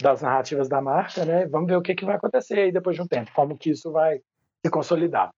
das 0.00 0.20
narrativas 0.20 0.68
da 0.68 0.80
marca, 0.80 1.24
né? 1.24 1.46
Vamos 1.46 1.68
ver 1.68 1.76
o 1.76 1.82
que, 1.82 1.94
que 1.94 2.04
vai 2.04 2.16
acontecer 2.16 2.58
aí 2.58 2.72
depois 2.72 2.96
de 2.96 3.02
um 3.02 3.06
tempo, 3.06 3.30
como 3.34 3.56
que 3.56 3.70
isso 3.70 3.90
vai 3.90 4.20
se 4.64 4.70
consolidar. 4.70 5.30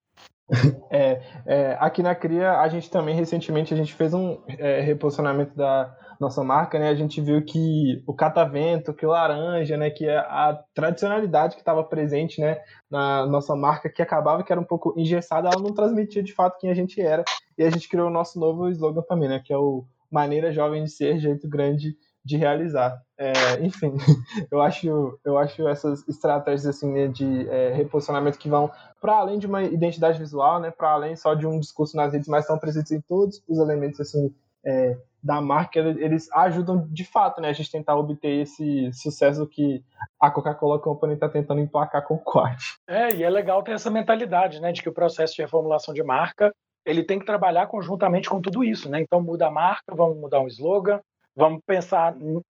É, 0.94 1.22
é, 1.46 1.76
aqui 1.80 2.02
na 2.02 2.14
Cria, 2.14 2.60
a 2.60 2.68
gente 2.68 2.90
também 2.90 3.14
recentemente 3.14 3.72
a 3.72 3.76
gente 3.76 3.94
fez 3.94 4.12
um 4.12 4.42
é, 4.46 4.82
reposicionamento 4.82 5.56
da 5.56 5.96
nossa 6.22 6.44
marca, 6.44 6.78
né? 6.78 6.88
A 6.88 6.94
gente 6.94 7.20
viu 7.20 7.44
que 7.44 8.02
o 8.06 8.14
catavento, 8.14 8.94
que 8.94 9.04
o 9.04 9.10
laranja, 9.10 9.76
né? 9.76 9.90
Que 9.90 10.06
é 10.06 10.16
a 10.16 10.58
tradicionalidade 10.72 11.56
que 11.56 11.60
estava 11.60 11.82
presente, 11.82 12.40
né? 12.40 12.60
Na 12.88 13.26
nossa 13.26 13.56
marca, 13.56 13.90
que 13.90 14.00
acabava 14.00 14.44
que 14.44 14.52
era 14.52 14.60
um 14.60 14.64
pouco 14.64 14.94
engessada, 14.96 15.48
ela 15.48 15.60
não 15.60 15.74
transmitia 15.74 16.22
de 16.22 16.32
fato 16.32 16.58
quem 16.58 16.70
a 16.70 16.74
gente 16.74 17.00
era. 17.00 17.24
E 17.58 17.64
a 17.64 17.70
gente 17.70 17.88
criou 17.88 18.06
o 18.06 18.12
nosso 18.12 18.38
novo 18.38 18.68
slogan 18.68 19.02
também, 19.02 19.28
né? 19.28 19.42
Que 19.44 19.52
é 19.52 19.58
o 19.58 19.84
Maneira 20.10 20.52
Jovem 20.52 20.84
de 20.84 20.90
Ser, 20.90 21.18
Jeito 21.18 21.48
Grande 21.48 21.96
de 22.24 22.36
realizar. 22.36 23.02
É, 23.18 23.60
enfim, 23.60 23.92
eu 24.48 24.62
acho, 24.62 25.18
eu 25.24 25.36
acho 25.36 25.66
essas 25.66 26.06
estratégias 26.08 26.66
assim 26.66 26.88
né, 26.88 27.08
de 27.08 27.48
é, 27.48 27.74
reposicionamento 27.74 28.38
que 28.38 28.48
vão 28.48 28.70
para 29.00 29.16
além 29.16 29.40
de 29.40 29.46
uma 29.48 29.64
identidade 29.64 30.20
visual, 30.20 30.60
né, 30.60 30.70
para 30.70 30.92
além 30.92 31.16
só 31.16 31.34
de 31.34 31.48
um 31.48 31.58
discurso 31.58 31.96
nas 31.96 32.12
redes, 32.12 32.28
mas 32.28 32.44
estão 32.44 32.58
presentes 32.60 32.92
em 32.92 33.00
todos 33.00 33.42
os 33.48 33.58
elementos 33.58 33.98
assim 33.98 34.32
é, 34.64 34.96
da 35.22 35.40
marca, 35.40 35.78
eles 35.78 36.30
ajudam 36.32 36.86
de 36.90 37.04
fato, 37.04 37.40
né, 37.40 37.48
a 37.48 37.52
gente 37.52 37.70
tentar 37.70 37.96
obter 37.96 38.42
esse 38.42 38.92
sucesso 38.92 39.46
que 39.46 39.84
a 40.20 40.30
Coca-Cola 40.30 40.80
Company 40.80 41.14
está 41.14 41.28
tentando 41.28 41.60
emplacar 41.60 42.04
com 42.04 42.14
o 42.14 42.18
Quad. 42.18 42.58
É, 42.88 43.14
e 43.14 43.22
é 43.22 43.30
legal 43.30 43.62
ter 43.62 43.72
essa 43.72 43.90
mentalidade, 43.90 44.60
né, 44.60 44.72
de 44.72 44.82
que 44.82 44.88
o 44.88 44.92
processo 44.94 45.34
de 45.34 45.42
reformulação 45.42 45.94
de 45.94 46.02
marca 46.02 46.52
ele 46.84 47.04
tem 47.04 47.18
que 47.18 47.24
trabalhar 47.24 47.66
conjuntamente 47.68 48.28
com 48.28 48.40
tudo 48.40 48.64
isso, 48.64 48.90
né? 48.90 49.00
Então 49.00 49.22
muda 49.22 49.46
a 49.46 49.50
marca, 49.50 49.94
vamos 49.94 50.18
mudar 50.18 50.40
um 50.40 50.48
slogan, 50.48 51.00
Vamos 51.34 51.62
pensar 51.66 52.14
em, 52.20 52.40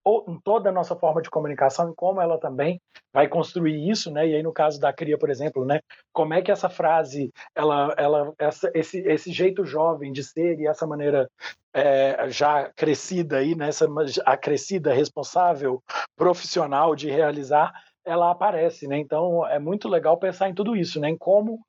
toda 0.42 0.71
a 0.71 0.73
nossa 0.73 0.97
forma 0.97 1.23
de 1.23 1.31
comunicação 1.31 1.90
e 1.90 1.95
como 1.95 2.21
ela 2.21 2.38
também 2.38 2.81
vai 3.12 3.29
construir 3.29 3.88
isso, 3.88 4.11
né? 4.11 4.27
E 4.27 4.35
aí 4.35 4.42
no 4.42 4.53
caso 4.53 4.81
da 4.81 4.92
cria, 4.92 5.16
por 5.16 5.31
exemplo, 5.31 5.64
né? 5.64 5.81
Como 6.12 6.35
é 6.35 6.42
que 6.42 6.51
essa 6.51 6.68
frase, 6.68 7.33
ela, 7.55 7.95
ela, 7.97 8.33
essa, 8.38 8.71
esse, 8.75 8.99
esse 9.01 9.33
jeito 9.33 9.64
jovem 9.64 10.12
de 10.12 10.25
ser 10.25 10.59
e 10.59 10.66
essa 10.66 10.87
maneira 10.87 11.31
é, 11.73 12.29
já 12.29 12.71
crescida 12.75 13.38
aí, 13.38 13.55
né? 13.55 13.68
Essa 13.68 13.87
a 14.27 14.37
crescida, 14.37 14.92
responsável, 14.92 15.81
profissional 16.16 16.97
de 16.97 17.09
realizar, 17.09 17.73
ela 18.05 18.33
aparece, 18.33 18.88
né? 18.88 18.99
Então 18.99 19.47
é 19.47 19.61
muito 19.61 19.88
legal 19.88 20.18
pensar 20.18 20.49
em 20.49 20.55
tudo 20.55 20.75
isso, 20.75 20.99
né? 20.99 21.09
Em 21.09 21.16
como 21.16 21.61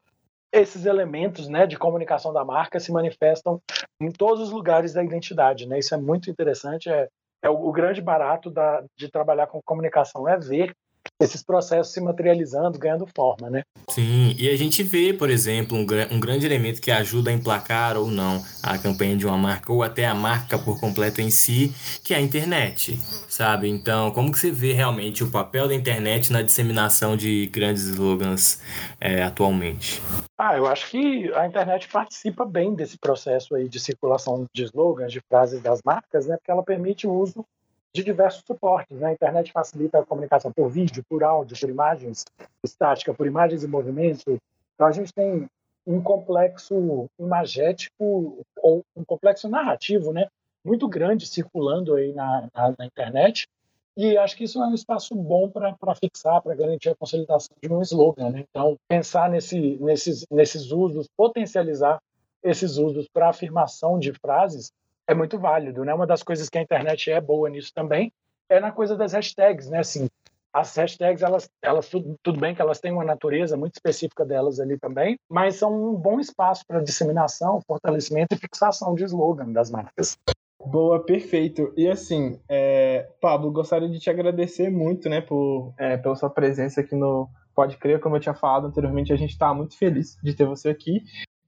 esses 0.53 0.85
elementos 0.85 1.49
né, 1.49 1.65
de 1.65 1.77
comunicação 1.77 2.31
da 2.31 2.45
marca 2.45 2.79
se 2.79 2.91
manifestam 2.91 3.59
em 3.99 4.11
todos 4.11 4.43
os 4.43 4.51
lugares 4.51 4.93
da 4.93 5.03
identidade. 5.03 5.67
Né? 5.67 5.79
Isso 5.79 5.95
é 5.95 5.97
muito 5.97 6.29
interessante. 6.29 6.89
É, 6.89 7.09
é 7.41 7.49
o, 7.49 7.67
o 7.67 7.71
grande 7.71 8.01
barato 8.01 8.51
da, 8.51 8.83
de 8.95 9.09
trabalhar 9.09 9.47
com 9.47 9.59
comunicação 9.65 10.29
é 10.29 10.37
ver 10.37 10.71
esses 11.19 11.43
processos 11.43 11.93
se 11.93 12.01
materializando, 12.01 12.77
ganhando 12.77 13.07
forma, 13.15 13.49
né? 13.49 13.63
Sim, 13.89 14.35
e 14.37 14.49
a 14.49 14.57
gente 14.57 14.83
vê, 14.83 15.13
por 15.13 15.29
exemplo, 15.29 15.77
um, 15.77 15.85
um 16.11 16.19
grande 16.19 16.45
elemento 16.45 16.81
que 16.81 16.91
ajuda 16.91 17.29
a 17.29 17.33
emplacar 17.33 17.97
ou 17.97 18.07
não 18.07 18.43
a 18.61 18.77
campanha 18.77 19.15
de 19.15 19.25
uma 19.25 19.37
marca, 19.37 19.71
ou 19.71 19.83
até 19.83 20.05
a 20.05 20.15
marca 20.15 20.57
por 20.57 20.79
completo 20.79 21.21
em 21.21 21.29
si, 21.29 21.73
que 22.03 22.13
é 22.13 22.17
a 22.17 22.21
internet, 22.21 22.97
sabe? 23.29 23.69
Então, 23.69 24.11
como 24.11 24.31
que 24.31 24.39
você 24.39 24.51
vê 24.51 24.73
realmente 24.73 25.23
o 25.23 25.31
papel 25.31 25.67
da 25.67 25.75
internet 25.75 26.31
na 26.31 26.41
disseminação 26.41 27.15
de 27.15 27.47
grandes 27.47 27.83
slogans 27.83 28.61
é, 28.99 29.23
atualmente? 29.23 30.01
Ah, 30.37 30.57
eu 30.57 30.67
acho 30.67 30.89
que 30.89 31.31
a 31.33 31.45
internet 31.45 31.87
participa 31.87 32.45
bem 32.45 32.73
desse 32.73 32.97
processo 32.97 33.55
aí 33.55 33.69
de 33.69 33.79
circulação 33.79 34.45
de 34.53 34.63
slogans, 34.63 35.11
de 35.11 35.21
frases 35.29 35.61
das 35.61 35.79
marcas, 35.85 36.27
né? 36.27 36.37
Porque 36.37 36.51
ela 36.51 36.63
permite 36.63 37.07
o 37.07 37.13
uso 37.13 37.45
de 37.93 38.03
diversos 38.03 38.43
suportes. 38.45 38.99
Né? 38.99 39.09
A 39.09 39.13
internet 39.13 39.51
facilita 39.51 39.99
a 39.99 40.05
comunicação 40.05 40.51
por 40.51 40.69
vídeo, 40.69 41.03
por 41.07 41.23
áudio, 41.23 41.57
por 41.59 41.69
imagens 41.69 42.25
estática, 42.63 43.13
por 43.13 43.27
imagens 43.27 43.63
em 43.63 43.67
movimento. 43.67 44.37
Então 44.73 44.87
a 44.87 44.91
gente 44.91 45.13
tem 45.13 45.47
um 45.85 46.01
complexo 46.01 47.07
imagético 47.19 48.43
ou 48.57 48.83
um 48.95 49.03
complexo 49.03 49.49
narrativo, 49.49 50.13
né, 50.13 50.27
muito 50.63 50.87
grande 50.87 51.27
circulando 51.27 51.93
aí 51.95 52.13
na, 52.13 52.47
na, 52.53 52.73
na 52.77 52.85
internet. 52.85 53.47
E 53.95 54.17
acho 54.17 54.35
que 54.35 54.45
isso 54.45 54.61
é 54.61 54.65
um 54.65 54.73
espaço 54.73 55.13
bom 55.13 55.49
para 55.49 55.95
fixar, 55.95 56.41
para 56.41 56.55
garantir 56.55 56.89
a 56.89 56.95
consolidação 56.95 57.55
de 57.61 57.71
um 57.71 57.81
slogan. 57.81 58.31
Né? 58.31 58.45
Então, 58.49 58.75
pensar 58.87 59.29
nesse, 59.29 59.77
nesses, 59.79 60.25
nesses 60.31 60.71
usos, 60.71 61.07
potencializar 61.15 62.01
esses 62.41 62.77
usos 62.77 63.07
para 63.07 63.29
afirmação 63.29 63.99
de 63.99 64.11
frases 64.13 64.71
é 65.07 65.13
muito 65.13 65.37
válido. 65.37 65.83
Né? 65.83 65.93
Uma 65.93 66.07
das 66.07 66.23
coisas 66.23 66.49
que 66.49 66.57
a 66.57 66.61
internet 66.61 67.11
é 67.11 67.21
boa 67.21 67.49
nisso 67.49 67.71
também 67.73 68.11
é 68.49 68.59
na 68.59 68.71
coisa 68.71 68.95
das 68.95 69.13
hashtags. 69.13 69.69
Né? 69.69 69.79
Assim, 69.79 70.07
as 70.53 70.75
hashtags, 70.75 71.23
elas, 71.23 71.49
elas 71.61 71.89
tudo, 71.89 72.15
tudo 72.21 72.39
bem 72.39 72.53
que 72.53 72.61
elas 72.61 72.79
têm 72.79 72.91
uma 72.91 73.03
natureza 73.03 73.57
muito 73.57 73.73
específica 73.75 74.23
delas 74.23 74.59
ali 74.59 74.77
também, 74.77 75.17
mas 75.29 75.55
são 75.55 75.73
um 75.73 75.95
bom 75.95 76.19
espaço 76.19 76.63
para 76.67 76.83
disseminação, 76.83 77.59
fortalecimento 77.65 78.35
e 78.35 78.37
fixação 78.37 78.93
de 78.93 79.03
slogan 79.03 79.51
das 79.51 79.71
marcas. 79.71 80.17
Boa, 80.63 81.03
perfeito. 81.03 81.73
E 81.75 81.89
assim, 81.89 82.39
é, 82.47 83.09
Pablo, 83.19 83.51
gostaria 83.51 83.89
de 83.89 83.99
te 83.99 84.09
agradecer 84.09 84.69
muito, 84.69 85.09
né, 85.09 85.19
por, 85.19 85.73
é, 85.77 85.97
pela 85.97 86.15
sua 86.15 86.29
presença 86.29 86.81
aqui 86.81 86.95
no 86.95 87.27
Pode 87.55 87.77
Crer. 87.77 87.99
Como 87.99 88.15
eu 88.15 88.19
tinha 88.19 88.35
falado 88.35 88.67
anteriormente, 88.67 89.11
a 89.11 89.17
gente 89.17 89.31
está 89.31 89.53
muito 89.53 89.77
feliz 89.77 90.17
de 90.23 90.33
ter 90.33 90.45
você 90.45 90.69
aqui. 90.69 91.03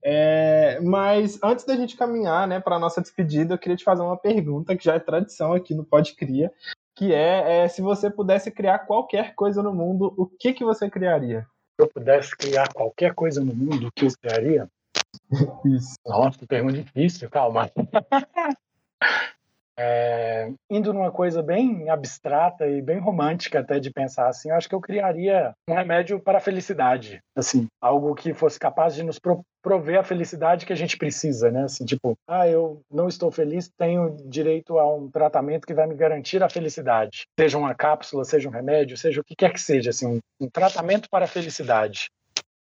É, 0.08 0.78
mas 0.82 1.36
antes 1.42 1.64
da 1.64 1.74
gente 1.74 1.96
caminhar 1.96 2.46
né, 2.46 2.60
para 2.60 2.76
a 2.76 2.78
nossa 2.78 3.00
despedida, 3.00 3.54
eu 3.54 3.58
queria 3.58 3.76
te 3.76 3.82
fazer 3.82 4.02
uma 4.02 4.16
pergunta 4.16 4.76
que 4.76 4.84
já 4.84 4.94
é 4.94 5.00
tradição 5.00 5.52
aqui 5.52 5.74
no 5.74 5.84
Pode 5.84 6.14
Cria, 6.14 6.52
que 6.94 7.12
é, 7.12 7.64
é, 7.64 7.68
se 7.68 7.82
você 7.82 8.08
pudesse 8.08 8.52
criar 8.52 8.86
qualquer 8.86 9.34
coisa 9.34 9.64
no 9.64 9.74
mundo, 9.74 10.14
o 10.16 10.24
que, 10.24 10.52
que 10.52 10.64
você 10.64 10.88
criaria? 10.88 11.44
Se 11.74 11.84
eu 11.84 11.88
pudesse 11.88 12.36
criar 12.36 12.72
qualquer 12.72 13.14
coisa 13.14 13.44
no 13.44 13.52
mundo, 13.52 13.88
o 13.88 13.92
que 13.92 14.06
eu 14.06 14.10
criaria? 14.22 14.70
Isso. 15.66 15.96
Nossa, 16.06 16.46
pergunta 16.46 16.80
difícil, 16.80 17.28
calma. 17.28 17.68
É, 19.78 20.50
indo 20.70 20.92
numa 20.92 21.12
coisa 21.12 21.42
bem 21.42 21.90
abstrata 21.90 22.66
e 22.66 22.80
bem 22.80 22.98
romântica 22.98 23.60
até 23.60 23.78
de 23.78 23.90
pensar 23.90 24.28
assim, 24.28 24.48
eu 24.48 24.56
acho 24.56 24.68
que 24.68 24.74
eu 24.74 24.80
criaria 24.80 25.52
um 25.68 25.74
remédio 25.74 26.18
para 26.18 26.38
a 26.38 26.40
felicidade, 26.40 27.20
assim, 27.36 27.66
algo 27.80 28.14
que 28.14 28.32
fosse 28.32 28.58
capaz 28.58 28.94
de 28.94 29.02
nos 29.02 29.18
pro 29.18 29.42
prover 29.62 29.98
a 29.98 30.04
felicidade 30.04 30.64
que 30.64 30.72
a 30.72 30.76
gente 30.76 30.96
precisa, 30.96 31.50
né? 31.50 31.64
Assim, 31.64 31.84
tipo, 31.84 32.16
ah, 32.28 32.46
eu 32.48 32.80
não 32.88 33.08
estou 33.08 33.32
feliz, 33.32 33.68
tenho 33.76 34.16
direito 34.24 34.78
a 34.78 34.94
um 34.94 35.10
tratamento 35.10 35.66
que 35.66 35.74
vai 35.74 35.88
me 35.88 35.96
garantir 35.96 36.40
a 36.40 36.48
felicidade, 36.48 37.24
seja 37.36 37.58
uma 37.58 37.74
cápsula, 37.74 38.24
seja 38.24 38.48
um 38.48 38.52
remédio, 38.52 38.96
seja 38.96 39.20
o 39.20 39.24
que 39.24 39.34
quer 39.34 39.52
que 39.52 39.60
seja, 39.60 39.90
assim, 39.90 40.20
um, 40.40 40.48
tratamento 40.48 41.08
para 41.10 41.24
a 41.24 41.28
felicidade 41.28 42.08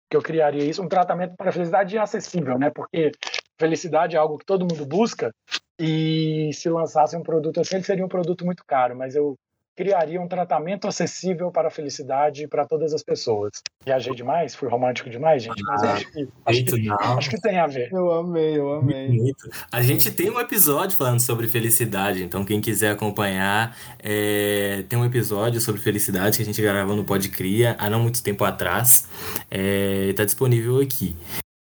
que 0.07 0.15
eu 0.15 0.21
criaria 0.21 0.63
isso, 0.63 0.83
um 0.83 0.87
tratamento 0.87 1.35
para 1.35 1.49
a 1.49 1.51
felicidade 1.51 1.97
acessível, 1.97 2.59
né? 2.59 2.69
Porque 2.69 3.11
felicidade 3.59 4.15
é 4.15 4.19
algo 4.19 4.37
que 4.37 4.45
todo 4.45 4.61
mundo 4.61 4.85
busca 4.85 5.31
e 5.79 6.51
se 6.53 6.69
lançasse 6.69 7.15
um 7.15 7.23
produto 7.23 7.59
assim, 7.59 7.75
ele 7.75 7.83
seria 7.83 8.05
um 8.05 8.09
produto 8.09 8.45
muito 8.45 8.63
caro, 8.65 8.95
mas 8.95 9.15
eu 9.15 9.37
criaria 9.75 10.21
um 10.21 10.27
tratamento 10.27 10.87
acessível 10.87 11.51
para 11.51 11.67
a 11.67 11.71
felicidade 11.71 12.47
para 12.47 12.65
todas 12.65 12.93
as 12.93 13.01
pessoas. 13.01 13.51
Viajei 13.83 14.13
demais? 14.13 14.53
Fui 14.53 14.69
romântico 14.69 15.09
demais, 15.09 15.43
gente? 15.43 15.61
Mas 15.63 15.83
ah, 15.83 15.93
acho, 15.93 16.11
que, 16.11 16.29
acho, 16.45 16.63
que, 16.63 16.89
acho 16.89 17.29
que 17.29 17.41
tem 17.41 17.57
a 17.57 17.67
ver. 17.67 17.89
Eu 17.91 18.11
amei, 18.11 18.57
eu 18.57 18.73
amei. 18.73 19.09
Muito. 19.09 19.49
A 19.71 19.81
gente 19.81 20.11
tem 20.11 20.29
um 20.29 20.39
episódio 20.39 20.95
falando 20.95 21.19
sobre 21.19 21.47
felicidade, 21.47 22.23
então 22.23 22.45
quem 22.45 22.61
quiser 22.61 22.91
acompanhar, 22.91 23.75
é, 23.99 24.83
tem 24.87 24.97
um 24.97 25.05
episódio 25.05 25.59
sobre 25.59 25.81
felicidade 25.81 26.37
que 26.37 26.43
a 26.43 26.45
gente 26.45 26.61
gravou 26.61 26.95
no 26.95 27.03
Podcria 27.03 27.75
há 27.79 27.89
não 27.89 27.99
muito 27.99 28.21
tempo 28.21 28.43
atrás. 28.43 29.07
Está 29.49 30.23
é, 30.23 30.25
disponível 30.25 30.79
aqui. 30.79 31.15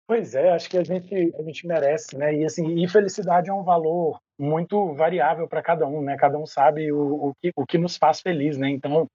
Pois 0.08 0.36
é, 0.36 0.52
acho 0.52 0.70
que 0.70 0.78
a 0.78 0.84
gente, 0.84 1.34
a 1.38 1.42
gente 1.42 1.66
merece, 1.66 2.16
né? 2.16 2.36
E 2.36 2.46
assim, 2.46 2.76
e 2.76 2.88
felicidade 2.88 3.50
é 3.50 3.54
um 3.54 3.64
valor 3.64 4.20
muito 4.38 4.94
variável 4.94 5.48
para 5.48 5.64
cada 5.64 5.88
um, 5.88 6.02
né? 6.02 6.16
Cada 6.16 6.38
um 6.38 6.46
sabe 6.46 6.92
o, 6.92 7.30
o, 7.30 7.34
que, 7.42 7.52
o 7.56 7.66
que 7.66 7.78
nos 7.78 7.98
faz 7.98 8.22
feliz, 8.22 8.56
né? 8.56 8.70
Então, 8.70 9.08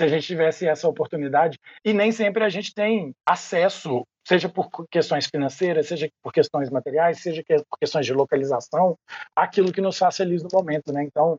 se 0.00 0.06
a 0.06 0.08
gente 0.08 0.26
tivesse 0.26 0.66
essa 0.66 0.88
oportunidade, 0.88 1.58
e 1.84 1.92
nem 1.92 2.10
sempre 2.12 2.44
a 2.44 2.48
gente 2.48 2.72
tem 2.72 3.12
acesso, 3.26 4.06
seja 4.26 4.48
por 4.48 4.70
questões 4.90 5.26
financeiras, 5.26 5.88
seja 5.88 6.08
por 6.22 6.32
questões 6.32 6.70
materiais, 6.70 7.20
seja 7.20 7.42
por 7.68 7.78
questões 7.78 8.06
de 8.06 8.14
localização, 8.14 8.96
aquilo 9.36 9.72
que 9.72 9.82
nos 9.82 9.98
faz 9.98 10.16
feliz 10.16 10.42
no 10.42 10.48
momento, 10.50 10.92
né? 10.94 11.02
Então, 11.02 11.36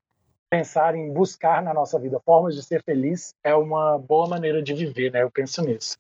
pensar 0.51 0.95
em 0.95 1.11
buscar 1.11 1.63
na 1.63 1.73
nossa 1.73 1.97
vida 1.97 2.19
formas 2.23 2.53
de 2.53 2.61
ser 2.61 2.83
feliz 2.83 3.33
é 3.43 3.55
uma 3.55 3.97
boa 3.97 4.27
maneira 4.27 4.61
de 4.61 4.73
viver, 4.75 5.11
né? 5.11 5.23
Eu 5.23 5.31
penso 5.31 5.63
nisso. 5.63 5.97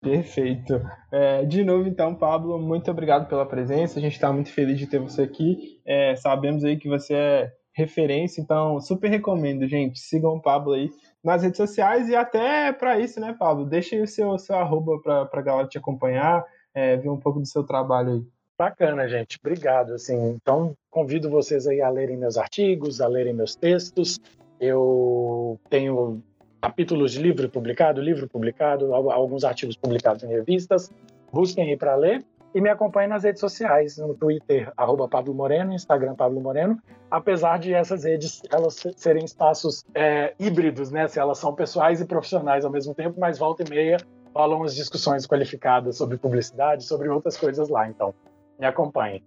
Perfeito. 0.00 0.80
É, 1.12 1.44
de 1.44 1.62
novo, 1.62 1.86
então, 1.86 2.14
Pablo, 2.14 2.58
muito 2.58 2.90
obrigado 2.90 3.28
pela 3.28 3.44
presença. 3.44 3.98
A 3.98 4.02
gente 4.02 4.14
está 4.14 4.32
muito 4.32 4.50
feliz 4.50 4.78
de 4.78 4.86
ter 4.86 4.98
você 4.98 5.22
aqui. 5.22 5.78
É, 5.84 6.16
sabemos 6.16 6.64
aí 6.64 6.78
que 6.78 6.88
você 6.88 7.14
é 7.14 7.52
referência, 7.72 8.40
então 8.40 8.80
super 8.80 9.08
recomendo, 9.08 9.66
gente. 9.66 10.00
Sigam 10.00 10.32
o 10.32 10.42
Pablo 10.42 10.72
aí 10.72 10.90
nas 11.22 11.42
redes 11.42 11.58
sociais 11.58 12.08
e 12.08 12.16
até 12.16 12.72
para 12.72 12.98
isso, 12.98 13.20
né, 13.20 13.34
Pablo? 13.38 13.64
Deixe 13.64 14.00
o 14.00 14.06
seu, 14.06 14.38
seu 14.38 14.56
arroba 14.56 15.00
para 15.02 15.28
a 15.32 15.42
galera 15.42 15.68
te 15.68 15.78
acompanhar, 15.78 16.44
é, 16.74 16.96
ver 16.96 17.10
um 17.10 17.18
pouco 17.18 17.38
do 17.38 17.46
seu 17.46 17.62
trabalho 17.62 18.12
aí. 18.12 18.26
Bacana, 18.58 19.08
gente. 19.08 19.38
Obrigado. 19.40 19.94
Assim, 19.94 20.30
então, 20.30 20.74
convido 20.90 21.30
vocês 21.30 21.66
aí 21.66 21.80
a 21.80 21.88
lerem 21.88 22.16
meus 22.16 22.36
artigos, 22.36 23.00
a 23.00 23.06
lerem 23.06 23.32
meus 23.32 23.54
textos. 23.54 24.18
Eu 24.58 25.58
tenho 25.70 26.22
capítulos 26.60 27.12
de 27.12 27.22
livro 27.22 27.48
publicado, 27.48 28.00
livro 28.00 28.28
publicado, 28.28 28.94
alguns 28.94 29.44
artigos 29.44 29.76
publicados 29.76 30.22
em 30.22 30.28
revistas. 30.28 30.90
Busquem 31.32 31.70
aí 31.70 31.76
para 31.76 31.94
ler 31.94 32.24
e 32.54 32.60
me 32.60 32.68
acompanhem 32.68 33.08
nas 33.08 33.22
redes 33.22 33.40
sociais, 33.40 33.96
no 33.96 34.14
Twitter, 34.14 34.72
arroba 34.76 35.08
Pablo 35.08 35.32
Moreno, 35.32 35.72
Instagram 35.72 36.14
Pablo 36.14 36.40
Moreno, 36.40 36.78
apesar 37.10 37.58
de 37.58 37.72
essas 37.72 38.04
redes 38.04 38.42
elas 38.52 38.82
serem 38.96 39.24
espaços 39.24 39.84
é, 39.94 40.34
híbridos, 40.38 40.90
né? 40.90 41.06
Se 41.06 41.18
elas 41.18 41.38
são 41.38 41.54
pessoais 41.54 42.00
e 42.00 42.04
profissionais 42.04 42.64
ao 42.64 42.70
mesmo 42.70 42.94
tempo, 42.94 43.18
mas 43.20 43.38
volta 43.38 43.62
e 43.62 43.70
meia 43.70 43.98
rolam 44.34 44.62
as 44.62 44.74
discussões 44.74 45.26
qualificadas 45.26 45.96
sobre 45.96 46.16
publicidade, 46.16 46.84
sobre 46.84 47.08
outras 47.08 47.36
coisas 47.36 47.68
lá. 47.68 47.88
Então, 47.88 48.14
me 48.58 48.66
acompanhem. 48.66 49.22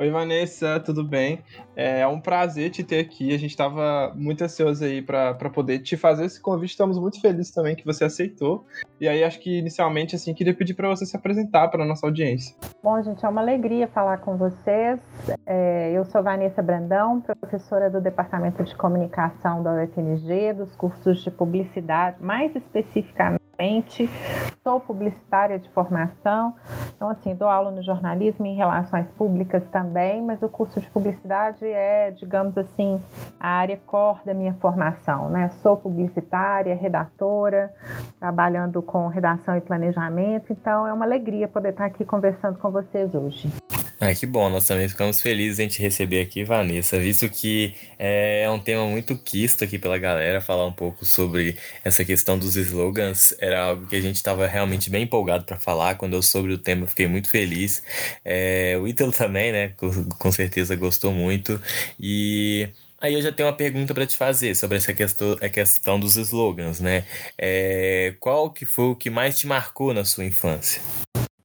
Oi, 0.00 0.10
Vanessa, 0.10 0.80
tudo 0.80 1.04
bem? 1.04 1.44
É 1.76 2.06
um 2.06 2.18
prazer 2.18 2.70
te 2.70 2.82
ter 2.82 3.00
aqui. 3.00 3.34
A 3.34 3.38
gente 3.38 3.50
estava 3.50 4.10
muito 4.16 4.42
ansioso 4.42 4.82
aí 4.82 5.02
para 5.02 5.34
poder 5.50 5.80
te 5.80 5.94
fazer 5.94 6.24
esse 6.24 6.40
convite. 6.40 6.70
Estamos 6.70 6.98
muito 6.98 7.20
felizes 7.20 7.52
também 7.52 7.76
que 7.76 7.84
você 7.84 8.04
aceitou. 8.04 8.64
E 8.98 9.06
aí, 9.06 9.22
acho 9.22 9.38
que 9.38 9.58
inicialmente, 9.58 10.16
assim, 10.16 10.32
queria 10.32 10.54
pedir 10.54 10.72
para 10.72 10.88
você 10.88 11.04
se 11.04 11.14
apresentar 11.14 11.68
para 11.68 11.84
nossa 11.84 12.06
audiência. 12.06 12.56
Bom, 12.82 13.02
gente, 13.02 13.22
é 13.26 13.28
uma 13.28 13.42
alegria 13.42 13.86
falar 13.88 14.16
com 14.22 14.38
vocês. 14.38 14.98
É, 15.44 15.92
eu 15.92 16.06
sou 16.06 16.22
Vanessa 16.22 16.62
Brandão, 16.62 17.20
professora 17.20 17.90
do 17.90 18.00
Departamento 18.00 18.64
de 18.64 18.74
Comunicação 18.74 19.62
da 19.62 19.84
UFMG, 19.84 20.54
dos 20.54 20.74
cursos 20.76 21.22
de 21.22 21.30
publicidade, 21.30 22.16
mais 22.22 22.56
especificamente 22.56 23.38
sou 24.64 24.80
publicitária 24.80 25.58
de 25.58 25.68
formação, 25.70 26.54
então 26.96 27.10
assim, 27.10 27.34
dou 27.34 27.48
aula 27.48 27.70
no 27.70 27.82
jornalismo 27.82 28.46
e 28.46 28.50
em 28.50 28.56
relações 28.56 29.06
públicas 29.18 29.62
também, 29.70 29.89
mas 30.22 30.42
o 30.42 30.48
curso 30.48 30.80
de 30.80 30.88
publicidade 30.90 31.64
é, 31.66 32.10
digamos 32.10 32.56
assim, 32.56 33.00
a 33.38 33.48
área 33.48 33.78
core 33.86 34.20
da 34.24 34.34
minha 34.34 34.54
formação, 34.54 35.28
né? 35.28 35.50
Sou 35.62 35.76
publicitária, 35.76 36.74
redatora, 36.74 37.72
trabalhando 38.18 38.80
com 38.82 39.08
redação 39.08 39.56
e 39.56 39.60
planejamento, 39.60 40.52
então 40.52 40.86
é 40.86 40.92
uma 40.92 41.04
alegria 41.04 41.48
poder 41.48 41.70
estar 41.70 41.86
aqui 41.86 42.04
conversando 42.04 42.58
com 42.58 42.70
vocês 42.70 43.14
hoje. 43.14 43.50
Ah, 44.02 44.14
que 44.14 44.24
bom, 44.24 44.48
nós 44.48 44.66
também 44.66 44.88
ficamos 44.88 45.20
felizes 45.20 45.58
em 45.58 45.68
te 45.68 45.82
receber 45.82 46.22
aqui, 46.22 46.42
Vanessa, 46.42 46.98
visto 46.98 47.28
que 47.28 47.74
é, 47.98 48.44
é 48.44 48.50
um 48.50 48.58
tema 48.58 48.86
muito 48.86 49.14
quisto 49.14 49.62
aqui 49.62 49.78
pela 49.78 49.98
galera, 49.98 50.40
falar 50.40 50.66
um 50.66 50.72
pouco 50.72 51.04
sobre 51.04 51.54
essa 51.84 52.02
questão 52.02 52.38
dos 52.38 52.56
slogans, 52.56 53.34
era 53.38 53.62
algo 53.62 53.86
que 53.86 53.94
a 53.96 54.00
gente 54.00 54.16
estava 54.16 54.46
realmente 54.46 54.88
bem 54.88 55.02
empolgado 55.02 55.44
para 55.44 55.58
falar, 55.58 55.96
quando 55.96 56.14
eu 56.14 56.22
soube 56.22 56.50
o 56.50 56.56
tema 56.56 56.86
fiquei 56.86 57.06
muito 57.06 57.28
feliz, 57.28 57.82
é, 58.24 58.74
o 58.80 58.88
Ítalo 58.88 59.12
também, 59.12 59.52
né, 59.52 59.74
com, 60.18 60.32
certeza 60.32 60.74
gostou 60.74 61.12
muito, 61.12 61.60
e... 62.00 62.70
Aí 63.02 63.14
eu 63.14 63.22
já 63.22 63.32
tenho 63.32 63.48
uma 63.48 63.56
pergunta 63.56 63.94
para 63.94 64.06
te 64.06 64.16
fazer 64.16 64.54
sobre 64.54 64.76
essa 64.76 64.92
questão, 64.92 65.36
a 65.40 65.48
questão 65.48 65.98
dos 65.98 66.16
slogans, 66.16 66.80
né? 66.80 67.06
É, 67.38 68.14
qual 68.20 68.50
que 68.50 68.66
foi 68.66 68.90
o 68.90 68.94
que 68.94 69.08
mais 69.08 69.38
te 69.38 69.46
marcou 69.46 69.94
na 69.94 70.04
sua 70.04 70.26
infância? 70.26 70.82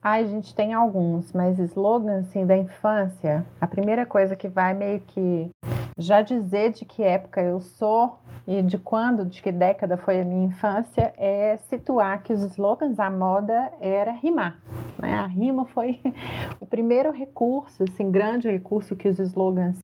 Ai, 0.07 0.23
a 0.23 0.27
gente 0.27 0.53
tem 0.53 0.71
alguns, 0.71 1.33
mas 1.33 1.57
slogans 1.57 2.27
assim, 2.27 2.45
da 2.45 2.55
infância, 2.55 3.43
a 3.59 3.65
primeira 3.65 4.05
coisa 4.05 4.35
que 4.35 4.47
vai 4.47 4.71
meio 4.71 4.99
que 4.99 5.49
já 5.97 6.21
dizer 6.21 6.73
de 6.73 6.85
que 6.85 7.01
época 7.01 7.41
eu 7.41 7.59
sou 7.59 8.19
e 8.45 8.61
de 8.61 8.77
quando, 8.77 9.25
de 9.25 9.41
que 9.41 9.51
década 9.51 9.97
foi 9.97 10.21
a 10.21 10.23
minha 10.23 10.45
infância, 10.45 11.11
é 11.17 11.57
situar 11.57 12.21
que 12.21 12.31
os 12.31 12.43
slogans, 12.43 12.99
a 12.99 13.09
moda 13.09 13.71
era 13.81 14.11
rimar. 14.11 14.61
Né? 15.01 15.11
A 15.15 15.25
rima 15.25 15.65
foi 15.65 15.99
o 16.61 16.67
primeiro 16.67 17.11
recurso, 17.11 17.81
assim, 17.81 18.11
grande 18.11 18.47
recurso 18.47 18.95
que 18.95 19.09
os 19.09 19.17
slogans 19.17 19.79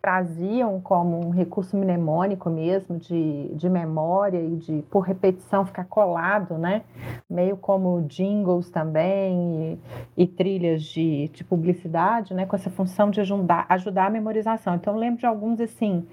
traziam 0.00 0.80
como 0.80 1.26
um 1.26 1.30
recurso 1.30 1.76
mnemônico 1.76 2.48
mesmo, 2.48 2.98
de, 2.98 3.48
de 3.54 3.68
memória 3.68 4.40
e 4.40 4.56
de, 4.56 4.82
por 4.90 5.00
repetição, 5.00 5.66
ficar 5.66 5.84
colado, 5.84 6.56
né? 6.56 6.82
Meio 7.28 7.56
como 7.56 8.00
jingles 8.02 8.70
também 8.70 9.78
e, 10.16 10.22
e 10.22 10.26
trilhas 10.26 10.82
de, 10.82 11.28
de 11.28 11.44
publicidade, 11.44 12.32
né? 12.32 12.46
Com 12.46 12.56
essa 12.56 12.70
função 12.70 13.10
de 13.10 13.20
ajudar, 13.20 13.66
ajudar 13.68 14.06
a 14.06 14.10
memorização. 14.10 14.74
Então, 14.74 14.96
lembro 14.96 15.20
de 15.20 15.26
alguns 15.26 15.60
assim, 15.60 16.06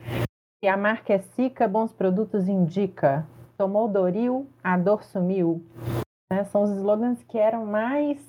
que 0.62 0.68
a 0.68 0.76
marca 0.76 1.14
é 1.14 1.20
Sica, 1.20 1.68
bons 1.68 1.94
produtos 1.94 2.48
indica. 2.48 3.26
Tomou 3.58 3.88
Doril, 3.88 4.48
a 4.64 4.78
dor 4.78 5.04
sumiu. 5.04 5.64
Né? 6.32 6.44
São 6.46 6.64
os 6.64 6.72
slogans 6.72 7.24
que 7.24 7.38
eram 7.38 7.66
mais 7.66 8.20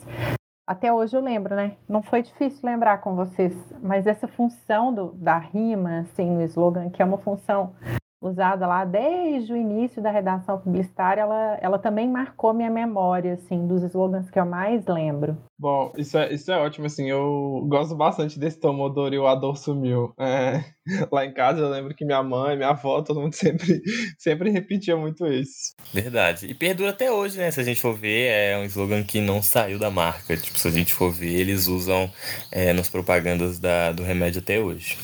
até 0.69 0.93
hoje 0.93 1.17
eu 1.17 1.23
lembro, 1.23 1.57
né? 1.57 1.77
Não 1.89 2.03
foi 2.03 2.21
difícil 2.21 2.61
lembrar 2.63 2.99
com 2.99 3.17
vocês, 3.17 3.55
mas 3.81 4.07
essa 4.07 4.29
função 4.29 4.93
do, 4.93 5.13
da 5.15 5.39
rima, 5.39 6.01
assim, 6.01 6.31
no 6.31 6.43
slogan, 6.43 6.91
que 6.91 7.01
é 7.01 7.05
uma 7.07 7.17
função 7.17 7.73
usada 8.21 8.67
lá 8.67 8.85
desde 8.85 9.53
o 9.53 9.57
início 9.57 10.03
da 10.03 10.11
redação 10.11 10.59
publicitária, 10.59 11.21
ela, 11.21 11.59
ela 11.61 11.79
também 11.79 12.09
marcou 12.09 12.53
minha 12.53 12.71
memória, 12.71 13.35
assim, 13.35 13.67
dos 13.67 13.83
slogans 13.85 14.31
que 14.31 14.39
eu 14.39 14.47
mais 14.47 14.87
lembro. 14.87 15.37
Bom, 15.59 15.93
isso 15.97 16.17
é, 16.19 16.33
isso 16.33 16.51
é 16.53 16.59
ótimo, 16.59 16.87
assim, 16.87 17.09
eu 17.09 17.65
gosto 17.69 17.95
bastante 17.97 18.39
desse 18.39 18.61
Tomodoro 18.61 19.23
o 19.23 19.27
A 19.27 19.35
Dor 19.35 19.57
Sumiu. 19.57 20.13
É, 20.19 20.65
lá 21.11 21.25
em 21.25 21.33
casa 21.33 21.61
eu 21.61 21.69
lembro 21.69 21.95
que 21.95 22.05
minha 22.05 22.23
mãe, 22.23 22.57
minha 22.57 22.71
avó, 22.71 23.03
todo 23.03 23.21
mundo 23.21 23.35
sempre, 23.37 23.81
sempre 24.19 24.51
repetia 24.51 24.97
muito 24.97 25.27
isso. 25.27 25.75
Verdade. 25.93 26.47
E 26.47 26.55
perdura 26.55 26.91
até 26.91 27.11
hoje, 27.11 27.39
né? 27.39 27.51
Se 27.51 27.61
a 27.61 27.65
gente 27.65 27.81
for 27.81 27.97
ver, 27.97 28.31
é 28.31 28.59
um 28.59 28.65
slogan 28.65 29.03
que 29.03 29.21
não 29.21 29.43
saiu 29.43 29.79
da 29.79 29.91
marca. 29.91 30.37
Tipo, 30.37 30.59
se 30.59 30.69
a 30.69 30.71
gente 30.71 30.95
for 30.95 31.11
ver, 31.11 31.41
eles 31.41 31.67
usam 31.67 32.11
é, 32.53 32.73
nas 32.73 32.89
propagandas 32.89 33.59
da, 33.59 33.93
do 33.93 34.03
remédio 34.03 34.41
até 34.41 34.61
hoje. 34.61 34.97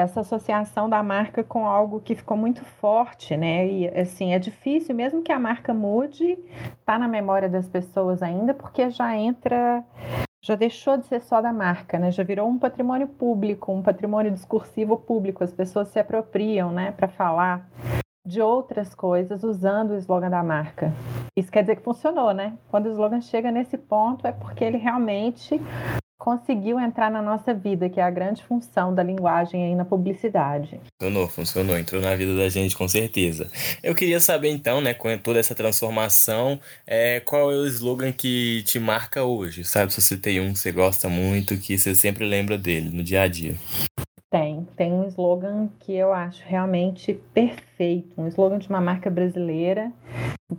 Essa 0.00 0.20
associação 0.20 0.88
da 0.88 1.02
marca 1.02 1.44
com 1.44 1.66
algo 1.66 2.00
que 2.00 2.14
ficou 2.14 2.36
muito 2.36 2.64
forte, 2.64 3.36
né? 3.36 3.66
E 3.66 3.88
assim, 3.88 4.32
é 4.32 4.38
difícil, 4.38 4.94
mesmo 4.94 5.22
que 5.22 5.32
a 5.32 5.38
marca 5.38 5.74
mude, 5.74 6.38
tá 6.84 6.98
na 6.98 7.06
memória 7.06 7.48
das 7.48 7.68
pessoas 7.68 8.22
ainda, 8.22 8.54
porque 8.54 8.90
já 8.90 9.16
entra, 9.16 9.84
já 10.42 10.54
deixou 10.54 10.96
de 10.96 11.06
ser 11.06 11.20
só 11.20 11.40
da 11.40 11.52
marca, 11.52 11.98
né? 11.98 12.10
Já 12.10 12.22
virou 12.22 12.48
um 12.48 12.58
patrimônio 12.58 13.06
público, 13.06 13.72
um 13.72 13.82
patrimônio 13.82 14.30
discursivo 14.30 14.96
público. 14.96 15.44
As 15.44 15.52
pessoas 15.52 15.88
se 15.88 15.98
apropriam, 15.98 16.70
né, 16.72 16.92
para 16.92 17.08
falar 17.08 17.68
de 18.26 18.40
outras 18.40 18.94
coisas 18.94 19.42
usando 19.42 19.92
o 19.92 19.96
slogan 19.96 20.30
da 20.30 20.42
marca. 20.42 20.92
Isso 21.36 21.50
quer 21.50 21.62
dizer 21.62 21.76
que 21.76 21.82
funcionou, 21.82 22.32
né? 22.32 22.56
Quando 22.70 22.86
o 22.86 22.90
slogan 22.90 23.20
chega 23.20 23.50
nesse 23.50 23.78
ponto 23.78 24.26
é 24.26 24.32
porque 24.32 24.62
ele 24.62 24.76
realmente 24.76 25.60
conseguiu 26.20 26.78
entrar 26.78 27.10
na 27.10 27.22
nossa 27.22 27.54
vida, 27.54 27.88
que 27.88 27.98
é 27.98 28.02
a 28.02 28.10
grande 28.10 28.44
função 28.44 28.94
da 28.94 29.02
linguagem 29.02 29.64
aí 29.64 29.74
na 29.74 29.86
publicidade. 29.86 30.78
Funcionou, 31.00 31.28
funcionou, 31.28 31.78
entrou 31.78 32.02
na 32.02 32.14
vida 32.14 32.36
da 32.36 32.46
gente 32.50 32.76
com 32.76 32.86
certeza. 32.86 33.50
Eu 33.82 33.94
queria 33.94 34.20
saber 34.20 34.50
então, 34.50 34.82
né, 34.82 34.92
com 34.92 35.16
toda 35.16 35.40
essa 35.40 35.54
transformação, 35.54 36.60
é, 36.86 37.20
qual 37.20 37.50
é 37.50 37.56
o 37.56 37.66
slogan 37.66 38.12
que 38.12 38.62
te 38.64 38.78
marca 38.78 39.24
hoje? 39.24 39.64
Sabe, 39.64 39.94
se 39.94 40.02
você 40.02 40.14
tem 40.14 40.40
um 40.40 40.52
que 40.52 40.58
você 40.58 40.70
gosta 40.70 41.08
muito, 41.08 41.56
que 41.56 41.78
você 41.78 41.94
sempre 41.94 42.26
lembra 42.26 42.58
dele 42.58 42.90
no 42.94 43.02
dia 43.02 43.22
a 43.22 43.26
dia. 43.26 43.56
Tem, 44.30 44.64
tem 44.76 44.92
um 44.92 45.02
slogan 45.08 45.68
que 45.80 45.92
eu 45.92 46.12
acho 46.12 46.44
realmente 46.46 47.14
perfeito, 47.34 48.14
um 48.16 48.28
slogan 48.28 48.58
de 48.58 48.68
uma 48.68 48.80
marca 48.80 49.10
brasileira, 49.10 49.92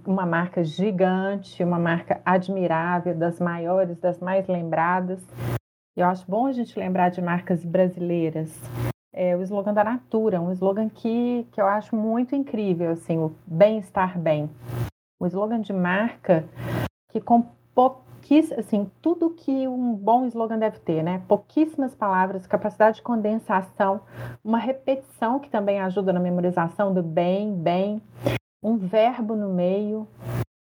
uma 0.05 0.25
marca 0.25 0.61
gigante, 0.61 1.63
uma 1.63 1.79
marca 1.79 2.19
admirável, 2.25 3.15
das 3.15 3.39
maiores, 3.39 3.97
das 3.97 4.19
mais 4.19 4.45
lembradas. 4.45 5.25
Eu 5.95 6.05
acho 6.05 6.29
bom 6.29 6.47
a 6.47 6.51
gente 6.51 6.77
lembrar 6.77 7.11
de 7.11 7.21
marcas 7.21 7.63
brasileiras. 7.63 8.53
É 9.13 9.37
o 9.37 9.41
slogan 9.41 9.73
da 9.73 9.85
Natura, 9.85 10.41
um 10.41 10.51
slogan 10.51 10.89
que, 10.89 11.47
que 11.53 11.61
eu 11.61 11.65
acho 11.65 11.95
muito 11.95 12.35
incrível, 12.35 12.91
assim, 12.91 13.19
o 13.19 13.33
bem-estar 13.47 14.19
bem. 14.19 14.49
O 15.17 15.25
slogan 15.25 15.61
de 15.61 15.71
marca 15.71 16.43
que 17.09 17.21
com 17.21 17.45
assim, 18.39 18.89
tudo 19.01 19.31
que 19.31 19.67
um 19.67 19.93
bom 19.93 20.25
slogan 20.25 20.57
deve 20.57 20.79
ter, 20.79 21.03
né? 21.03 21.21
Pouquíssimas 21.27 21.93
palavras, 21.93 22.47
capacidade 22.47 22.97
de 22.97 23.01
condensação, 23.01 24.01
uma 24.43 24.57
repetição 24.57 25.39
que 25.39 25.49
também 25.49 25.79
ajuda 25.79 26.13
na 26.13 26.19
memorização 26.19 26.93
do 26.93 27.03
bem, 27.03 27.53
bem, 27.53 28.01
um 28.63 28.77
verbo 28.77 29.35
no 29.35 29.49
meio 29.49 30.07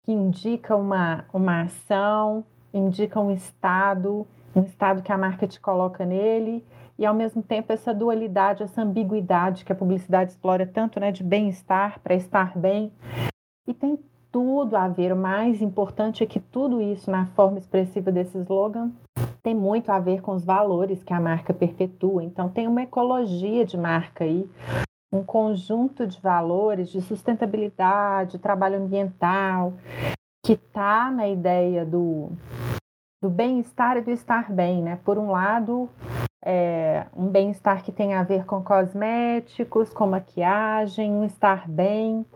que 0.05 0.12
indica 0.12 0.77
uma, 0.77 1.25
uma 1.33 1.62
ação, 1.62 2.45
indica 2.73 3.19
um 3.19 3.33
estado, 3.33 4.27
um 4.55 4.62
estado 4.62 5.03
que 5.03 5.11
a 5.11 5.19
marca 5.19 5.47
te 5.47 5.61
coloca 5.61 6.07
nele, 6.07 6.64
e 6.99 7.05
ao 7.05 7.14
mesmo 7.14 7.42
tempo 7.42 7.73
essa 7.73 7.92
dualidade, 7.92 8.62
essa 8.62 8.83
ambiguidade 8.83 9.64
que 9.64 9.73
a 9.73 9.75
publicidade 9.75 10.31
explora 10.31 10.66
tanto, 10.66 11.01
né, 11.01 11.11
de 11.11 11.25
bem-estar 11.25 12.01
para 12.01 12.14
estar 12.14 12.57
bem. 12.57 12.92
E 13.66 13.75
tem 13.75 13.99
tudo 14.37 14.77
a 14.77 14.87
ver. 14.87 15.14
O 15.14 15.16
mais 15.16 15.62
importante 15.62 16.22
é 16.22 16.27
que 16.27 16.38
tudo 16.38 16.83
isso, 16.83 17.11
na 17.11 17.25
forma 17.29 17.57
expressiva 17.57 18.12
desse 18.12 18.37
slogan, 18.37 18.92
tem 19.42 19.55
muito 19.55 19.90
a 19.90 19.99
ver 19.99 20.20
com 20.20 20.33
os 20.33 20.44
valores 20.44 21.03
que 21.03 21.14
a 21.14 21.18
marca 21.18 21.55
perpetua. 21.55 22.22
Então, 22.22 22.51
tem 22.51 22.68
uma 22.68 22.83
ecologia 22.83 23.64
de 23.64 23.79
marca 23.79 24.25
aí, 24.25 24.46
um 25.11 25.25
conjunto 25.25 26.07
de 26.07 26.20
valores 26.20 26.90
de 26.90 27.01
sustentabilidade, 27.01 28.38
trabalho 28.38 28.77
ambiental, 28.77 29.72
que 30.44 30.53
está 30.53 31.11
na 31.11 31.27
ideia 31.27 31.87
do, 31.87 32.29
do 33.22 33.31
bem-estar 33.31 33.96
e 33.96 34.03
do 34.03 34.11
estar 34.11 34.53
bem, 34.53 34.83
né? 34.83 34.99
Por 35.03 35.16
um 35.16 35.31
lado, 35.31 35.88
é, 36.44 37.07
um 37.16 37.29
bem-estar 37.29 37.83
que 37.83 37.90
tem 37.90 38.12
a 38.12 38.22
ver 38.22 38.44
com 38.44 38.62
cosméticos, 38.62 39.94
com 39.94 40.07
maquiagem, 40.07 41.11
um 41.11 41.25
estar 41.25 41.66
bem 41.66 42.27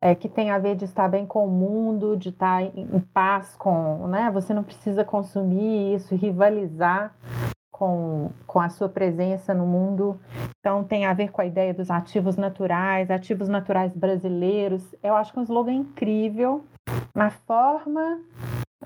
é, 0.00 0.14
que 0.14 0.28
tem 0.28 0.50
a 0.50 0.58
ver 0.58 0.76
de 0.76 0.84
estar 0.86 1.08
bem 1.08 1.26
com 1.26 1.46
o 1.46 1.50
mundo, 1.50 2.16
de 2.16 2.30
estar 2.30 2.62
em, 2.62 2.88
em 2.92 3.00
paz 3.00 3.54
com, 3.56 4.06
né? 4.08 4.30
Você 4.30 4.54
não 4.54 4.62
precisa 4.62 5.04
consumir 5.04 5.94
isso, 5.94 6.14
rivalizar 6.14 7.14
com, 7.70 8.30
com 8.46 8.60
a 8.60 8.68
sua 8.68 8.88
presença 8.88 9.52
no 9.52 9.66
mundo. 9.66 10.18
Então 10.58 10.84
tem 10.84 11.04
a 11.04 11.12
ver 11.12 11.30
com 11.30 11.42
a 11.42 11.46
ideia 11.46 11.74
dos 11.74 11.90
ativos 11.90 12.36
naturais, 12.36 13.10
ativos 13.10 13.48
naturais 13.48 13.94
brasileiros. 13.94 14.94
Eu 15.02 15.14
acho 15.16 15.32
que 15.32 15.38
é 15.38 15.42
um 15.42 15.44
slogan 15.44 15.72
incrível 15.72 16.64
na 17.14 17.30
forma, 17.30 18.20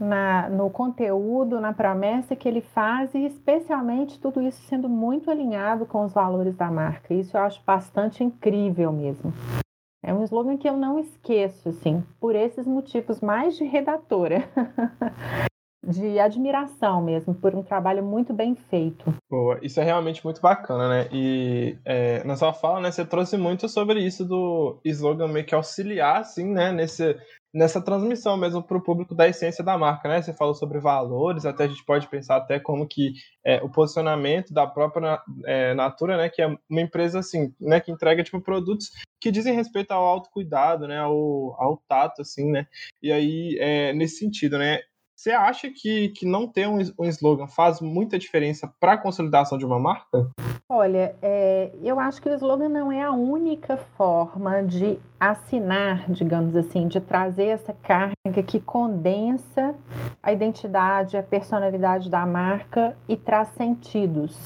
na, 0.00 0.48
no 0.48 0.68
conteúdo, 0.70 1.60
na 1.60 1.72
promessa 1.72 2.34
que 2.34 2.48
ele 2.48 2.60
faz 2.60 3.14
e 3.14 3.24
especialmente 3.24 4.18
tudo 4.18 4.40
isso 4.40 4.62
sendo 4.62 4.88
muito 4.88 5.30
alinhado 5.30 5.86
com 5.86 6.04
os 6.04 6.12
valores 6.12 6.56
da 6.56 6.70
marca. 6.70 7.14
Isso 7.14 7.36
eu 7.36 7.42
acho 7.42 7.62
bastante 7.64 8.24
incrível 8.24 8.92
mesmo. 8.92 9.32
É 10.06 10.12
um 10.12 10.22
slogan 10.22 10.58
que 10.58 10.68
eu 10.68 10.76
não 10.76 10.98
esqueço, 10.98 11.70
assim, 11.70 12.04
por 12.20 12.36
esses 12.36 12.66
motivos 12.66 13.22
mais 13.22 13.56
de 13.56 13.64
redatora. 13.64 14.44
de 15.86 16.18
admiração 16.18 17.02
mesmo, 17.02 17.34
por 17.34 17.54
um 17.54 17.62
trabalho 17.62 18.02
muito 18.02 18.32
bem 18.32 18.54
feito. 18.54 19.14
Boa, 19.30 19.58
isso 19.62 19.80
é 19.80 19.84
realmente 19.84 20.24
muito 20.24 20.40
bacana, 20.40 20.88
né? 20.88 21.08
E 21.12 21.78
é, 21.84 22.24
na 22.24 22.36
sua 22.36 22.52
fala, 22.54 22.80
né, 22.80 22.90
você 22.90 23.04
trouxe 23.04 23.36
muito 23.36 23.68
sobre 23.68 24.00
isso 24.00 24.24
do 24.24 24.78
slogan 24.84 25.28
meio 25.28 25.44
que 25.44 25.54
auxiliar, 25.54 26.20
assim, 26.20 26.52
né, 26.52 26.72
nesse, 26.72 27.16
nessa 27.54 27.80
transmissão 27.80 28.36
mesmo 28.36 28.60
para 28.62 28.76
o 28.76 28.82
público 28.82 29.14
da 29.14 29.28
essência 29.28 29.62
da 29.62 29.78
marca, 29.78 30.08
né? 30.08 30.20
Você 30.20 30.32
falou 30.32 30.54
sobre 30.54 30.80
valores, 30.80 31.46
até 31.46 31.64
a 31.64 31.68
gente 31.68 31.84
pode 31.84 32.08
pensar 32.08 32.36
até 32.36 32.58
como 32.58 32.86
que 32.86 33.12
é, 33.44 33.62
o 33.62 33.70
posicionamento 33.70 34.52
da 34.52 34.66
própria 34.66 35.22
é, 35.46 35.72
Natura, 35.72 36.16
né? 36.16 36.28
Que 36.28 36.42
é 36.42 36.46
uma 36.68 36.80
empresa 36.80 37.20
assim, 37.20 37.54
né? 37.60 37.80
Que 37.80 37.92
entrega 37.92 38.24
tipo 38.24 38.40
produtos 38.40 38.90
que 39.20 39.30
dizem 39.30 39.54
respeito 39.54 39.92
ao 39.92 40.04
autocuidado, 40.04 40.88
né? 40.88 40.98
Ao, 40.98 41.54
ao 41.62 41.76
tato, 41.88 42.22
assim, 42.22 42.50
né? 42.50 42.66
E 43.00 43.12
aí 43.12 43.56
é, 43.60 43.92
nesse 43.92 44.18
sentido, 44.18 44.58
né? 44.58 44.80
Você 45.16 45.30
acha 45.30 45.70
que, 45.70 46.08
que 46.08 46.26
não 46.26 46.48
ter 46.48 46.66
um, 46.66 46.78
um 46.98 47.04
slogan 47.04 47.46
faz 47.46 47.80
muita 47.80 48.18
diferença 48.18 48.72
para 48.80 48.94
a 48.94 48.98
consolidação 48.98 49.56
de 49.56 49.64
uma 49.64 49.78
marca? 49.78 50.28
Olha, 50.76 51.14
é, 51.22 51.70
eu 51.84 52.00
acho 52.00 52.20
que 52.20 52.28
o 52.28 52.34
slogan 52.34 52.68
não 52.68 52.90
é 52.90 53.00
a 53.00 53.12
única 53.12 53.76
forma 53.96 54.60
de 54.60 54.98
assinar, 55.20 56.10
digamos 56.10 56.56
assim, 56.56 56.88
de 56.88 57.00
trazer 57.00 57.46
essa 57.46 57.72
carga 57.72 58.42
que 58.44 58.58
condensa 58.58 59.72
a 60.20 60.32
identidade, 60.32 61.16
a 61.16 61.22
personalidade 61.22 62.10
da 62.10 62.26
marca 62.26 62.96
e 63.08 63.16
traz 63.16 63.50
sentidos. 63.50 64.36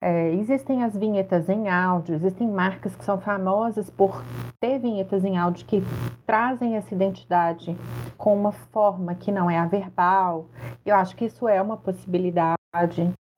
É, 0.00 0.32
existem 0.32 0.82
as 0.82 0.96
vinhetas 0.96 1.48
em 1.48 1.68
áudio, 1.68 2.16
existem 2.16 2.48
marcas 2.48 2.96
que 2.96 3.04
são 3.04 3.20
famosas 3.20 3.88
por 3.88 4.24
ter 4.58 4.80
vinhetas 4.80 5.24
em 5.24 5.38
áudio 5.38 5.64
que 5.66 5.84
trazem 6.26 6.74
essa 6.74 6.92
identidade 6.92 7.78
com 8.18 8.34
uma 8.34 8.50
forma 8.50 9.14
que 9.14 9.30
não 9.30 9.48
é 9.48 9.56
a 9.56 9.66
verbal. 9.66 10.46
Eu 10.84 10.96
acho 10.96 11.14
que 11.14 11.26
isso 11.26 11.46
é 11.46 11.62
uma 11.62 11.76
possibilidade. 11.76 12.56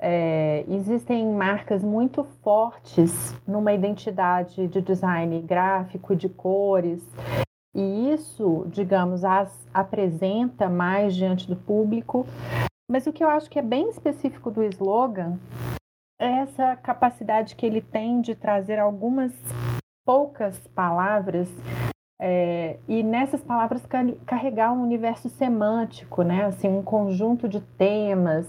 É, 0.00 0.64
existem 0.68 1.26
marcas 1.26 1.82
muito 1.82 2.22
fortes 2.42 3.34
numa 3.46 3.72
identidade 3.72 4.68
de 4.68 4.80
design 4.80 5.40
gráfico, 5.42 6.14
de 6.14 6.28
cores, 6.28 7.02
e 7.74 8.12
isso, 8.12 8.66
digamos, 8.68 9.24
as 9.24 9.66
apresenta 9.74 10.68
mais 10.68 11.14
diante 11.14 11.48
do 11.48 11.56
público. 11.56 12.26
Mas 12.90 13.06
o 13.06 13.12
que 13.12 13.22
eu 13.22 13.28
acho 13.28 13.50
que 13.50 13.58
é 13.58 13.62
bem 13.62 13.90
específico 13.90 14.50
do 14.50 14.62
slogan 14.64 15.38
essa 16.20 16.74
capacidade 16.76 17.54
que 17.54 17.64
ele 17.64 17.80
tem 17.80 18.20
de 18.20 18.34
trazer 18.34 18.78
algumas 18.78 19.32
poucas 20.04 20.58
palavras 20.74 21.48
é, 22.20 22.78
e 22.88 23.02
nessas 23.04 23.40
palavras 23.40 23.86
carregar 24.26 24.72
um 24.72 24.82
universo 24.82 25.28
semântico, 25.28 26.22
né? 26.22 26.46
Assim, 26.46 26.66
um 26.66 26.82
conjunto 26.82 27.48
de 27.48 27.60
temas 27.60 28.46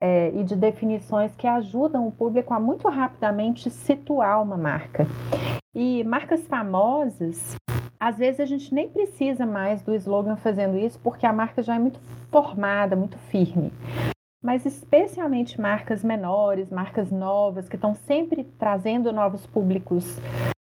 é, 0.00 0.30
e 0.34 0.44
de 0.44 0.54
definições 0.54 1.34
que 1.36 1.46
ajudam 1.46 2.06
o 2.06 2.12
público 2.12 2.54
a 2.54 2.60
muito 2.60 2.88
rapidamente 2.88 3.70
situar 3.70 4.42
uma 4.42 4.56
marca. 4.56 5.06
E 5.74 6.02
marcas 6.04 6.46
famosas, 6.46 7.56
às 7.98 8.18
vezes 8.18 8.40
a 8.40 8.46
gente 8.46 8.72
nem 8.74 8.88
precisa 8.88 9.44
mais 9.44 9.82
do 9.82 9.94
slogan 9.94 10.36
fazendo 10.36 10.78
isso, 10.78 10.98
porque 11.00 11.26
a 11.26 11.32
marca 11.32 11.62
já 11.62 11.76
é 11.76 11.78
muito 11.78 12.00
formada, 12.30 12.96
muito 12.96 13.18
firme 13.18 13.72
mas 14.42 14.64
especialmente 14.64 15.60
marcas 15.60 16.04
menores, 16.04 16.70
marcas 16.70 17.10
novas, 17.10 17.68
que 17.68 17.74
estão 17.74 17.94
sempre 17.94 18.44
trazendo 18.44 19.12
novos 19.12 19.44
públicos 19.46 20.16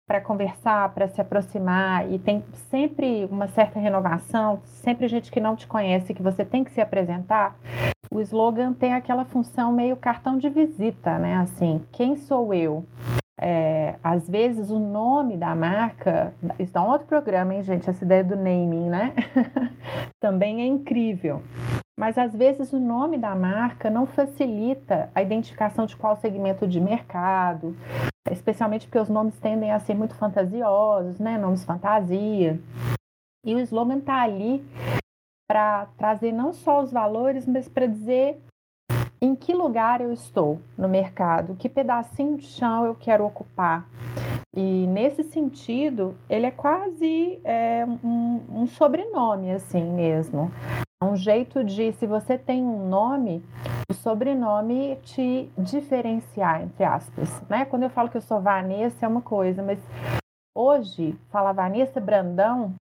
para 0.06 0.20
conversar, 0.20 0.90
para 0.90 1.08
se 1.08 1.20
aproximar 1.20 2.10
e 2.10 2.18
tem 2.18 2.44
sempre 2.70 3.26
uma 3.30 3.48
certa 3.48 3.78
renovação, 3.78 4.60
sempre 4.64 5.08
gente 5.08 5.32
que 5.32 5.40
não 5.40 5.56
te 5.56 5.66
conhece 5.66 6.12
que 6.12 6.22
você 6.22 6.44
tem 6.44 6.62
que 6.62 6.70
se 6.70 6.80
apresentar. 6.80 7.56
O 8.10 8.20
slogan 8.20 8.74
tem 8.74 8.92
aquela 8.92 9.24
função 9.24 9.72
meio 9.72 9.96
cartão 9.96 10.36
de 10.36 10.48
visita, 10.48 11.18
né? 11.18 11.36
Assim, 11.36 11.82
quem 11.90 12.16
sou 12.16 12.52
eu? 12.52 12.84
É, 13.40 13.96
às 14.02 14.28
vezes 14.28 14.70
o 14.70 14.78
nome 14.78 15.36
da 15.36 15.54
marca, 15.54 16.32
isso 16.58 16.72
dá 16.72 16.82
um 16.82 16.90
outro 16.90 17.06
programa, 17.06 17.54
hein, 17.54 17.62
gente? 17.62 17.90
Essa 17.90 18.04
ideia 18.04 18.22
do 18.22 18.36
naming, 18.36 18.88
né? 18.88 19.12
Também 20.20 20.62
é 20.62 20.66
incrível. 20.66 21.42
Mas 21.98 22.18
às 22.18 22.34
vezes 22.34 22.72
o 22.72 22.78
nome 22.78 23.18
da 23.18 23.34
marca 23.34 23.88
não 23.90 24.06
facilita 24.06 25.10
a 25.14 25.22
identificação 25.22 25.86
de 25.86 25.96
qual 25.96 26.16
segmento 26.16 26.66
de 26.66 26.80
mercado, 26.80 27.76
especialmente 28.30 28.86
porque 28.86 28.98
os 28.98 29.08
nomes 29.08 29.38
tendem 29.38 29.70
a 29.70 29.78
ser 29.78 29.94
muito 29.94 30.14
fantasiosos, 30.14 31.18
né? 31.18 31.38
Nomes 31.38 31.64
fantasia. 31.64 32.60
E 33.44 33.54
o 33.54 33.60
slogan 33.60 33.98
está 33.98 34.22
ali 34.22 34.64
para 35.48 35.86
trazer 35.98 36.32
não 36.32 36.52
só 36.52 36.82
os 36.82 36.90
valores, 36.90 37.46
mas 37.46 37.68
para 37.68 37.86
dizer 37.86 38.40
em 39.24 39.34
que 39.34 39.54
lugar 39.54 40.02
eu 40.02 40.12
estou 40.12 40.60
no 40.76 40.86
mercado, 40.86 41.56
que 41.56 41.66
pedacinho 41.66 42.36
de 42.36 42.46
chão 42.46 42.84
eu 42.84 42.94
quero 42.94 43.24
ocupar. 43.24 43.88
E 44.54 44.86
nesse 44.86 45.24
sentido, 45.24 46.14
ele 46.28 46.44
é 46.44 46.50
quase 46.50 47.40
é, 47.42 47.86
um, 48.04 48.42
um 48.50 48.66
sobrenome, 48.66 49.50
assim 49.50 49.82
mesmo. 49.82 50.52
É 51.02 51.06
um 51.06 51.16
jeito 51.16 51.64
de, 51.64 51.92
se 51.92 52.06
você 52.06 52.36
tem 52.36 52.62
um 52.62 52.86
nome, 52.86 53.42
o 53.90 53.94
sobrenome 53.94 54.96
te 55.02 55.50
diferenciar, 55.56 56.62
entre 56.62 56.84
aspas. 56.84 57.42
Né? 57.48 57.64
Quando 57.64 57.84
eu 57.84 57.90
falo 57.90 58.10
que 58.10 58.18
eu 58.18 58.22
sou 58.22 58.42
Vanessa, 58.42 59.06
é 59.06 59.08
uma 59.08 59.22
coisa, 59.22 59.62
mas 59.62 59.78
hoje, 60.54 61.18
falar 61.30 61.52
Vanessa 61.52 61.98
Brandão 61.98 62.74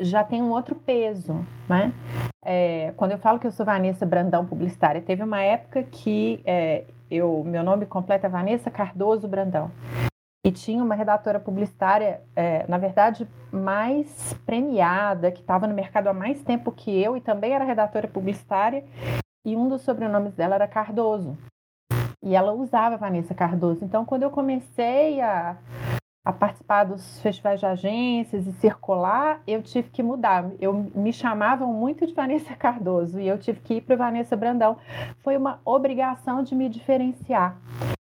já 0.00 0.22
tem 0.22 0.42
um 0.42 0.50
outro 0.50 0.74
peso, 0.74 1.44
né? 1.68 1.92
É, 2.44 2.92
quando 2.96 3.12
eu 3.12 3.18
falo 3.18 3.38
que 3.38 3.46
eu 3.46 3.50
sou 3.50 3.66
Vanessa 3.66 4.06
Brandão 4.06 4.46
publicitária, 4.46 5.02
teve 5.02 5.22
uma 5.22 5.42
época 5.42 5.82
que 5.82 6.40
é, 6.44 6.84
eu, 7.10 7.42
meu 7.44 7.62
nome 7.62 7.86
completo 7.86 8.26
é 8.26 8.28
Vanessa 8.28 8.70
Cardoso 8.70 9.26
Brandão. 9.26 9.70
E 10.44 10.52
tinha 10.52 10.82
uma 10.82 10.94
redatora 10.94 11.40
publicitária, 11.40 12.22
é, 12.34 12.64
na 12.68 12.78
verdade, 12.78 13.28
mais 13.52 14.32
premiada, 14.46 15.32
que 15.32 15.40
estava 15.40 15.66
no 15.66 15.74
mercado 15.74 16.06
há 16.06 16.14
mais 16.14 16.40
tempo 16.42 16.72
que 16.72 16.90
eu 16.90 17.16
e 17.16 17.20
também 17.20 17.52
era 17.52 17.64
redatora 17.64 18.06
publicitária. 18.06 18.84
E 19.44 19.56
um 19.56 19.68
dos 19.68 19.82
sobrenomes 19.82 20.34
dela 20.34 20.54
era 20.54 20.68
Cardoso. 20.68 21.36
E 22.22 22.34
ela 22.34 22.52
usava 22.52 22.96
Vanessa 22.96 23.34
Cardoso. 23.34 23.84
Então, 23.84 24.04
quando 24.04 24.22
eu 24.22 24.30
comecei 24.30 25.20
a, 25.20 25.56
a 26.28 26.32
participar 26.32 26.84
dos 26.84 27.22
festivais 27.22 27.58
de 27.58 27.64
agências 27.64 28.46
e 28.46 28.52
circular, 28.52 29.40
eu 29.46 29.62
tive 29.62 29.88
que 29.88 30.02
mudar. 30.02 30.44
Eu 30.60 30.74
me 30.94 31.10
chamavam 31.10 31.72
muito 31.72 32.06
de 32.06 32.12
Vanessa 32.12 32.54
Cardoso 32.54 33.18
e 33.18 33.26
eu 33.26 33.38
tive 33.38 33.60
que 33.60 33.76
ir 33.76 33.80
para 33.80 33.96
Vanessa 33.96 34.36
Brandão. 34.36 34.76
Foi 35.20 35.38
uma 35.38 35.58
obrigação 35.64 36.42
de 36.42 36.54
me 36.54 36.68
diferenciar 36.68 37.56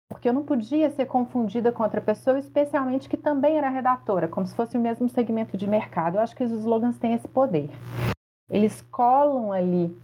porque 0.06 0.28
eu 0.28 0.34
não 0.34 0.42
podia 0.42 0.90
ser 0.90 1.06
confundida 1.06 1.72
com 1.72 1.82
outra 1.82 2.00
pessoa, 2.00 2.38
especialmente 2.38 3.08
que 3.08 3.16
também 3.16 3.56
era 3.56 3.70
redatora, 3.70 4.28
como 4.28 4.46
se 4.46 4.54
fosse 4.54 4.76
o 4.76 4.80
mesmo 4.80 5.08
segmento 5.08 5.56
de 5.56 5.66
mercado. 5.66 6.16
Eu 6.16 6.20
acho 6.20 6.36
que 6.36 6.44
os 6.44 6.52
slogans 6.52 6.98
têm 6.98 7.14
esse 7.14 7.28
poder. 7.28 7.70
Eles 8.50 8.82
colam 8.90 9.50
ali 9.50 9.96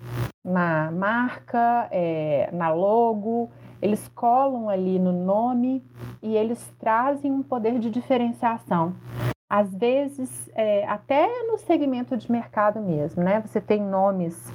na 0.42 0.90
marca, 0.90 1.86
é, 1.90 2.48
na 2.50 2.70
logo, 2.70 3.50
eles 3.86 4.08
colam 4.08 4.68
ali 4.68 4.98
no 4.98 5.12
nome 5.12 5.84
e 6.20 6.36
eles 6.36 6.74
trazem 6.78 7.30
um 7.30 7.42
poder 7.42 7.78
de 7.78 7.88
diferenciação. 7.88 8.94
Às 9.48 9.72
vezes, 9.72 10.50
é, 10.54 10.84
até 10.88 11.44
no 11.44 11.56
segmento 11.56 12.16
de 12.16 12.30
mercado 12.30 12.80
mesmo, 12.80 13.22
né? 13.22 13.40
Você 13.40 13.60
tem 13.60 13.80
nomes 13.80 14.52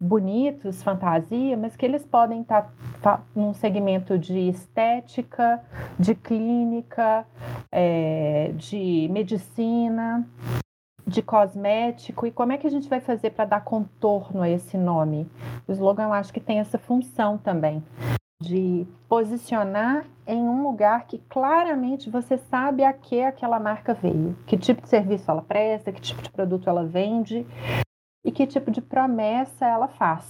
bonitos, 0.00 0.80
fantasia, 0.80 1.56
mas 1.56 1.74
que 1.74 1.84
eles 1.84 2.06
podem 2.06 2.42
estar 2.42 2.72
tá 3.02 3.20
num 3.34 3.52
segmento 3.52 4.16
de 4.16 4.48
estética, 4.48 5.60
de 5.98 6.14
clínica, 6.14 7.26
é, 7.72 8.52
de 8.54 9.08
medicina, 9.10 10.24
de 11.04 11.20
cosmético. 11.20 12.28
E 12.28 12.30
como 12.30 12.52
é 12.52 12.58
que 12.58 12.66
a 12.68 12.70
gente 12.70 12.88
vai 12.88 13.00
fazer 13.00 13.30
para 13.30 13.44
dar 13.44 13.64
contorno 13.64 14.42
a 14.42 14.48
esse 14.48 14.78
nome? 14.78 15.28
O 15.66 15.72
slogan 15.72 16.04
eu 16.04 16.12
acho 16.12 16.32
que 16.32 16.38
tem 16.38 16.60
essa 16.60 16.78
função 16.78 17.36
também 17.36 17.82
de 18.40 18.86
posicionar 19.08 20.06
em 20.26 20.40
um 20.40 20.62
lugar 20.62 21.06
que 21.06 21.18
claramente 21.28 22.08
você 22.08 22.38
sabe 22.38 22.84
a 22.84 22.92
que 22.92 23.20
aquela 23.20 23.58
marca 23.58 23.94
veio, 23.94 24.36
que 24.46 24.56
tipo 24.56 24.82
de 24.82 24.88
serviço 24.88 25.28
ela 25.30 25.42
presta, 25.42 25.90
que 25.90 26.00
tipo 26.00 26.22
de 26.22 26.30
produto 26.30 26.70
ela 26.70 26.84
vende, 26.84 27.44
e 28.24 28.30
que 28.30 28.46
tipo 28.46 28.70
de 28.70 28.80
promessa 28.80 29.66
ela 29.66 29.88
faz. 29.88 30.24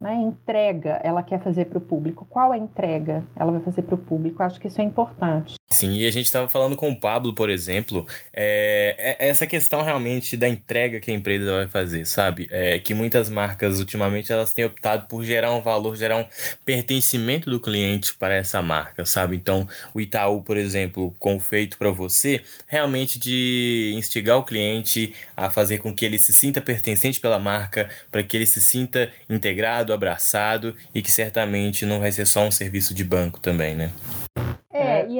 Né? 0.00 0.14
Entrega 0.14 1.00
ela 1.04 1.22
quer 1.22 1.40
fazer 1.40 1.66
para 1.66 1.78
o 1.78 1.80
público. 1.80 2.26
Qual 2.28 2.52
é 2.52 2.56
a 2.56 2.58
entrega 2.58 3.24
ela 3.36 3.52
vai 3.52 3.60
fazer 3.60 3.82
para 3.82 3.94
o 3.94 3.98
público? 3.98 4.42
Acho 4.42 4.60
que 4.60 4.66
isso 4.66 4.80
é 4.80 4.84
importante. 4.84 5.54
Sim, 5.70 5.96
e 5.96 6.06
a 6.06 6.10
gente 6.10 6.26
estava 6.26 6.48
falando 6.48 6.76
com 6.76 6.88
o 6.90 6.98
Pablo, 6.98 7.34
por 7.34 7.50
exemplo, 7.50 8.06
é, 8.32 9.16
é, 9.18 9.28
essa 9.28 9.44
questão 9.44 9.82
realmente 9.82 10.36
da 10.36 10.48
entrega 10.48 11.00
que 11.00 11.10
a 11.10 11.14
empresa 11.14 11.52
vai 11.52 11.66
fazer, 11.66 12.06
sabe? 12.06 12.46
É, 12.50 12.78
que 12.78 12.94
muitas 12.94 13.28
marcas, 13.28 13.80
ultimamente, 13.80 14.32
elas 14.32 14.52
têm 14.52 14.64
optado 14.64 15.08
por 15.08 15.24
gerar 15.24 15.52
um 15.52 15.60
valor, 15.60 15.96
gerar 15.96 16.16
um 16.18 16.26
pertencimento 16.64 17.50
do 17.50 17.58
cliente 17.58 18.14
para 18.14 18.36
essa 18.36 18.62
marca, 18.62 19.04
sabe? 19.04 19.34
Então, 19.34 19.66
o 19.92 20.00
Itaú, 20.00 20.42
por 20.42 20.56
exemplo, 20.56 21.12
com 21.18 21.40
feito 21.40 21.76
para 21.76 21.90
você, 21.90 22.42
realmente 22.68 23.18
de 23.18 23.94
instigar 23.96 24.38
o 24.38 24.44
cliente 24.44 25.12
a 25.36 25.50
fazer 25.50 25.78
com 25.78 25.92
que 25.92 26.04
ele 26.04 26.18
se 26.20 26.32
sinta 26.32 26.60
pertencente 26.60 27.18
pela 27.18 27.38
marca, 27.38 27.90
para 28.12 28.22
que 28.22 28.36
ele 28.36 28.46
se 28.46 28.62
sinta 28.62 29.10
integrado, 29.28 29.92
abraçado 29.92 30.76
e 30.94 31.02
que 31.02 31.10
certamente 31.10 31.84
não 31.84 31.98
vai 31.98 32.12
ser 32.12 32.26
só 32.26 32.46
um 32.46 32.50
serviço 32.50 32.94
de 32.94 33.02
banco 33.02 33.40
também, 33.40 33.74
né? 33.74 33.90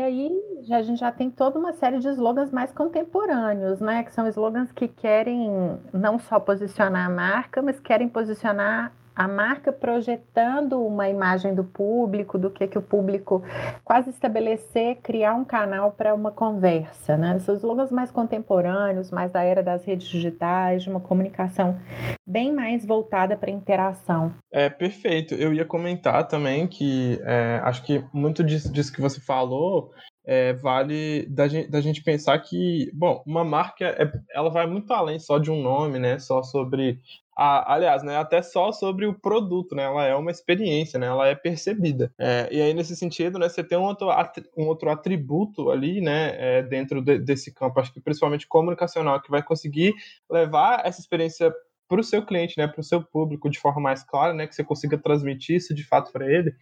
Aí 0.05 0.31
a 0.71 0.83
gente 0.83 1.01
já 1.01 1.11
tem 1.11 1.31
toda 1.31 1.59
uma 1.59 1.73
série 1.73 1.99
de 1.99 2.09
slogans 2.09 2.51
mais 2.51 2.71
contemporâneos, 2.73 3.81
né? 3.81 4.03
Que 4.03 4.13
são 4.13 4.27
slogans 4.29 4.71
que 4.71 4.87
querem 4.87 5.79
não 5.93 6.19
só 6.19 6.39
posicionar 6.39 7.07
a 7.07 7.11
marca, 7.11 7.63
mas 7.63 7.81
querem 7.81 8.09
posicionar 8.09 8.93
a 9.15 9.29
marca 9.29 9.73
projetando 9.73 10.85
uma 10.85 11.09
imagem 11.09 11.55
do 11.55 11.65
público, 11.65 12.39
do 12.39 12.51
que, 12.51 12.67
que 12.67 12.79
o 12.79 12.83
público 12.83 13.43
quase 13.85 14.11
estabelecer, 14.11 14.97
criar 15.03 15.35
um 15.35 15.45
canal 15.45 15.93
para 15.93 16.15
uma 16.15 16.31
conversa, 16.31 17.17
né? 17.17 17.39
São 17.39 17.55
slogans 17.55 17.93
mais 17.93 18.11
contemporâneos, 18.11 19.11
mais 19.11 19.31
da 19.31 19.43
era 19.43 19.63
das 19.63 19.85
redes 19.85 20.09
digitais, 20.09 20.83
de 20.83 20.91
uma 20.91 21.01
comunicação 21.01 21.79
bem 22.27 22.53
mais 22.53 22.85
voltada 22.85 23.37
para 23.37 23.51
interação. 23.51 24.33
É 24.53 24.69
perfeito. 24.69 25.35
Eu 25.35 25.55
ia 25.55 25.65
comentar 25.65 26.27
também 26.27 26.67
que 26.67 27.21
é, 27.25 27.61
acho 27.63 27.85
que 27.85 28.05
muito 28.13 28.43
disso, 28.43 28.73
disso 28.73 28.93
que 28.93 29.01
você 29.01 29.21
falou 29.21 29.93
é, 30.27 30.55
vale 30.55 31.27
da 31.27 31.47
gente, 31.47 31.71
da 31.71 31.81
gente, 31.81 32.03
pensar 32.03 32.39
que, 32.39 32.91
bom, 32.95 33.23
uma 33.27 33.45
marca 33.45 33.85
é, 33.85 34.11
ela 34.35 34.49
vai 34.49 34.67
muito 34.67 34.91
além 34.93 35.19
só 35.19 35.39
de 35.39 35.51
um 35.51 35.63
nome, 35.63 35.99
né? 35.99 36.19
Só 36.19 36.43
sobre 36.43 36.99
a, 37.37 37.75
aliás, 37.75 38.03
né, 38.03 38.17
até 38.17 38.41
só 38.43 38.71
sobre 38.71 39.07
o 39.07 39.15
produto, 39.15 39.75
né, 39.75 39.85
ela 39.85 40.05
é 40.05 40.15
uma 40.15 40.31
experiência, 40.31 40.99
né, 40.99 41.07
ela 41.07 41.27
é 41.27 41.35
percebida. 41.35 42.13
É, 42.19 42.49
e 42.51 42.63
aí, 42.63 42.73
nesse 42.73 42.95
sentido, 42.95 43.39
né, 43.39 43.49
você 43.49 43.65
tem 43.65 43.77
um 43.77 43.83
outro, 43.83 44.09
um 44.57 44.67
outro 44.67 44.91
atributo 44.91 45.71
ali, 45.71 46.01
né, 46.01 46.35
é, 46.39 46.63
dentro 46.63 47.03
de, 47.03 47.19
desse 47.19 47.53
campo, 47.53 47.81
acho 47.81 47.93
que 47.93 48.01
principalmente 48.01 48.47
comunicacional, 48.47 49.21
que 49.21 49.31
vai 49.31 49.43
conseguir 49.43 49.95
levar 50.31 50.87
essa 50.87 51.01
experiência 51.01 51.53
para 51.89 52.01
o 52.01 52.05
seu 52.05 52.25
cliente, 52.25 52.57
né, 52.57 52.67
para 52.67 52.81
o 52.81 52.85
seu 52.85 53.03
público 53.03 53.51
de 53.51 53.59
forma 53.59 53.81
mais 53.81 54.03
clara, 54.03 54.33
né, 54.33 54.47
que 54.47 54.55
você 54.55 54.65
consiga 54.65 54.97
transmitir 54.97 55.57
isso 55.57 55.75
de 55.75 55.85
fato 55.85 56.13
para 56.13 56.31
ele. 56.31 56.55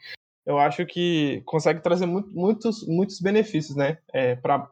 Eu 0.45 0.59
acho 0.59 0.85
que 0.87 1.43
consegue 1.45 1.81
trazer 1.81 2.07
muito, 2.07 2.31
muitos, 2.33 2.87
muitos 2.89 3.21
benefícios, 3.21 3.77
né, 3.77 3.99
é, 4.13 4.35
para 4.35 4.69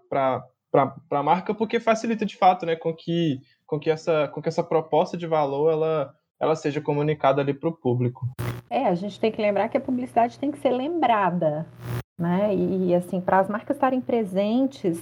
a 1.10 1.22
marca, 1.22 1.54
porque 1.54 1.78
facilita 1.78 2.26
de 2.26 2.36
fato, 2.36 2.66
né, 2.66 2.74
com 2.74 2.92
que 2.94 3.40
com 3.70 3.78
que 3.78 3.88
essa, 3.88 4.26
com 4.26 4.42
que 4.42 4.48
essa 4.48 4.64
proposta 4.64 5.16
de 5.16 5.28
valor 5.28 5.70
ela, 5.70 6.12
ela 6.40 6.56
seja 6.56 6.80
comunicada 6.80 7.40
ali 7.40 7.54
para 7.54 7.68
o 7.68 7.72
público. 7.72 8.28
É, 8.68 8.86
a 8.86 8.94
gente 8.96 9.20
tem 9.20 9.30
que 9.30 9.40
lembrar 9.40 9.68
que 9.68 9.76
a 9.76 9.80
publicidade 9.80 10.36
tem 10.40 10.50
que 10.50 10.58
ser 10.58 10.70
lembrada. 10.70 11.64
Né? 12.18 12.54
E, 12.54 12.94
assim, 12.94 13.20
para 13.20 13.38
as 13.38 13.48
marcas 13.48 13.76
estarem 13.76 14.00
presentes 14.00 15.00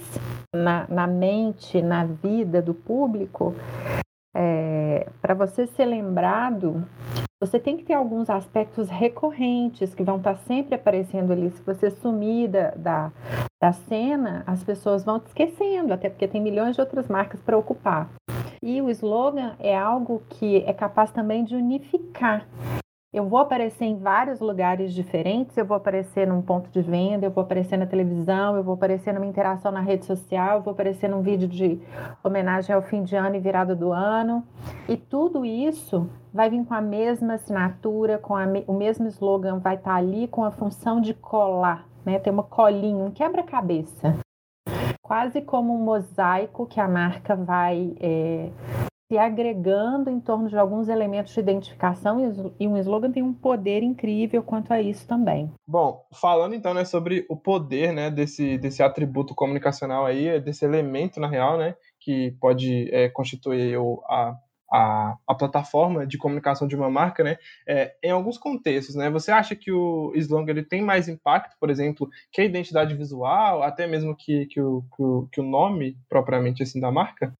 na, 0.55 0.87
na 0.87 1.07
mente, 1.07 1.81
na 1.81 2.05
vida 2.05 2.61
do 2.61 2.73
público, 2.73 3.55
é, 4.33 5.09
para 5.21 5.33
você 5.33 5.65
ser 5.67 5.85
lembrado, 5.85 6.85
você 7.41 7.59
tem 7.59 7.75
que 7.75 7.83
ter 7.83 7.93
alguns 7.93 8.29
aspectos 8.29 8.87
recorrentes 8.87 9.95
que 9.95 10.03
vão 10.03 10.17
estar 10.17 10.35
tá 10.35 10.39
sempre 10.47 10.75
aparecendo 10.75 11.33
ali. 11.33 11.49
Se 11.49 11.61
você 11.63 11.89
sumir 11.89 12.49
da, 12.49 12.71
da, 12.71 13.11
da 13.61 13.71
cena, 13.73 14.43
as 14.45 14.63
pessoas 14.63 15.03
vão 15.03 15.19
te 15.19 15.27
esquecendo, 15.27 15.93
até 15.93 16.09
porque 16.09 16.27
tem 16.27 16.41
milhões 16.41 16.75
de 16.75 16.81
outras 16.81 17.07
marcas 17.07 17.41
para 17.41 17.57
ocupar. 17.57 18.09
E 18.61 18.81
o 18.81 18.89
slogan 18.89 19.53
é 19.57 19.77
algo 19.77 20.21
que 20.29 20.57
é 20.65 20.73
capaz 20.73 21.11
também 21.11 21.45
de 21.45 21.55
unificar. 21.55 22.45
Eu 23.11 23.27
vou 23.27 23.39
aparecer 23.39 23.85
em 23.85 23.97
vários 23.97 24.39
lugares 24.39 24.93
diferentes, 24.93 25.57
eu 25.57 25.65
vou 25.65 25.75
aparecer 25.75 26.27
num 26.27 26.43
ponto 26.43 26.69
de 26.69 26.79
venda, 26.79 27.25
eu 27.25 27.31
vou 27.31 27.43
aparecer 27.43 27.75
na 27.75 27.87
televisão, 27.87 28.55
eu 28.55 28.63
vou 28.63 28.75
aparecer 28.75 29.13
numa 29.13 29.25
interação 29.25 29.71
na 29.71 29.79
rede 29.79 30.05
social, 30.05 30.57
eu 30.57 30.61
vou 30.61 30.73
aparecer 30.73 31.09
num 31.09 31.23
vídeo 31.23 31.47
de 31.47 31.81
homenagem 32.23 32.75
ao 32.75 32.83
fim 32.83 33.01
de 33.01 33.15
ano 33.15 33.35
e 33.35 33.39
virada 33.39 33.75
do 33.75 33.91
ano. 33.91 34.43
E 34.87 34.95
tudo 34.95 35.43
isso 35.43 36.07
vai 36.31 36.51
vir 36.51 36.63
com 36.65 36.73
a 36.75 36.81
mesma 36.81 37.33
assinatura, 37.33 38.19
com 38.19 38.35
a, 38.35 38.45
o 38.67 38.73
mesmo 38.73 39.07
slogan, 39.07 39.57
vai 39.57 39.73
estar 39.73 39.95
ali 39.95 40.27
com 40.27 40.43
a 40.43 40.51
função 40.51 41.01
de 41.01 41.15
colar, 41.15 41.87
né? 42.05 42.19
Tem 42.19 42.31
uma 42.31 42.43
colinha, 42.43 43.03
um 43.03 43.09
quebra-cabeça. 43.09 44.19
Quase 45.09 45.41
como 45.41 45.73
um 45.73 45.83
mosaico 45.83 46.67
que 46.67 46.79
a 46.79 46.87
marca 46.87 47.35
vai 47.35 47.95
é, 47.99 48.51
se 49.11 49.17
agregando 49.17 50.07
em 50.07 50.19
torno 50.19 50.47
de 50.47 50.55
alguns 50.55 50.87
elementos 50.87 51.33
de 51.33 51.39
identificação 51.39 52.53
e 52.59 52.67
um 52.67 52.77
slogan 52.77 53.11
tem 53.11 53.23
um 53.23 53.33
poder 53.33 53.81
incrível 53.81 54.43
quanto 54.43 54.71
a 54.71 54.79
isso 54.79 55.07
também. 55.07 55.51
Bom, 55.67 56.05
falando 56.13 56.53
então 56.53 56.75
né, 56.75 56.85
sobre 56.85 57.25
o 57.27 57.35
poder 57.35 57.91
né, 57.91 58.11
desse, 58.11 58.59
desse 58.59 58.83
atributo 58.83 59.33
comunicacional 59.33 60.05
aí, 60.05 60.39
desse 60.39 60.63
elemento 60.63 61.19
na 61.19 61.27
real, 61.27 61.57
né, 61.57 61.73
que 61.99 62.37
pode 62.39 62.87
é, 62.93 63.09
constituir 63.09 63.79
o, 63.79 64.03
a, 64.07 64.37
a, 64.71 65.15
a, 65.27 65.35
plataforma 65.35 66.05
de 66.05 66.17
comunicação 66.17 66.67
de 66.67 66.75
uma 66.75 66.89
marca, 66.89 67.23
né, 67.23 67.37
é, 67.67 67.95
em 68.03 68.11
alguns 68.11 68.37
contextos, 68.37 68.95
né, 68.95 69.09
você 69.09 69.31
acha 69.31 69.55
que 69.55 69.71
o 69.71 70.11
slogan 70.15 70.51
ele 70.51 70.63
tem 70.63 70.81
mais 70.81 71.07
impacto, 71.07 71.55
por 71.59 71.69
exemplo, 71.69 72.09
que 72.31 72.41
a 72.41 72.45
identidade 72.45 72.95
visual, 72.95 73.63
até 73.63 73.87
mesmo 73.87 74.15
que, 74.15 74.45
que, 74.47 74.61
o, 74.61 74.83
que, 74.95 75.03
o, 75.03 75.27
que 75.31 75.41
o 75.41 75.43
nome 75.43 75.97
propriamente 76.07 76.63
assim 76.63 76.79
da 76.79 76.91
marca? 76.91 77.33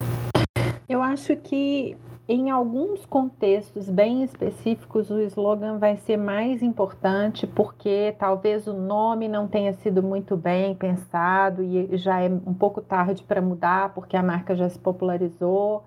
Eu 0.88 1.03
acho 1.03 1.36
que 1.36 1.95
em 2.27 2.49
alguns 2.49 3.05
contextos 3.05 3.89
bem 3.89 4.23
específicos 4.23 5.09
o 5.09 5.19
slogan 5.21 5.77
vai 5.77 5.97
ser 5.97 6.17
mais 6.17 6.63
importante 6.63 7.45
porque 7.45 8.15
talvez 8.19 8.67
o 8.67 8.73
nome 8.73 9.27
não 9.27 9.47
tenha 9.47 9.73
sido 9.73 10.01
muito 10.01 10.36
bem 10.38 10.75
pensado 10.75 11.63
e 11.63 11.95
já 11.97 12.21
é 12.21 12.27
um 12.27 12.53
pouco 12.53 12.82
tarde 12.82 13.23
para 13.23 13.41
mudar 13.41 13.93
porque 13.93 14.17
a 14.17 14.23
marca 14.23 14.55
já 14.55 14.69
se 14.69 14.80
popularizou 14.80 15.86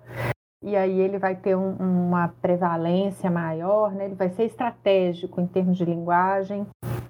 e 0.63 0.75
aí 0.75 0.99
ele 0.99 1.19
vai 1.19 1.35
ter 1.35 1.55
um, 1.55 1.75
uma 1.75 2.29
prevalência 2.41 3.29
maior, 3.29 3.91
né? 3.91 4.05
ele 4.05 4.15
vai 4.15 4.29
ser 4.29 4.45
estratégico 4.45 5.41
em 5.41 5.45
termos 5.45 5.77
de 5.77 5.83
linguagem. 5.83 6.65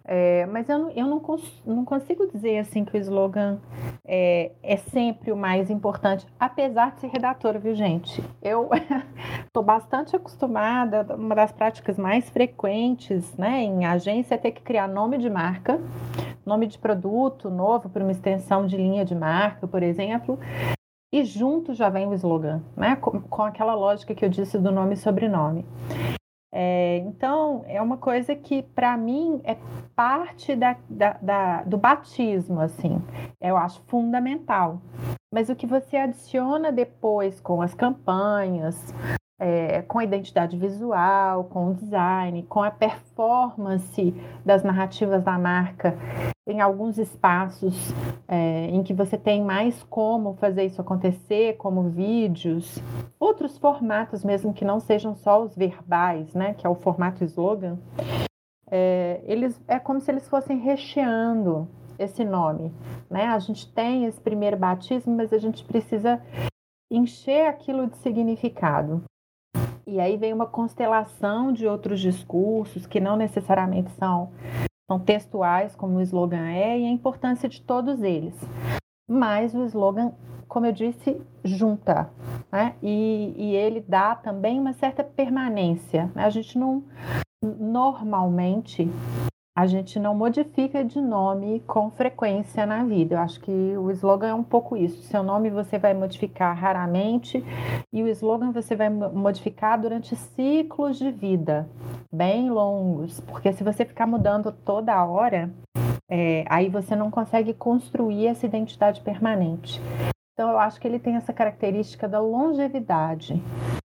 É, 0.05 0.45
mas 0.47 0.67
eu, 0.67 0.79
não, 0.79 0.89
eu 0.91 1.07
não, 1.07 1.19
cons 1.19 1.63
não, 1.65 1.85
consigo 1.85 2.27
dizer 2.27 2.59
assim 2.59 2.83
que 2.83 2.97
o 2.97 2.99
slogan 2.99 3.57
é, 4.05 4.51
é, 4.61 4.75
sempre 4.75 5.31
o 5.31 5.37
mais 5.37 5.69
importante, 5.69 6.27
apesar 6.37 6.91
de 6.91 6.99
ser 6.99 7.07
redatora, 7.07 7.57
viu, 7.57 7.73
gente? 7.73 8.21
Eu 8.41 8.69
estou 9.47 9.63
bastante 9.63 10.13
acostumada, 10.13 11.15
uma 11.15 11.33
das 11.33 11.53
práticas 11.53 11.97
mais 11.97 12.29
frequentes 12.29 13.33
né, 13.37 13.61
em 13.63 13.85
agência 13.85 14.35
é 14.35 14.37
ter 14.37 14.51
que 14.51 14.61
criar 14.61 14.89
nome 14.89 15.17
de 15.17 15.29
marca, 15.29 15.79
nome 16.45 16.67
de 16.67 16.77
produto 16.77 17.49
novo 17.49 17.87
para 17.87 18.03
uma 18.03 18.11
extensão 18.11 18.65
de 18.65 18.75
linha 18.75 19.05
de 19.05 19.15
marca, 19.15 19.65
por 19.65 19.81
exemplo, 19.81 20.37
e 21.13 21.23
junto 21.23 21.75
já 21.75 21.89
vem 21.89 22.07
o 22.07 22.13
slogan, 22.15 22.63
né? 22.75 22.95
Com, 22.95 23.21
com 23.21 23.43
aquela 23.43 23.75
lógica 23.75 24.15
que 24.15 24.25
eu 24.25 24.29
disse 24.29 24.57
do 24.57 24.71
nome 24.71 24.95
e 24.95 24.97
sobrenome. 24.97 25.63
É, 26.51 26.97
então, 27.05 27.63
é 27.67 27.79
uma 27.79 27.97
coisa 27.97 28.35
que, 28.35 28.63
para 28.63 28.97
mim, 28.97 29.39
é 29.43 29.55
parte 29.95 30.55
da, 30.55 30.75
da, 30.89 31.13
da, 31.21 31.63
do 31.63 31.77
batismo, 31.77 32.59
assim. 32.59 32.99
Eu 33.39 33.55
acho 33.57 33.79
fundamental. 33.85 34.81
Mas 35.31 35.49
o 35.49 35.55
que 35.55 35.67
você 35.67 35.97
adiciona 35.97 36.71
depois 36.71 37.39
com 37.39 37.61
as 37.61 37.75
campanhas, 37.75 38.91
é, 39.43 39.81
com 39.81 39.99
a 39.99 40.05
identidade 40.05 40.55
visual, 40.55 41.43
com 41.43 41.71
o 41.71 41.73
design, 41.73 42.43
com 42.43 42.63
a 42.63 42.71
performance 42.71 44.15
das 44.45 44.63
narrativas 44.63 45.21
da 45.21 45.37
marca 45.37 45.97
em 46.47 46.61
alguns 46.61 46.97
espaços 46.97 47.93
é, 48.25 48.67
em 48.67 48.81
que 48.83 48.93
você 48.93 49.17
tem 49.17 49.43
mais 49.43 49.83
como 49.83 50.35
fazer 50.35 50.63
isso 50.63 50.79
acontecer, 50.79 51.57
como 51.57 51.89
vídeos, 51.89 52.81
outros 53.19 53.57
formatos 53.57 54.23
mesmo 54.23 54.53
que 54.53 54.63
não 54.63 54.79
sejam 54.79 55.13
só 55.13 55.43
os 55.43 55.53
verbais, 55.53 56.33
né, 56.33 56.53
que 56.53 56.65
é 56.65 56.69
o 56.69 56.75
formato 56.75 57.25
slogan, 57.25 57.77
é, 58.71 59.21
eles 59.25 59.61
é 59.67 59.77
como 59.77 59.99
se 59.99 60.09
eles 60.09 60.27
fossem 60.29 60.57
recheando 60.57 61.67
esse 61.99 62.23
nome, 62.23 62.73
né? 63.09 63.25
A 63.27 63.37
gente 63.37 63.71
tem 63.71 64.05
esse 64.05 64.19
primeiro 64.19 64.57
batismo, 64.57 65.15
mas 65.15 65.31
a 65.31 65.37
gente 65.37 65.63
precisa 65.63 66.19
encher 66.89 67.45
aquilo 67.45 67.87
de 67.87 67.97
significado. 67.97 69.03
E 69.85 69.99
aí 69.99 70.15
vem 70.15 70.31
uma 70.31 70.45
constelação 70.45 71.51
de 71.51 71.67
outros 71.67 71.99
discursos 71.99 72.87
que 72.87 72.99
não 72.99 73.17
necessariamente 73.17 73.91
são, 73.91 74.31
são 74.89 74.99
textuais, 74.99 75.75
como 75.75 75.97
o 75.97 76.01
slogan 76.01 76.47
é, 76.47 76.79
e 76.79 76.85
a 76.85 76.89
importância 76.89 77.49
de 77.49 77.61
todos 77.61 78.01
eles. 78.01 78.33
Mas 79.09 79.53
o 79.53 79.63
slogan, 79.65 80.13
como 80.47 80.65
eu 80.65 80.71
disse, 80.71 81.21
junta, 81.43 82.09
né? 82.51 82.75
E, 82.81 83.33
e 83.37 83.55
ele 83.55 83.81
dá 83.81 84.15
também 84.15 84.57
uma 84.59 84.73
certa 84.73 85.03
permanência. 85.03 86.09
Né? 86.15 86.23
A 86.23 86.29
gente 86.29 86.57
não, 86.57 86.83
normalmente, 87.43 88.89
a 89.55 89.67
gente 89.67 89.99
não 89.99 90.15
modifica 90.15 90.83
de 90.83 90.99
nome 90.99 91.59
com 91.67 91.91
frequência 91.91 92.65
na 92.65 92.83
vida. 92.83 93.15
Eu 93.15 93.19
acho 93.19 93.39
que 93.39 93.51
o 93.51 93.91
slogan 93.91 94.27
é 94.29 94.33
um 94.33 94.43
pouco 94.43 94.75
isso. 94.75 95.03
Seu 95.03 95.21
nome 95.21 95.51
você 95.51 95.77
vai 95.77 95.93
modificar 95.93 96.57
raramente 96.57 97.43
e 97.93 98.01
o 98.01 98.07
slogan 98.07 98.51
você 98.51 98.75
vai 98.75 98.89
modificar 98.89 99.79
durante 99.79 100.15
ciclos 100.15 100.97
de 100.97 101.11
vida 101.11 101.69
bem 102.11 102.49
longos, 102.49 103.19
porque 103.21 103.53
se 103.53 103.63
você 103.63 103.85
ficar 103.85 104.07
mudando 104.07 104.51
toda 104.51 105.03
hora, 105.05 105.51
é, 106.09 106.45
aí 106.49 106.67
você 106.67 106.95
não 106.95 107.11
consegue 107.11 107.53
construir 107.53 108.27
essa 108.27 108.45
identidade 108.47 109.01
permanente. 109.01 109.79
Então 110.33 110.49
eu 110.49 110.57
acho 110.57 110.81
que 110.81 110.87
ele 110.87 110.99
tem 110.99 111.15
essa 111.15 111.31
característica 111.31 112.07
da 112.07 112.19
longevidade. 112.19 113.41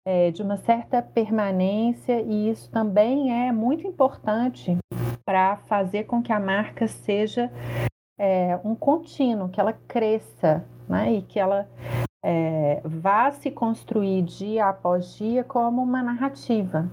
É, 0.04 0.32
de 0.32 0.42
uma 0.42 0.56
certa 0.56 1.00
permanência, 1.00 2.20
e 2.22 2.50
isso 2.50 2.68
também 2.72 3.46
é 3.46 3.52
muito 3.52 3.86
importante 3.86 4.76
para 5.24 5.56
fazer 5.68 6.04
com 6.04 6.22
que 6.22 6.32
a 6.32 6.40
marca 6.40 6.86
seja 6.86 7.50
é, 8.18 8.58
um 8.64 8.74
contínuo, 8.74 9.48
que 9.48 9.60
ela 9.60 9.72
cresça 9.72 10.64
né? 10.88 11.14
e 11.14 11.22
que 11.22 11.38
ela 11.38 11.68
é, 12.24 12.80
vá 12.84 13.30
se 13.32 13.50
construir 13.50 14.22
dia 14.22 14.66
após 14.66 15.16
dia 15.16 15.42
como 15.42 15.82
uma 15.82 16.02
narrativa, 16.02 16.90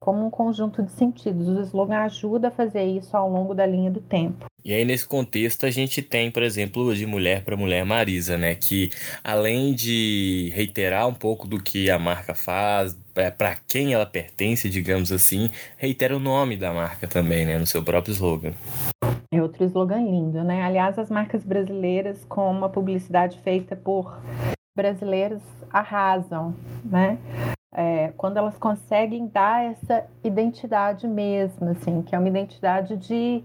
como 0.00 0.26
um 0.26 0.30
conjunto 0.30 0.82
de 0.82 0.90
sentidos. 0.92 1.48
O 1.48 1.60
slogan 1.62 1.98
ajuda 1.98 2.48
a 2.48 2.50
fazer 2.50 2.84
isso 2.84 3.16
ao 3.16 3.30
longo 3.30 3.54
da 3.54 3.64
linha 3.64 3.90
do 3.90 4.00
tempo. 4.00 4.44
E 4.64 4.72
aí, 4.72 4.84
nesse 4.84 5.06
contexto, 5.06 5.64
a 5.64 5.70
gente 5.70 6.02
tem, 6.02 6.30
por 6.30 6.42
exemplo, 6.42 6.92
de 6.94 7.06
mulher 7.06 7.44
para 7.44 7.56
mulher 7.56 7.84
Marisa, 7.84 8.36
né? 8.36 8.56
Que 8.56 8.90
além 9.22 9.72
de 9.72 10.50
reiterar 10.54 11.06
um 11.06 11.14
pouco 11.14 11.46
do 11.46 11.62
que 11.62 11.88
a 11.88 11.98
marca 12.00 12.34
faz, 12.34 12.96
para 13.36 13.56
quem 13.66 13.94
ela 13.94 14.06
pertence, 14.06 14.68
digamos 14.68 15.10
assim, 15.10 15.50
reitera 15.76 16.16
o 16.16 16.20
nome 16.20 16.56
da 16.56 16.72
marca 16.72 17.06
também, 17.06 17.46
né? 17.46 17.58
No 17.58 17.66
seu 17.66 17.82
próprio 17.82 18.12
slogan. 18.12 18.52
É 19.32 19.42
outro 19.42 19.64
slogan 19.64 20.02
lindo, 20.02 20.44
né? 20.44 20.62
Aliás, 20.62 20.98
as 20.98 21.10
marcas 21.10 21.42
brasileiras 21.44 22.24
com 22.24 22.50
uma 22.50 22.68
publicidade 22.68 23.40
feita 23.40 23.74
por 23.74 24.20
brasileiros 24.76 25.42
arrasam, 25.70 26.54
né? 26.84 27.18
É, 27.74 28.12
quando 28.16 28.36
elas 28.36 28.56
conseguem 28.56 29.26
dar 29.26 29.64
essa 29.64 30.06
identidade 30.22 31.06
mesmo, 31.06 31.70
assim, 31.70 32.02
que 32.02 32.14
é 32.14 32.18
uma 32.18 32.28
identidade 32.28 32.96
de 32.96 33.42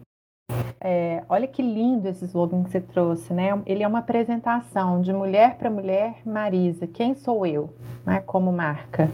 é, 0.80 1.24
olha 1.30 1.48
que 1.48 1.62
lindo 1.62 2.08
esse 2.08 2.26
slogan 2.26 2.64
que 2.64 2.72
você 2.72 2.82
trouxe, 2.82 3.34
né? 3.34 3.50
Ele 3.66 3.84
é 3.84 3.88
uma 3.88 4.00
apresentação 4.00 5.02
de 5.02 5.14
mulher 5.14 5.56
para 5.58 5.70
mulher, 5.70 6.16
Marisa. 6.26 6.88
Quem 6.88 7.14
sou 7.14 7.46
eu, 7.46 7.74
né? 8.06 8.22
Como 8.22 8.52
marca. 8.52 9.10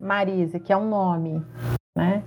Marisa, 0.00 0.58
que 0.58 0.72
é 0.72 0.76
um 0.76 0.88
nome, 0.88 1.44
né? 1.96 2.22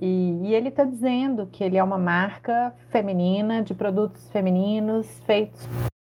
E, 0.00 0.40
e 0.42 0.54
ele 0.54 0.68
está 0.68 0.84
dizendo 0.84 1.46
que 1.46 1.62
ele 1.62 1.76
é 1.76 1.84
uma 1.84 1.96
marca 1.96 2.74
feminina 2.90 3.62
de 3.62 3.72
produtos 3.72 4.28
femininos 4.30 5.06
feitos 5.20 5.68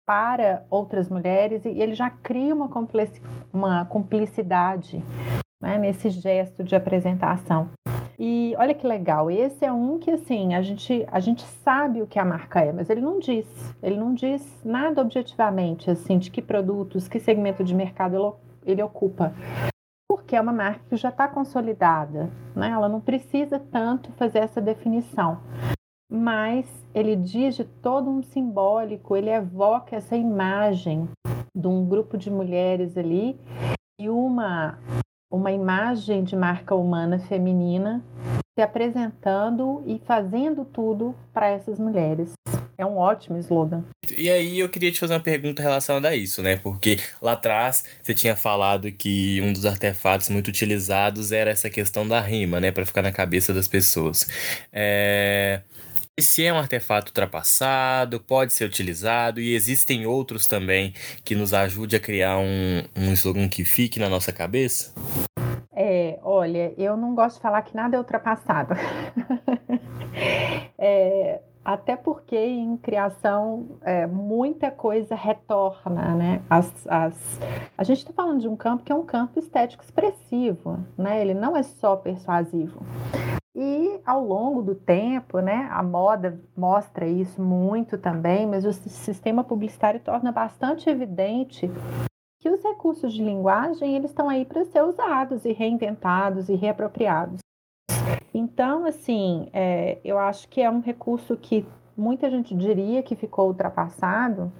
para 0.06 0.66
outras 0.70 1.10
mulheres 1.10 1.64
e 1.66 1.70
ele 1.70 1.94
já 1.94 2.10
cria 2.10 2.56
uma, 2.56 2.70
uma 3.54 3.86
cumplicidade 3.86 5.04
né, 5.62 5.78
nesse 5.78 6.10
gesto 6.10 6.64
de 6.64 6.76
apresentação. 6.76 7.70
E 8.20 8.56
olha 8.58 8.74
que 8.74 8.88
legal, 8.88 9.30
esse 9.30 9.64
é 9.64 9.72
um 9.72 10.00
que 10.00 10.10
assim, 10.10 10.56
a 10.56 10.62
gente, 10.62 11.06
a 11.12 11.20
gente 11.20 11.44
sabe 11.64 12.02
o 12.02 12.08
que 12.08 12.18
a 12.18 12.26
marca 12.26 12.62
é, 12.62 12.72
mas 12.72 12.90
ele 12.90 13.02
não 13.02 13.20
diz. 13.20 13.46
Ele 13.84 13.96
não 13.96 14.14
diz 14.14 14.64
nada 14.66 15.02
objetivamente 15.02 15.92
assim 15.92 16.18
de 16.18 16.32
que 16.32 16.42
produtos, 16.42 17.08
que 17.08 17.20
segmento 17.20 17.64
de 17.64 17.76
mercado 17.76 18.16
ele, 18.66 18.72
ele 18.74 18.82
ocupa. 18.82 19.34
Porque 20.10 20.36
é 20.36 20.42
uma 20.42 20.54
marca 20.54 20.82
que 20.90 20.96
já 20.96 21.10
está 21.10 21.28
consolidada, 21.28 22.30
né? 22.56 22.70
Ela 22.70 22.88
não 22.88 23.02
precisa 23.02 23.60
tanto 23.60 24.12
fazer 24.14 24.40
essa 24.40 24.62
definição. 24.62 25.40
Mas 26.10 26.66
ele 26.94 27.16
diz 27.16 27.56
de 27.56 27.66
todo 27.66 28.10
um 28.10 28.24
simbólico, 28.24 29.16
ele 29.16 29.30
evoca 29.30 29.96
essa 29.96 30.16
imagem 30.16 31.10
de 31.54 31.68
um 31.68 31.86
grupo 31.86 32.18
de 32.18 32.32
mulheres 32.32 32.98
ali 32.98 33.40
e 34.00 34.10
uma 34.10 34.78
uma 35.30 35.52
imagem 35.52 36.24
de 36.24 36.38
marca 36.38 36.74
humana 36.74 37.20
feminina 37.20 38.02
se 38.58 38.62
apresentando 38.62 39.84
e 39.86 40.00
fazendo 40.00 40.64
tudo 40.64 41.14
para 41.34 41.48
essas 41.48 41.78
mulheres. 41.78 42.34
É 42.78 42.86
um 42.86 42.98
ótimo 42.98 43.40
slogan. 43.40 43.84
E 44.16 44.30
aí 44.30 44.60
eu 44.60 44.70
queria 44.70 44.92
te 44.92 45.00
fazer 45.00 45.16
uma 45.16 45.20
pergunta 45.20 45.64
relacionada 45.64 46.10
a 46.10 46.16
isso, 46.16 46.44
né? 46.44 46.58
Porque 46.58 47.00
lá 47.20 47.32
atrás 47.32 47.84
você 48.04 48.14
tinha 48.14 48.36
falado 48.36 48.92
que 48.92 49.42
um 49.42 49.52
dos 49.52 49.66
artefatos 49.66 50.30
muito 50.30 50.50
utilizados 50.50 51.32
era 51.32 51.50
essa 51.50 51.72
questão 51.72 52.08
da 52.08 52.22
rima, 52.22 52.60
né? 52.60 52.72
Para 52.72 52.86
ficar 52.86 53.02
na 53.02 53.12
cabeça 53.12 53.52
das 53.52 53.68
pessoas. 53.68 54.28
É... 54.72 55.62
Esse 56.16 56.44
é 56.44 56.52
um 56.52 56.58
artefato 56.58 57.10
ultrapassado, 57.10 58.20
pode 58.20 58.52
ser 58.52 58.66
utilizado 58.66 59.40
e 59.40 59.54
existem 59.54 60.08
outros 60.08 60.48
também 60.48 60.94
que 61.24 61.36
nos 61.36 61.54
ajude 61.54 61.96
a 61.96 62.00
criar 62.00 62.40
um, 62.40 62.84
um 62.96 63.14
slogan 63.14 63.48
que 63.48 63.64
fique 63.64 64.00
na 64.00 64.10
nossa 64.10 64.32
cabeça? 64.32 64.96
É, 65.72 66.18
olha, 66.24 66.74
eu 66.76 66.98
não 66.98 67.14
gosto 67.14 67.36
de 67.36 67.42
falar 67.44 67.62
que 67.62 67.76
nada 67.76 67.96
é 67.96 68.00
ultrapassado. 68.00 68.74
é, 70.78 71.40
até 71.68 71.98
porque 71.98 72.38
em 72.38 72.78
criação 72.78 73.78
é, 73.82 74.08
muita 74.08 74.72
coisa 74.72 75.16
retorna, 75.16 76.16
né? 76.16 76.42
As, 76.50 76.88
as... 76.88 77.42
A 77.78 77.84
gente 77.84 77.98
está 77.98 78.14
falando 78.14 78.40
de 78.40 78.48
um 78.48 78.56
campo 78.56 78.86
que 78.86 78.92
é 78.94 78.96
um 78.96 79.04
campo 79.04 79.38
estético 79.38 79.84
expressivo, 79.84 80.80
né? 80.98 81.20
Ele 81.20 81.34
não 81.34 81.58
é 81.58 81.64
só 81.64 81.98
persuasivo. 81.98 82.86
E 83.54 84.00
ao 84.06 84.24
longo 84.24 84.62
do 84.62 84.76
tempo, 84.76 85.40
né, 85.40 85.68
a 85.70 85.84
moda 85.84 86.40
mostra 86.56 87.06
isso 87.06 87.42
muito 87.42 87.98
também, 87.98 88.48
mas 88.48 88.64
o 88.64 88.72
sistema 88.72 89.44
publicitário 89.44 90.00
torna 90.00 90.32
bastante 90.32 90.90
evidente 90.90 91.70
que 92.40 92.50
os 92.50 92.64
recursos 92.64 93.12
de 93.12 93.22
linguagem 93.22 93.94
eles 93.94 94.12
estão 94.12 94.30
aí 94.30 94.46
para 94.46 94.64
ser 94.64 94.84
usados 94.84 95.44
e 95.44 95.52
reinventados 95.52 96.48
e 96.48 96.56
reapropriados. 96.56 97.42
Então, 98.34 98.86
assim, 98.86 99.50
é, 99.54 100.00
eu 100.04 100.18
acho 100.18 100.48
que 100.50 100.62
é 100.62 100.70
um 100.70 100.80
recurso 100.80 101.36
que 101.36 101.66
muita 101.96 102.30
gente 102.30 102.56
diria 102.56 103.02
que 103.02 103.16
ficou 103.16 103.48
ultrapassado, 103.48 104.52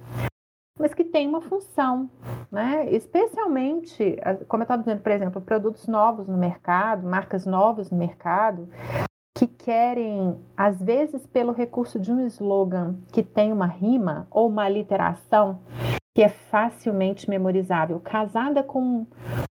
mas 0.78 0.94
que 0.94 1.04
tem 1.04 1.26
uma 1.26 1.40
função, 1.40 2.08
né? 2.50 2.88
Especialmente, 2.90 4.16
como 4.46 4.62
eu 4.62 4.64
estava 4.64 4.82
dizendo, 4.82 5.02
por 5.02 5.12
exemplo, 5.12 5.40
produtos 5.40 5.86
novos 5.86 6.28
no 6.28 6.38
mercado, 6.38 7.06
marcas 7.06 7.44
novas 7.44 7.90
no 7.90 7.98
mercado, 7.98 8.68
que 9.36 9.46
querem, 9.46 10.38
às 10.56 10.80
vezes, 10.82 11.26
pelo 11.26 11.52
recurso 11.52 11.98
de 11.98 12.12
um 12.12 12.26
slogan 12.26 12.96
que 13.12 13.22
tem 13.22 13.52
uma 13.52 13.66
rima 13.66 14.26
ou 14.30 14.48
uma 14.48 14.68
literação 14.68 15.60
que 16.14 16.22
é 16.22 16.28
facilmente 16.28 17.28
memorizável, 17.28 18.00
casada 18.00 18.62
com 18.62 19.06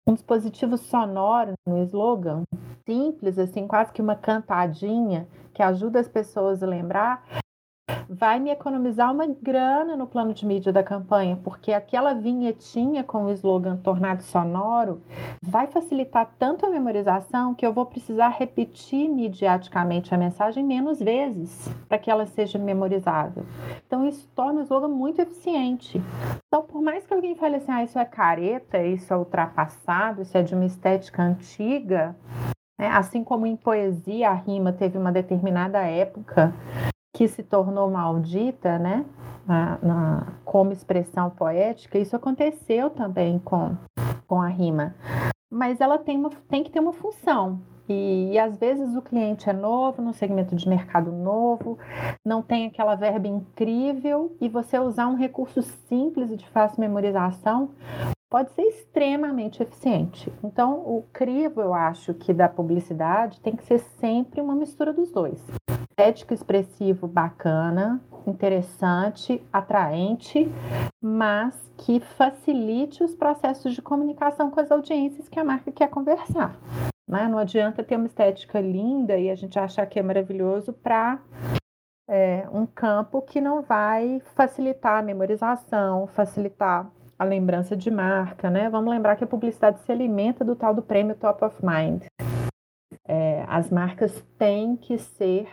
um 0.08 0.14
dispositivo 0.14 0.78
sonoro 0.78 1.53
no 1.66 1.84
slogan, 1.84 2.43
simples, 2.86 3.38
assim, 3.38 3.68
quase 3.68 3.91
que 3.91 4.01
uma 4.01 4.16
cantadinha 4.16 5.28
que 5.53 5.62
ajuda 5.62 5.99
as 5.99 6.08
pessoas 6.08 6.62
a 6.62 6.68
lembrar, 6.68 7.24
vai 8.09 8.39
me 8.39 8.49
economizar 8.49 9.11
uma 9.11 9.27
grana 9.27 9.95
no 9.95 10.07
plano 10.07 10.33
de 10.33 10.45
mídia 10.45 10.71
da 10.71 10.83
campanha, 10.83 11.38
porque 11.43 11.71
aquela 11.71 12.13
vinhetinha 12.13 13.03
com 13.03 13.25
o 13.25 13.31
slogan 13.31 13.77
tornado 13.77 14.23
sonoro 14.23 15.01
vai 15.41 15.67
facilitar 15.67 16.33
tanto 16.38 16.65
a 16.65 16.69
memorização 16.69 17.53
que 17.53 17.65
eu 17.65 17.73
vou 17.73 17.86
precisar 17.86 18.29
repetir 18.29 19.09
mediaticamente 19.09 20.13
a 20.13 20.17
mensagem 20.17 20.63
menos 20.63 20.99
vezes 20.99 21.67
para 21.88 21.97
que 21.97 22.09
ela 22.09 22.25
seja 22.25 22.57
memorizável. 22.57 23.45
Então 23.86 24.07
isso 24.07 24.27
torna 24.36 24.61
o 24.61 24.63
slogan 24.63 24.88
muito 24.88 25.21
eficiente. 25.21 26.01
Então, 26.47 26.63
por 26.63 26.81
mais 26.81 27.05
que 27.05 27.13
alguém 27.13 27.36
fale 27.36 27.57
assim, 27.57 27.71
ah, 27.71 27.83
isso 27.83 27.99
é 27.99 28.05
careta, 28.05 28.81
isso 28.81 29.13
é 29.13 29.17
ultrapassado, 29.17 30.21
isso 30.21 30.38
é 30.38 30.41
de 30.41 30.55
uma 30.55 30.65
estética 30.65 31.21
antiga, 31.21 32.15
né? 32.79 32.88
assim 32.88 33.23
como 33.23 33.45
em 33.45 33.55
poesia 33.55 34.29
a 34.29 34.33
rima 34.33 34.71
teve 34.71 34.97
uma 34.97 35.11
determinada 35.11 35.79
época 35.79 36.53
que 37.16 37.30
se 37.30 37.41
tornou 37.41 37.89
maldita, 37.89 38.78
né? 38.78 39.05
Na, 39.47 39.80
na, 39.82 40.28
como 40.43 40.74
expressão 40.74 41.30
poética, 41.30 41.97
isso 41.97 42.16
aconteceu 42.16 42.89
também 42.89 43.39
com, 43.39 43.78
com 44.28 44.41
a 44.41 44.49
rima. 44.49 44.93
Mas 45.49 45.80
ela 45.80 45.97
tem, 45.97 46.18
uma, 46.18 46.30
tem 46.49 46.61
que 46.61 46.70
ter 46.70 46.82
uma 46.82 46.91
função. 46.91 47.61
E, 47.88 48.32
e, 48.34 48.39
às 48.39 48.57
vezes 48.57 48.95
o 48.95 49.01
cliente 49.01 49.49
é 49.49 49.53
novo, 49.53 50.01
no 50.01 50.13
segmento 50.13 50.55
de 50.55 50.68
mercado 50.68 51.11
novo, 51.11 51.78
não 52.26 52.41
tem 52.41 52.68
aquela 52.68 52.95
verba 52.95 53.28
incrível, 53.28 54.36
e 54.41 54.49
você 54.49 54.78
usar 54.78 55.07
um 55.07 55.16
recurso 55.16 55.61
simples 55.61 56.32
e 56.32 56.36
de 56.36 56.47
fácil 56.49 56.82
memorização 56.82 57.70
pode 58.30 58.51
ser 58.51 58.63
extremamente 58.63 59.63
eficiente. 59.63 60.34
Então, 60.43 60.80
o 60.80 61.05
crivo, 61.13 61.61
eu 61.61 61.74
acho 61.74 62.13
que 62.13 62.34
da 62.34 62.49
publicidade 62.49 63.39
tem 63.39 63.55
que 63.55 63.63
ser 63.63 63.80
sempre 63.80 64.41
uma 64.41 64.55
mistura 64.55 64.91
dos 64.91 65.11
dois. 65.11 65.39
Ético 65.97 66.33
expressivo 66.33 67.07
bacana, 67.07 68.01
interessante, 68.27 69.41
atraente, 69.51 70.51
mas 71.01 71.55
que 71.77 72.01
facilite 72.01 73.01
os 73.01 73.15
processos 73.15 73.73
de 73.73 73.81
comunicação 73.81 74.51
com 74.51 74.59
as 74.59 74.69
audiências 74.69 75.29
que 75.29 75.39
a 75.39 75.43
marca 75.43 75.71
quer 75.71 75.89
conversar. 75.89 76.59
Né? 77.07 77.27
Não 77.29 77.37
adianta 77.37 77.81
ter 77.81 77.95
uma 77.95 78.07
estética 78.07 78.59
linda 78.59 79.17
e 79.17 79.29
a 79.29 79.35
gente 79.35 79.57
achar 79.57 79.85
que 79.85 79.97
é 79.97 80.03
maravilhoso 80.03 80.73
para 80.73 81.17
é, 82.09 82.45
um 82.51 82.65
campo 82.65 83.21
que 83.21 83.39
não 83.39 83.61
vai 83.61 84.21
facilitar 84.35 84.99
a 84.99 85.01
memorização, 85.01 86.07
facilitar 86.07 86.91
a 87.17 87.23
lembrança 87.23 87.75
de 87.75 87.89
marca, 87.89 88.49
né? 88.49 88.69
Vamos 88.69 88.91
lembrar 88.91 89.15
que 89.15 89.23
a 89.23 89.27
publicidade 89.27 89.79
se 89.79 89.91
alimenta 89.91 90.43
do 90.43 90.55
tal 90.55 90.73
do 90.73 90.81
prêmio 90.81 91.15
Top 91.15 91.43
of 91.45 91.55
Mind. 91.65 92.03
É, 93.08 93.45
as 93.47 93.70
marcas 93.70 94.24
têm 94.38 94.76
que 94.76 94.97
ser 94.97 95.47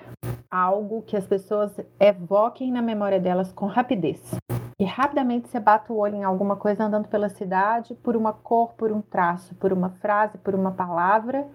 algo 0.51 1.03
que 1.03 1.17
as 1.17 1.27
pessoas 1.27 1.79
evoquem 2.01 2.71
na 2.71 2.83
memória 2.83 3.21
delas 3.21 3.53
com 3.53 3.67
rapidez. 3.67 4.35
E 4.79 4.85
rapidamente 4.85 5.49
você 5.49 5.61
bate 5.61 5.93
o 5.93 5.97
olho 5.97 6.17
em 6.17 6.25
alguma 6.25 6.57
coisa 6.57 6.85
andando 6.85 7.09
pela 7.09 7.29
cidade, 7.29 7.95
por 7.95 8.17
uma 8.17 8.33
cor, 8.33 8.73
por 8.75 8.91
um 8.91 9.01
traço, 9.01 9.55
por 9.55 9.73
uma 9.73 9.91
frase, 9.91 10.39
por 10.39 10.55
uma 10.55 10.73
palavra, 10.73 11.47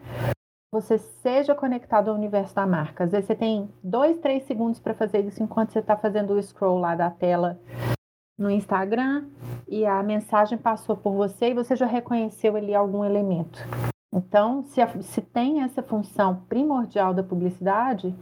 você 0.71 0.97
seja 0.97 1.55
conectado 1.55 2.09
ao 2.09 2.15
universo 2.15 2.53
da 2.55 2.65
marca. 2.65 3.03
Às 3.03 3.11
vezes 3.11 3.27
você 3.27 3.35
tem 3.35 3.69
dois, 3.83 4.17
três 4.19 4.43
segundos 4.43 4.79
para 4.79 4.93
fazer 4.93 5.25
isso 5.25 5.41
enquanto 5.41 5.71
você 5.71 5.79
está 5.79 5.95
fazendo 5.97 6.33
o 6.33 6.41
scroll 6.41 6.77
lá 6.77 6.95
da 6.95 7.09
tela 7.09 7.59
no 8.37 8.51
Instagram 8.51 9.25
e 9.67 9.85
a 9.85 10.03
mensagem 10.03 10.57
passou 10.57 10.95
por 10.95 11.13
você 11.13 11.49
e 11.49 11.53
você 11.53 11.75
já 11.75 11.85
reconheceu 11.85 12.55
ali 12.55 12.75
algum 12.75 13.03
elemento. 13.03 13.59
Então, 14.13 14.63
se, 14.63 14.81
a, 14.81 14.87
se 15.01 15.21
tem 15.21 15.61
essa 15.61 15.83
função 15.83 16.43
primordial 16.47 17.13
da 17.13 17.23
publicidade, 17.23 18.15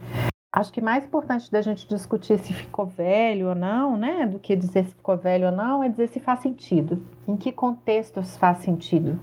acho 0.52 0.72
que 0.72 0.80
mais 0.80 1.04
importante 1.04 1.50
da 1.50 1.62
gente 1.62 1.88
discutir 1.88 2.38
se 2.38 2.52
ficou 2.52 2.86
velho 2.86 3.48
ou 3.48 3.54
não, 3.54 3.96
né, 3.96 4.26
do 4.26 4.38
que 4.38 4.56
dizer 4.56 4.84
se 4.84 4.94
ficou 4.94 5.16
velho 5.16 5.46
ou 5.46 5.52
não, 5.52 5.82
é 5.82 5.88
dizer 5.88 6.08
se 6.08 6.20
faz 6.20 6.40
sentido. 6.40 7.02
Em 7.26 7.36
que 7.36 7.52
contexto 7.52 8.22
faz 8.22 8.58
sentido? 8.58 9.20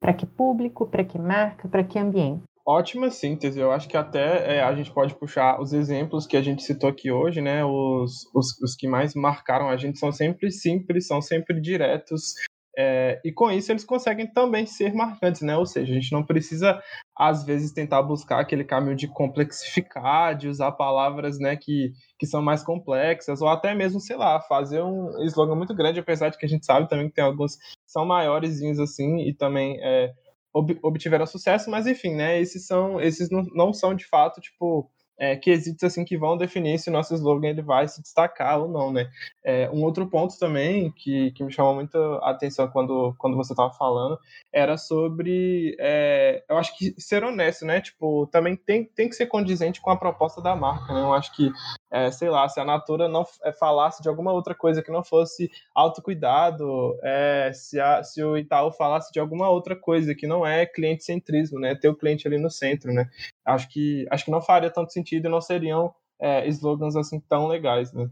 Para 0.00 0.14
que 0.14 0.24
público, 0.24 0.86
para 0.86 1.04
que 1.04 1.18
marca, 1.18 1.68
para 1.68 1.84
que 1.84 1.98
ambiente? 1.98 2.42
Ótima 2.66 3.10
síntese. 3.10 3.58
Eu 3.58 3.72
acho 3.72 3.88
que 3.88 3.96
até 3.96 4.56
é, 4.56 4.62
a 4.62 4.74
gente 4.74 4.92
pode 4.92 5.14
puxar 5.14 5.60
os 5.60 5.72
exemplos 5.72 6.26
que 6.26 6.36
a 6.36 6.42
gente 6.42 6.62
citou 6.62 6.88
aqui 6.88 7.10
hoje, 7.10 7.40
né? 7.40 7.64
Os, 7.64 8.26
os, 8.34 8.60
os 8.62 8.76
que 8.76 8.86
mais 8.86 9.14
marcaram 9.14 9.68
a 9.68 9.76
gente 9.76 9.98
são 9.98 10.12
sempre 10.12 10.50
simples, 10.50 11.06
são 11.06 11.20
sempre 11.20 11.60
diretos. 11.60 12.34
É, 12.78 13.20
e 13.24 13.32
com 13.32 13.50
isso 13.50 13.72
eles 13.72 13.84
conseguem 13.84 14.26
também 14.26 14.64
ser 14.64 14.94
marcantes, 14.94 15.42
né? 15.42 15.56
Ou 15.56 15.66
seja, 15.66 15.90
a 15.92 15.94
gente 15.94 16.12
não 16.12 16.24
precisa, 16.24 16.80
às 17.16 17.44
vezes, 17.44 17.72
tentar 17.72 18.02
buscar 18.02 18.40
aquele 18.40 18.64
caminho 18.64 18.96
de 18.96 19.08
complexificar, 19.08 20.36
de 20.36 20.48
usar 20.48 20.72
palavras 20.72 21.38
né, 21.38 21.56
que, 21.56 21.92
que 22.18 22.26
são 22.26 22.40
mais 22.40 22.62
complexas, 22.62 23.42
ou 23.42 23.48
até 23.48 23.74
mesmo, 23.74 24.00
sei 24.00 24.16
lá, 24.16 24.40
fazer 24.40 24.82
um 24.82 25.22
slogan 25.24 25.56
muito 25.56 25.74
grande, 25.74 26.00
apesar 26.00 26.28
de 26.28 26.38
que 26.38 26.46
a 26.46 26.48
gente 26.48 26.64
sabe 26.64 26.88
também 26.88 27.08
que 27.08 27.14
tem 27.14 27.24
alguns 27.24 27.56
que 27.56 27.62
são 27.86 28.04
maiores 28.06 28.60
assim, 28.78 29.18
e 29.28 29.34
também 29.34 29.78
é, 29.82 30.12
ob 30.52 30.78
obtiveram 30.82 31.26
sucesso, 31.26 31.70
mas 31.70 31.86
enfim, 31.86 32.14
né? 32.14 32.40
Esses 32.40 32.66
são, 32.66 33.00
esses 33.00 33.30
não, 33.30 33.42
não 33.54 33.72
são 33.72 33.94
de 33.94 34.06
fato, 34.06 34.40
tipo, 34.40 34.90
é, 35.20 35.36
quesitos 35.36 35.84
assim 35.84 36.02
que 36.02 36.16
vão 36.16 36.38
definir 36.38 36.78
se 36.78 36.88
o 36.88 36.92
nosso 36.92 37.14
slogan 37.14 37.48
ele 37.48 37.60
vai 37.60 37.86
se 37.86 38.00
destacar 38.00 38.58
ou 38.58 38.68
não, 38.68 38.90
né? 38.90 39.10
É, 39.44 39.68
um 39.70 39.82
outro 39.84 40.06
ponto 40.06 40.38
também 40.38 40.90
que, 40.92 41.30
que 41.32 41.44
me 41.44 41.52
chamou 41.52 41.74
muito 41.74 41.98
a 42.22 42.30
atenção 42.30 42.66
quando, 42.68 43.14
quando 43.18 43.36
você 43.36 43.52
estava 43.52 43.70
falando 43.70 44.18
era 44.50 44.78
sobre, 44.78 45.76
é, 45.78 46.42
eu 46.48 46.56
acho 46.56 46.76
que 46.76 46.94
ser 46.98 47.22
honesto, 47.22 47.66
né? 47.66 47.82
Tipo, 47.82 48.26
também 48.28 48.56
tem, 48.56 48.84
tem 48.84 49.10
que 49.10 49.14
ser 49.14 49.26
condizente 49.26 49.82
com 49.82 49.90
a 49.90 49.96
proposta 49.96 50.40
da 50.40 50.56
marca, 50.56 50.94
né? 50.94 51.02
Eu 51.02 51.12
acho 51.12 51.36
que, 51.36 51.52
é, 51.90 52.10
sei 52.10 52.30
lá, 52.30 52.48
se 52.48 52.60
a 52.60 52.64
Natura 52.64 53.08
não 53.08 53.24
é, 53.42 53.52
falasse 53.52 54.00
de 54.02 54.08
alguma 54.08 54.32
outra 54.32 54.54
coisa 54.54 54.82
que 54.82 54.92
não 54.92 55.02
fosse 55.02 55.50
autocuidado, 55.74 56.96
é, 57.02 57.50
se, 57.52 57.80
a, 57.80 58.02
se 58.02 58.22
o 58.22 58.36
Itaú 58.36 58.70
falasse 58.72 59.12
de 59.12 59.18
alguma 59.18 59.48
outra 59.48 59.74
coisa 59.74 60.14
que 60.14 60.26
não 60.26 60.46
é 60.46 60.64
cliente-centrismo, 60.64 61.58
né? 61.58 61.74
Ter 61.74 61.88
o 61.88 61.96
cliente 61.96 62.26
ali 62.28 62.38
no 62.38 62.50
centro, 62.50 62.92
né? 62.92 63.08
Acho 63.44 63.68
que, 63.68 64.06
acho 64.10 64.24
que 64.24 64.30
não 64.30 64.40
faria 64.40 64.70
tanto 64.70 64.92
sentido 64.92 65.26
e 65.26 65.30
não 65.30 65.40
seriam 65.40 65.92
é, 66.20 66.46
slogans 66.48 66.94
assim 66.94 67.18
tão 67.20 67.48
legais, 67.48 67.92
né? 67.92 68.08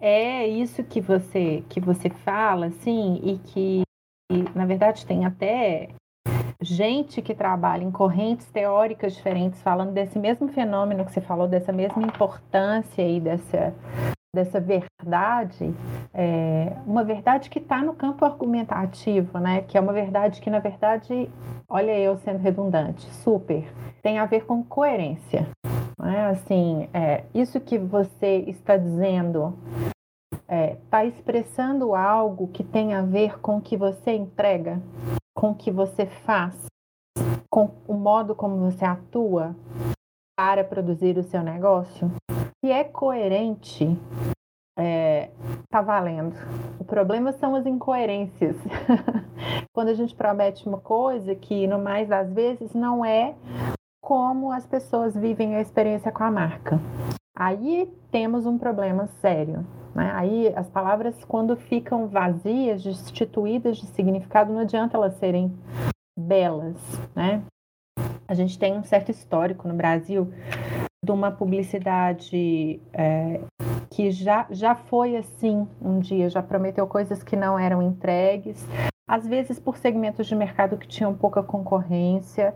É 0.00 0.46
isso 0.46 0.84
que 0.84 1.00
você 1.00 1.64
que 1.68 1.80
você 1.80 2.08
fala, 2.08 2.66
assim, 2.66 3.20
e 3.22 3.38
que 3.38 3.82
na 4.54 4.66
verdade 4.66 5.06
tem 5.06 5.24
até 5.24 5.88
gente 6.60 7.20
que 7.22 7.34
trabalha 7.34 7.84
em 7.84 7.90
correntes 7.90 8.50
teóricas 8.50 9.14
diferentes 9.14 9.60
falando 9.62 9.92
desse 9.92 10.18
mesmo 10.18 10.48
fenômeno 10.48 11.04
que 11.04 11.12
você 11.12 11.20
falou, 11.20 11.46
dessa 11.46 11.72
mesma 11.72 12.02
importância 12.02 13.02
e 13.02 13.20
dessa 13.20 13.74
dessa 14.36 14.60
verdade, 14.60 15.74
é, 16.12 16.72
uma 16.86 17.02
verdade 17.02 17.48
que 17.48 17.58
está 17.58 17.80
no 17.80 17.94
campo 17.94 18.22
argumentativo, 18.22 19.38
né? 19.38 19.62
Que 19.62 19.78
é 19.78 19.80
uma 19.80 19.94
verdade 19.94 20.42
que, 20.42 20.50
na 20.50 20.58
verdade, 20.58 21.30
olha 21.66 21.98
eu 21.98 22.18
sendo 22.18 22.38
redundante, 22.38 23.06
super, 23.14 23.64
tem 24.02 24.18
a 24.18 24.26
ver 24.26 24.44
com 24.44 24.62
coerência. 24.62 25.48
Né? 25.98 26.26
Assim, 26.26 26.88
é, 26.92 27.24
isso 27.34 27.58
que 27.58 27.78
você 27.78 28.44
está 28.46 28.76
dizendo 28.76 29.58
está 30.30 30.54
é, 30.54 30.76
tá 30.90 31.04
expressando 31.04 31.94
algo 31.94 32.48
que 32.48 32.62
tem 32.62 32.92
a 32.94 33.00
ver 33.00 33.40
com 33.40 33.56
o 33.56 33.60
que 33.60 33.76
você 33.76 34.12
entrega, 34.12 34.80
com 35.36 35.50
o 35.50 35.54
que 35.54 35.70
você 35.70 36.06
faz, 36.06 36.56
com 37.50 37.70
o 37.86 37.94
modo 37.94 38.34
como 38.34 38.70
você 38.70 38.84
atua 38.84 39.54
para 40.36 40.64
produzir 40.64 41.16
o 41.18 41.22
seu 41.22 41.42
negócio 41.42 42.10
se 42.66 42.72
é 42.72 42.82
coerente, 42.82 43.96
é, 44.76 45.30
tá 45.70 45.80
valendo. 45.80 46.34
O 46.80 46.84
problema 46.84 47.32
são 47.32 47.54
as 47.54 47.64
incoerências. 47.64 48.56
Quando 49.72 49.88
a 49.88 49.94
gente 49.94 50.16
promete 50.16 50.66
uma 50.66 50.78
coisa 50.78 51.32
que, 51.36 51.66
no 51.68 51.78
mais 51.78 52.08
das 52.08 52.32
vezes, 52.32 52.74
não 52.74 53.04
é 53.04 53.36
como 54.02 54.50
as 54.50 54.66
pessoas 54.66 55.14
vivem 55.14 55.54
a 55.54 55.60
experiência 55.60 56.10
com 56.10 56.24
a 56.24 56.30
marca. 56.30 56.80
Aí 57.36 57.88
temos 58.10 58.46
um 58.46 58.58
problema 58.58 59.06
sério. 59.20 59.64
Né? 59.96 60.12
Aí 60.14 60.52
as 60.54 60.68
palavras, 60.68 61.24
quando 61.24 61.56
ficam 61.56 62.06
vazias, 62.06 62.84
destituídas 62.84 63.78
de 63.78 63.86
significado, 63.86 64.52
não 64.52 64.60
adianta 64.60 64.94
elas 64.94 65.14
serem 65.14 65.56
belas. 66.18 66.76
Né? 67.14 67.42
A 68.28 68.34
gente 68.34 68.58
tem 68.58 68.76
um 68.76 68.84
certo 68.84 69.10
histórico 69.10 69.66
no 69.66 69.72
Brasil 69.72 70.30
de 71.02 71.10
uma 71.10 71.30
publicidade 71.30 72.78
é, 72.92 73.40
que 73.90 74.10
já, 74.10 74.46
já 74.50 74.74
foi 74.74 75.16
assim 75.16 75.66
um 75.80 75.98
dia, 75.98 76.28
já 76.28 76.42
prometeu 76.42 76.86
coisas 76.86 77.22
que 77.22 77.34
não 77.34 77.58
eram 77.58 77.80
entregues, 77.80 78.62
às 79.08 79.26
vezes 79.26 79.58
por 79.58 79.78
segmentos 79.78 80.26
de 80.26 80.36
mercado 80.36 80.76
que 80.76 80.86
tinham 80.86 81.14
pouca 81.14 81.42
concorrência. 81.42 82.54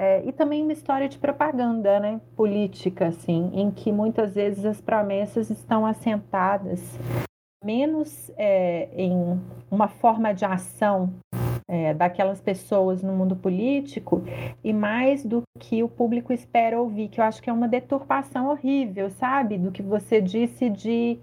É, 0.00 0.22
e 0.24 0.30
também 0.30 0.62
uma 0.62 0.72
história 0.72 1.08
de 1.08 1.18
propaganda 1.18 1.98
né, 1.98 2.20
política, 2.36 3.08
assim, 3.08 3.50
em 3.52 3.68
que 3.68 3.90
muitas 3.90 4.36
vezes 4.36 4.64
as 4.64 4.80
promessas 4.80 5.50
estão 5.50 5.84
assentadas 5.84 6.96
menos 7.64 8.30
é, 8.36 8.88
em 8.92 9.40
uma 9.68 9.88
forma 9.88 10.32
de 10.32 10.44
ação 10.44 11.12
é, 11.68 11.92
daquelas 11.92 12.40
pessoas 12.40 13.02
no 13.02 13.12
mundo 13.12 13.36
político 13.36 14.24
e 14.64 14.72
mais 14.72 15.22
do 15.22 15.42
que 15.58 15.82
o 15.82 15.88
público 15.88 16.32
espera 16.32 16.80
ouvir, 16.80 17.08
que 17.08 17.20
eu 17.20 17.24
acho 17.24 17.42
que 17.42 17.50
é 17.50 17.52
uma 17.52 17.68
deturpação 17.68 18.48
horrível, 18.48 19.10
sabe? 19.10 19.58
Do 19.58 19.70
que 19.70 19.82
você 19.82 20.20
disse 20.20 20.70
de 20.70 21.18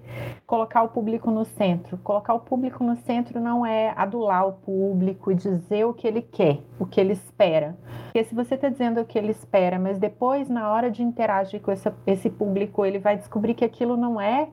colocar 0.46 0.84
o 0.84 0.89
público 0.89 1.32
no 1.32 1.46
centro. 1.46 1.98
Colocar 1.98 2.36
o 2.36 2.39
público 2.39 2.84
no 2.84 2.96
centro 2.98 3.39
não 3.39 3.66
é 3.66 3.91
adular 3.96 4.48
o 4.48 4.54
público 4.54 5.32
e 5.32 5.36
dizer 5.36 5.86
o 5.86 5.93
que 5.93 6.08
ele 6.08 6.22
quer, 6.22 6.60
o 6.80 6.86
que 6.86 7.02
ele 7.02 7.14
espera. 7.14 7.76
Porque 8.04 8.24
se 8.24 8.36
você 8.36 8.54
está 8.54 8.70
dizendo 8.70 9.02
o 9.02 9.06
que 9.06 9.18
ele 9.18 9.32
espera, 9.32 9.80
mas 9.80 9.98
depois, 9.98 10.48
na 10.48 10.72
hora 10.72 10.91
de 10.91 11.02
interagir 11.02 11.60
com 11.60 11.72
essa, 11.72 11.96
esse 12.06 12.30
público, 12.30 12.86
ele 12.86 13.00
vai 13.00 13.18
descobrir 13.18 13.56
que 13.56 13.66
aquilo 13.66 13.98
não 13.98 14.22
é 14.22 14.48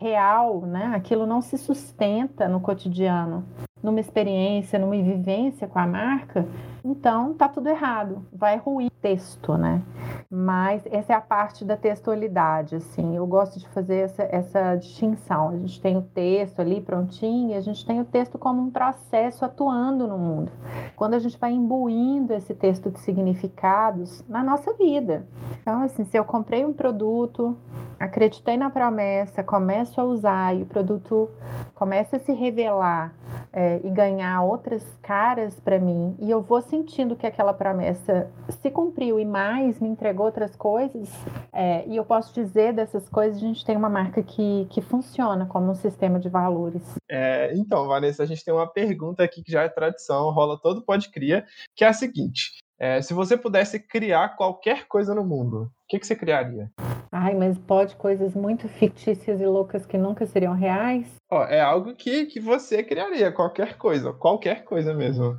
real, 0.00 0.62
né? 0.62 0.92
Aquilo 0.94 1.26
não 1.26 1.40
se 1.40 1.56
sustenta 1.56 2.48
no 2.48 2.60
cotidiano 2.60 3.44
numa 3.82 4.00
experiência, 4.00 4.78
numa 4.78 4.96
vivência 4.96 5.68
com 5.68 5.78
a 5.78 5.86
marca, 5.86 6.46
então 6.84 7.34
tá 7.34 7.48
tudo 7.48 7.68
errado, 7.68 8.24
vai 8.32 8.56
ruir 8.56 8.86
o 8.86 9.00
texto, 9.02 9.56
né? 9.58 9.82
Mas 10.30 10.82
essa 10.86 11.12
é 11.12 11.16
a 11.16 11.20
parte 11.20 11.64
da 11.64 11.76
textualidade, 11.76 12.76
assim, 12.76 13.16
eu 13.16 13.26
gosto 13.26 13.58
de 13.58 13.68
fazer 13.68 13.96
essa, 13.96 14.22
essa 14.24 14.76
distinção. 14.76 15.48
A 15.50 15.56
gente 15.56 15.80
tem 15.80 15.96
o 15.96 16.02
texto 16.02 16.60
ali 16.60 16.80
prontinho 16.80 17.50
e 17.50 17.54
a 17.54 17.60
gente 17.60 17.84
tem 17.84 18.00
o 18.00 18.04
texto 18.04 18.38
como 18.38 18.62
um 18.62 18.70
processo 18.70 19.44
atuando 19.44 20.06
no 20.06 20.18
mundo. 20.18 20.50
Quando 20.94 21.14
a 21.14 21.18
gente 21.18 21.38
vai 21.38 21.52
imbuindo 21.52 22.32
esse 22.32 22.54
texto 22.54 22.90
de 22.90 23.00
significados 23.00 24.24
na 24.28 24.42
nossa 24.42 24.72
vida. 24.74 25.26
Então, 25.60 25.82
assim, 25.82 26.04
se 26.04 26.16
eu 26.16 26.24
comprei 26.24 26.64
um 26.64 26.72
produto, 26.72 27.56
acreditei 27.98 28.56
na 28.56 28.70
promessa, 28.70 29.42
começo 29.42 30.00
a 30.00 30.04
usar 30.04 30.54
e 30.54 30.62
o 30.62 30.66
produto 30.66 31.28
começa 31.74 32.16
a 32.16 32.20
se 32.20 32.32
revelar 32.32 33.12
é, 33.52 33.65
e 33.84 33.90
ganhar 33.90 34.42
outras 34.42 34.82
caras 35.02 35.58
para 35.60 35.78
mim, 35.78 36.16
e 36.20 36.30
eu 36.30 36.40
vou 36.40 36.60
sentindo 36.60 37.16
que 37.16 37.26
aquela 37.26 37.52
promessa 37.52 38.30
se 38.60 38.70
cumpriu 38.70 39.18
e 39.18 39.24
mais 39.24 39.80
me 39.80 39.88
entregou 39.88 40.26
outras 40.26 40.54
coisas, 40.56 41.08
é, 41.52 41.86
e 41.86 41.96
eu 41.96 42.04
posso 42.04 42.34
dizer 42.34 42.72
dessas 42.72 43.08
coisas, 43.08 43.36
a 43.36 43.46
gente 43.46 43.64
tem 43.64 43.76
uma 43.76 43.88
marca 43.88 44.22
que, 44.22 44.66
que 44.70 44.80
funciona 44.80 45.46
como 45.46 45.70
um 45.70 45.74
sistema 45.74 46.18
de 46.18 46.28
valores. 46.28 46.82
É, 47.10 47.52
então, 47.54 47.86
Vanessa, 47.86 48.22
a 48.22 48.26
gente 48.26 48.44
tem 48.44 48.52
uma 48.52 48.66
pergunta 48.66 49.22
aqui 49.22 49.42
que 49.42 49.52
já 49.52 49.62
é 49.62 49.68
tradição, 49.68 50.30
rola 50.30 50.58
todo 50.60 50.82
pode 50.82 51.10
cria, 51.10 51.44
que 51.74 51.84
é 51.84 51.88
a 51.88 51.92
seguinte: 51.92 52.58
é, 52.78 53.00
se 53.00 53.14
você 53.14 53.36
pudesse 53.36 53.80
criar 53.80 54.36
qualquer 54.36 54.86
coisa 54.86 55.14
no 55.14 55.24
mundo, 55.24 55.62
o 55.62 55.70
que, 55.88 55.98
que 55.98 56.06
você 56.06 56.14
criaria? 56.14 56.70
Ai, 57.18 57.34
mas 57.34 57.56
pode 57.56 57.96
coisas 57.96 58.34
muito 58.34 58.68
fictícias 58.68 59.40
e 59.40 59.46
loucas 59.46 59.86
que 59.86 59.96
nunca 59.96 60.26
seriam 60.26 60.52
reais? 60.52 61.06
Ó, 61.30 61.44
é 61.44 61.62
algo 61.62 61.94
que, 61.94 62.26
que 62.26 62.38
você 62.38 62.82
criaria, 62.82 63.32
qualquer 63.32 63.78
coisa, 63.78 64.12
qualquer 64.12 64.64
coisa 64.64 64.92
mesmo. 64.92 65.34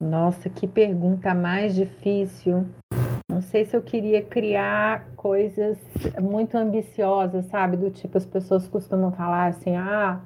Nossa, 0.00 0.48
que 0.48 0.68
pergunta 0.68 1.34
mais 1.34 1.74
difícil. 1.74 2.64
Não 3.28 3.42
sei 3.42 3.64
se 3.64 3.76
eu 3.76 3.82
queria 3.82 4.22
criar 4.22 5.04
coisas 5.16 5.76
muito 6.22 6.56
ambiciosas, 6.56 7.46
sabe? 7.46 7.76
Do 7.76 7.90
tipo, 7.90 8.16
as 8.16 8.24
pessoas 8.24 8.68
costumam 8.68 9.10
falar 9.10 9.48
assim, 9.48 9.74
ah, 9.74 10.20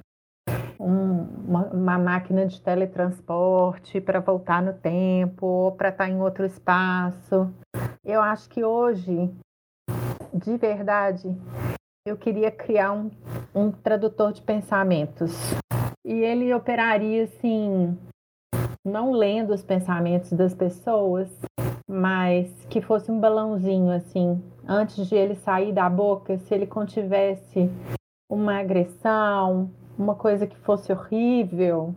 um, 0.78 1.22
uma, 1.48 1.66
uma, 1.68 1.98
máquina 1.98 2.44
de 2.44 2.61
teletransporte 2.61 4.03
para 4.03 4.20
voltar 4.20 4.62
no 4.62 4.74
tempo, 4.74 5.46
ou 5.46 5.72
para 5.72 5.88
estar 5.88 6.05
tá 6.05 6.11
em 6.11 6.20
outro 6.20 6.44
espaço. 6.44 7.51
Eu 8.05 8.20
acho 8.20 8.51
que 8.51 8.62
hoje, 8.62 9.30
de 10.33 10.57
verdade, 10.57 11.37
eu 12.07 12.16
queria 12.16 12.51
criar 12.51 12.93
um, 12.93 13.11
um 13.55 13.70
tradutor 13.70 14.33
de 14.33 14.43
pensamentos. 14.43 15.33
E 16.05 16.12
ele 16.12 16.53
operaria 16.55 17.24
assim, 17.24 17.97
não 18.85 19.12
lendo 19.12 19.53
os 19.53 19.62
pensamentos 19.62 20.33
das 20.33 20.55
pessoas, 20.55 21.28
mas 21.89 22.51
que 22.68 22.81
fosse 22.81 23.11
um 23.11 23.20
balãozinho 23.20 23.91
assim, 23.91 24.43
antes 24.66 25.09
de 25.09 25.14
ele 25.14 25.35
sair 25.35 25.72
da 25.72 25.89
boca, 25.89 26.39
se 26.39 26.55
ele 26.55 26.66
contivesse 26.66 27.70
uma 28.31 28.59
agressão, 28.59 29.70
uma 29.99 30.14
coisa 30.14 30.47
que 30.47 30.57
fosse 30.59 30.93
horrível 30.93 31.95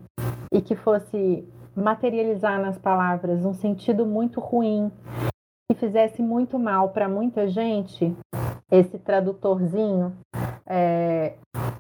e 0.52 0.62
que 0.62 0.76
fosse 0.76 1.48
materializar 1.76 2.60
nas 2.60 2.78
palavras 2.78 3.46
um 3.46 3.54
sentido 3.54 4.06
muito 4.06 4.40
ruim 4.40 4.92
que 5.74 5.80
fizesse 5.80 6.22
muito 6.22 6.60
mal 6.60 6.90
para 6.90 7.10
muita 7.10 7.48
gente, 7.48 8.16
esse 8.72 8.98
tradutorzinho 9.00 10.16
é, 10.66 11.34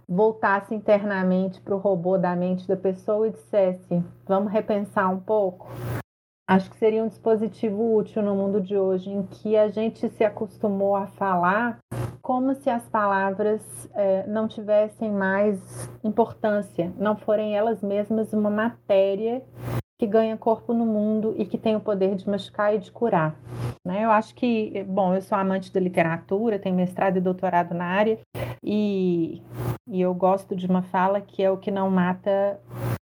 voltasse 0.07 0.73
internamente 0.73 1.61
para 1.61 1.75
o 1.75 1.79
robô 1.79 2.17
da 2.17 2.35
mente 2.35 2.67
da 2.67 2.75
pessoa 2.75 3.27
e 3.27 3.31
dissesse: 3.31 4.03
vamos 4.27 4.51
repensar 4.51 5.09
um 5.09 5.19
pouco. 5.19 5.69
Acho 6.47 6.69
que 6.69 6.77
seria 6.77 7.03
um 7.03 7.07
dispositivo 7.07 7.95
útil 7.95 8.21
no 8.21 8.35
mundo 8.35 8.59
de 8.59 8.77
hoje, 8.77 9.09
em 9.09 9.23
que 9.23 9.55
a 9.55 9.69
gente 9.69 10.09
se 10.09 10.23
acostumou 10.25 10.95
a 10.95 11.07
falar 11.07 11.77
como 12.21 12.53
se 12.55 12.69
as 12.69 12.87
palavras 12.89 13.61
é, 13.93 14.25
não 14.27 14.47
tivessem 14.47 15.11
mais 15.11 15.89
importância, 16.03 16.91
não 16.97 17.15
forem 17.15 17.55
elas 17.55 17.81
mesmas 17.81 18.33
uma 18.33 18.49
matéria 18.49 19.41
que 19.99 20.07
ganha 20.07 20.37
corpo 20.37 20.73
no 20.73 20.85
mundo 20.85 21.33
e 21.37 21.45
que 21.45 21.57
tem 21.57 21.75
o 21.75 21.79
poder 21.79 22.15
de 22.15 22.29
machucar 22.29 22.75
e 22.75 22.79
de 22.79 22.91
curar. 22.91 23.35
Né? 23.85 24.03
Eu 24.03 24.11
acho 24.11 24.33
que, 24.35 24.83
bom, 24.87 25.13
eu 25.13 25.21
sou 25.21 25.37
amante 25.37 25.71
da 25.71 25.79
literatura, 25.79 26.59
tenho 26.59 26.75
mestrado 26.75 27.17
e 27.17 27.21
doutorado 27.21 27.73
na 27.73 27.85
área, 27.85 28.19
e, 28.63 29.41
e 29.87 30.01
eu 30.01 30.13
gosto 30.13 30.55
de 30.55 30.65
uma 30.65 30.81
fala 30.81 31.21
que 31.21 31.43
é 31.43 31.51
o 31.51 31.57
que 31.57 31.71
não 31.71 31.89
mata. 31.89 32.59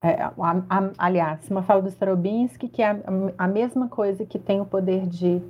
É, 0.02 0.22
a, 0.22 0.32
a, 0.68 0.90
aliás, 0.98 1.48
uma 1.48 1.62
fala 1.62 1.80
do 1.80 1.88
Straubinski 1.88 2.68
que 2.68 2.82
é 2.82 2.90
a, 2.90 2.98
a 3.38 3.48
mesma 3.48 3.88
coisa 3.88 4.26
que 4.26 4.38
tem 4.38 4.60
o 4.60 4.66
poder 4.66 5.06
de 5.06 5.40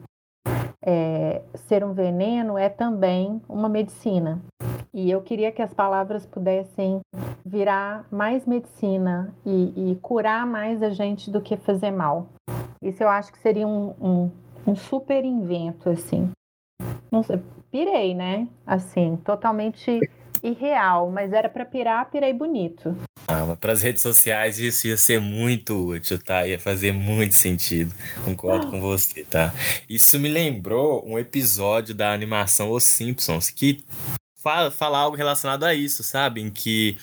é, 0.85 1.43
ser 1.55 1.83
um 1.83 1.93
veneno 1.93 2.59
é 2.59 2.69
também 2.69 3.41
uma 3.49 3.69
medicina. 3.69 4.41
E 4.95 5.11
eu 5.11 5.21
queria 5.21 5.51
que 5.51 5.61
as 5.61 5.75
palavras 5.75 6.25
pudessem 6.25 7.01
virar 7.45 8.07
mais 8.13 8.47
medicina 8.47 9.35
e, 9.45 9.91
e 9.91 9.97
curar 9.97 10.47
mais 10.47 10.85
a 10.85 10.91
gente 10.91 11.33
do 11.33 11.41
que 11.41 11.57
fazer 11.57 11.91
mal. 11.91 12.29
Isso 12.81 13.03
eu 13.03 13.09
acho 13.09 13.33
que 13.33 13.39
seria 13.41 13.67
um, 13.67 13.93
um, 14.01 14.31
um 14.65 14.77
super 14.77 15.25
invento, 15.25 15.91
assim. 15.91 16.31
Sei, 17.27 17.41
pirei, 17.73 18.15
né? 18.15 18.47
Assim, 18.65 19.17
totalmente 19.25 19.99
irreal, 20.45 21.11
mas 21.11 21.33
era 21.33 21.49
para 21.49 21.65
pirar, 21.65 22.09
pirei 22.09 22.33
bonito. 22.33 22.97
Ah, 23.27 23.57
para 23.59 23.73
as 23.73 23.83
redes 23.83 24.01
sociais 24.01 24.61
isso 24.61 24.87
ia 24.87 24.97
ser 24.97 25.21
muito 25.21 25.89
útil, 25.89 26.23
tá? 26.23 26.47
Ia 26.47 26.61
fazer 26.61 26.93
muito 26.93 27.35
sentido. 27.35 27.93
Concordo 28.25 28.71
com 28.71 28.81
você, 28.81 29.25
tá? 29.25 29.53
Isso 29.89 30.21
me 30.21 30.29
lembrou 30.29 31.05
um 31.05 31.19
episódio 31.19 31.97
da 31.97 32.13
animação 32.13 32.71
Os 32.71 32.85
Simpsons 32.85 33.51
que 33.51 33.83
fala, 34.45 34.71
fala 34.71 34.99
algo 34.99 35.17
relacionado 35.17 35.65
a 35.65 35.75
isso, 35.75 36.05
sabe? 36.05 36.43
Em 36.43 36.51
que 36.51 36.99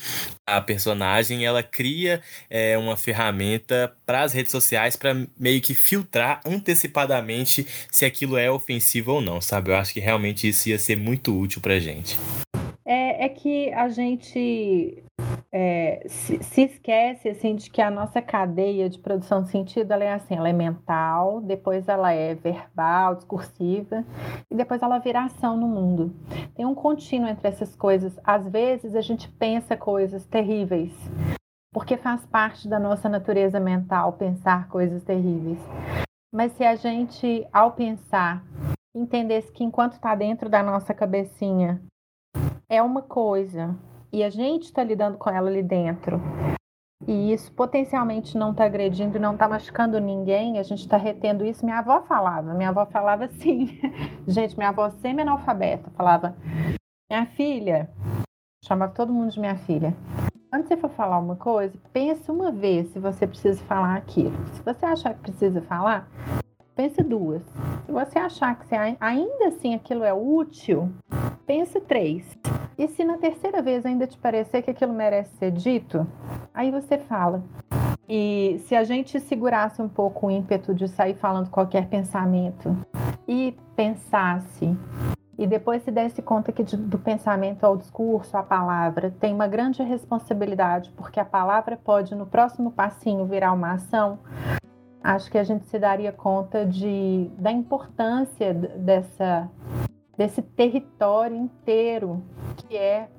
a 0.47 0.61
personagem 0.61 1.43
ela 1.43 1.63
cria 1.63 2.21
é, 2.49 2.77
uma 2.77 2.95
ferramenta 2.95 3.91
para 4.05 4.21
as 4.21 4.31
redes 4.31 4.51
sociais 4.51 4.95
para 4.95 5.25
meio 5.37 5.59
que 5.59 5.73
filtrar 5.73 6.39
antecipadamente 6.45 7.65
se 7.89 8.05
aquilo 8.05 8.37
é 8.37 8.49
ofensivo 8.51 9.13
ou 9.13 9.21
não, 9.21 9.41
sabe? 9.41 9.71
Eu 9.71 9.75
acho 9.75 9.91
que 9.91 9.99
realmente 9.99 10.47
isso 10.47 10.69
ia 10.69 10.77
ser 10.77 10.95
muito 10.95 11.37
útil 11.37 11.59
para 11.59 11.79
gente. 11.79 12.17
É, 12.85 13.25
é 13.25 13.29
que 13.29 13.71
a 13.73 13.89
gente 13.89 15.03
é, 15.51 16.03
se, 16.07 16.41
se, 16.41 16.61
esquece 16.63 17.29
assim 17.29 17.55
de 17.55 17.69
que 17.69 17.81
a 17.81 17.91
nossa 17.91 18.21
cadeia 18.21 18.89
de 18.89 18.97
produção 18.97 19.43
de 19.43 19.49
sentido 19.49 19.91
ela 19.91 20.03
é 20.03 20.13
assim, 20.13 20.35
ela 20.35 20.49
é 20.49 20.53
mental, 20.53 21.41
depois 21.41 21.87
ela 21.87 22.11
é 22.13 22.33
verbal, 22.33 23.15
discursiva 23.15 24.05
e 24.49 24.55
depois 24.55 24.81
ela 24.81 24.97
vira 24.97 25.25
ação 25.25 25.57
no 25.57 25.67
mundo. 25.67 26.15
Tem 26.55 26.65
um 26.65 26.73
contínuo 26.73 27.29
entre 27.29 27.47
essas 27.47 27.75
coisas. 27.75 28.17
Às 28.23 28.47
vezes 28.47 28.95
a 28.95 29.01
gente 29.01 29.29
pensa 29.29 29.75
coisas 29.75 30.25
terríveis 30.25 30.93
porque 31.73 31.95
faz 31.95 32.25
parte 32.25 32.67
da 32.67 32.77
nossa 32.79 33.07
natureza 33.07 33.59
mental 33.59 34.13
pensar 34.13 34.67
coisas 34.67 35.03
terríveis. 35.03 35.59
Mas 36.33 36.51
se 36.53 36.63
a 36.63 36.75
gente, 36.75 37.47
ao 37.51 37.71
pensar, 37.71 38.43
entendesse 38.93 39.51
que 39.51 39.63
enquanto 39.63 39.93
está 39.93 40.13
dentro 40.15 40.49
da 40.49 40.61
nossa 40.61 40.93
cabecinha 40.93 41.81
é 42.71 42.81
uma 42.81 43.01
coisa, 43.01 43.75
e 44.13 44.23
a 44.23 44.29
gente 44.29 44.63
está 44.63 44.81
lidando 44.81 45.17
com 45.17 45.29
ela 45.29 45.49
ali 45.49 45.61
dentro, 45.61 46.21
e 47.05 47.33
isso 47.33 47.51
potencialmente 47.51 48.37
não 48.37 48.51
está 48.51 48.63
agredindo, 48.63 49.19
não 49.19 49.33
está 49.33 49.45
machucando 49.45 49.99
ninguém, 49.99 50.57
a 50.57 50.63
gente 50.63 50.79
está 50.79 50.95
retendo 50.95 51.45
isso. 51.45 51.65
Minha 51.65 51.79
avó 51.79 52.01
falava, 52.03 52.53
minha 52.53 52.69
avó 52.69 52.85
falava 52.85 53.25
assim, 53.25 53.77
gente, 54.25 54.55
minha 54.55 54.69
avó 54.69 54.89
semi-analfabeta, 54.89 55.91
falava, 55.97 56.33
minha 57.09 57.25
filha, 57.25 57.89
chamava 58.63 58.93
todo 58.93 59.11
mundo 59.11 59.31
de 59.31 59.39
minha 59.41 59.57
filha. 59.57 59.93
Quando 60.49 60.65
você 60.65 60.77
for 60.77 60.91
falar 60.91 61.19
uma 61.19 61.35
coisa, 61.35 61.77
pense 61.91 62.31
uma 62.31 62.51
vez 62.51 62.87
se 62.89 62.99
você 62.99 63.27
precisa 63.27 63.61
falar 63.65 63.95
aquilo. 63.95 64.37
Se 64.53 64.61
você 64.63 64.85
achar 64.85 65.13
que 65.13 65.21
precisa 65.21 65.61
falar, 65.61 66.07
pense 66.73 67.03
duas. 67.03 67.43
Se 67.85 67.91
você 67.91 68.17
achar 68.17 68.57
que 68.57 68.65
você, 68.65 68.75
ainda 68.99 69.47
assim 69.47 69.73
aquilo 69.73 70.05
é 70.05 70.13
útil, 70.13 70.89
pense 71.45 71.79
três. 71.81 72.37
E 72.77 72.87
se 72.87 73.03
na 73.03 73.17
terceira 73.17 73.61
vez 73.61 73.85
ainda 73.85 74.07
te 74.07 74.17
parecer 74.17 74.61
que 74.61 74.71
aquilo 74.71 74.93
merece 74.93 75.35
ser 75.37 75.51
dito, 75.51 76.07
aí 76.53 76.71
você 76.71 76.97
fala. 76.97 77.43
E 78.07 78.61
se 78.65 78.75
a 78.75 78.83
gente 78.83 79.19
segurasse 79.19 79.81
um 79.81 79.89
pouco 79.89 80.27
o 80.27 80.31
ímpeto 80.31 80.73
de 80.73 80.87
sair 80.87 81.15
falando 81.15 81.49
qualquer 81.49 81.87
pensamento 81.87 82.75
e 83.27 83.55
pensasse 83.75 84.75
e 85.41 85.47
depois 85.47 85.81
se 85.81 85.89
desse 85.89 86.21
conta 86.21 86.51
que 86.51 86.63
do 86.63 86.99
pensamento 86.99 87.63
ao 87.63 87.75
discurso, 87.75 88.37
à 88.37 88.43
palavra, 88.43 89.09
tem 89.19 89.33
uma 89.33 89.47
grande 89.47 89.81
responsabilidade, 89.81 90.91
porque 90.91 91.19
a 91.19 91.25
palavra 91.25 91.75
pode, 91.75 92.13
no 92.13 92.27
próximo 92.27 92.71
passinho, 92.71 93.25
virar 93.25 93.51
uma 93.51 93.71
ação, 93.71 94.19
acho 95.03 95.31
que 95.31 95.39
a 95.39 95.43
gente 95.43 95.65
se 95.65 95.79
daria 95.79 96.11
conta 96.11 96.63
de, 96.63 97.27
da 97.39 97.51
importância 97.51 98.53
dessa, 98.53 99.49
desse 100.17 100.41
território 100.41 101.35
inteiro 101.35 102.23
que 102.57 102.77
é 102.77 103.09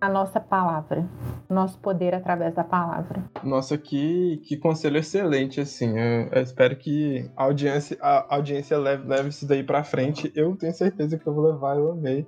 a 0.00 0.08
nossa 0.08 0.38
palavra, 0.38 1.08
nosso 1.48 1.78
poder 1.78 2.14
através 2.14 2.54
da 2.54 2.62
palavra. 2.62 3.24
Nossa, 3.42 3.78
que, 3.78 4.42
que 4.44 4.56
conselho 4.56 4.98
excelente, 4.98 5.60
assim. 5.60 5.98
Eu, 5.98 6.28
eu 6.30 6.42
espero 6.42 6.76
que 6.76 7.30
a 7.36 7.44
audiência, 7.44 7.96
a 8.00 8.34
audiência 8.34 8.78
leve, 8.78 9.08
leve 9.08 9.28
isso 9.30 9.46
daí 9.46 9.64
para 9.64 9.82
frente. 9.82 10.30
Eu 10.34 10.54
tenho 10.56 10.74
certeza 10.74 11.18
que 11.18 11.26
eu 11.26 11.34
vou 11.34 11.50
levar, 11.50 11.76
eu 11.76 11.92
amei. 11.92 12.26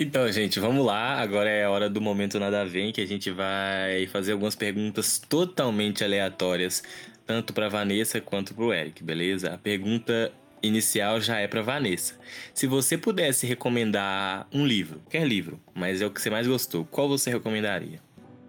Então, 0.00 0.30
gente, 0.30 0.60
vamos 0.60 0.86
lá. 0.86 1.20
Agora 1.20 1.50
é 1.50 1.64
a 1.64 1.70
hora 1.72 1.90
do 1.90 2.00
momento 2.00 2.38
nada 2.38 2.60
a 2.60 2.64
ver, 2.64 2.82
em 2.82 2.92
que 2.92 3.00
a 3.00 3.06
gente 3.06 3.32
vai 3.32 4.06
fazer 4.06 4.30
algumas 4.30 4.54
perguntas 4.54 5.18
totalmente 5.18 6.04
aleatórias, 6.04 6.84
tanto 7.26 7.52
para 7.52 7.68
Vanessa 7.68 8.20
quanto 8.20 8.54
para 8.54 8.64
o 8.64 8.72
Eric, 8.72 9.02
beleza? 9.02 9.52
A 9.52 9.58
pergunta 9.58 10.30
inicial 10.62 11.20
já 11.20 11.40
é 11.40 11.48
para 11.48 11.62
Vanessa. 11.62 12.14
Se 12.54 12.64
você 12.68 12.96
pudesse 12.96 13.44
recomendar 13.44 14.46
um 14.54 14.64
livro, 14.64 15.00
qualquer 15.00 15.26
livro, 15.26 15.58
mas 15.74 16.00
é 16.00 16.06
o 16.06 16.12
que 16.12 16.22
você 16.22 16.30
mais 16.30 16.46
gostou, 16.46 16.84
qual 16.84 17.08
você 17.08 17.28
recomendaria? 17.30 17.98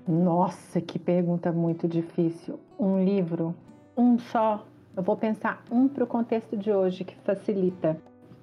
Nossa, 0.07 0.79
que 0.79 0.99
pergunta 0.99 1.51
muito 1.51 1.87
difícil. 1.87 2.59
Um 2.79 3.03
livro, 3.03 3.55
um 3.97 4.19
só. 4.19 4.67
Eu 4.95 5.01
vou 5.01 5.17
pensar 5.17 5.63
um 5.71 5.87
para 5.87 6.03
o 6.03 6.07
contexto 6.07 6.55
de 6.55 6.71
hoje 6.71 7.03
que 7.03 7.15
facilita. 7.25 7.97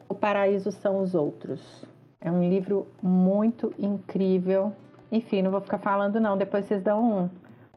O 0.09 0.15
Paraíso 0.15 0.73
são 0.73 1.01
os 1.01 1.15
outros. 1.15 1.87
É 2.21 2.31
um 2.31 2.49
livro 2.49 2.87
muito 3.03 3.73
incrível. 3.79 4.73
Enfim, 5.11 5.43
não 5.43 5.51
vou 5.51 5.61
ficar 5.61 5.79
falando 5.79 6.21
não, 6.21 6.37
depois 6.37 6.67
vocês 6.67 6.83
dão 6.83 7.03
um, 7.03 7.31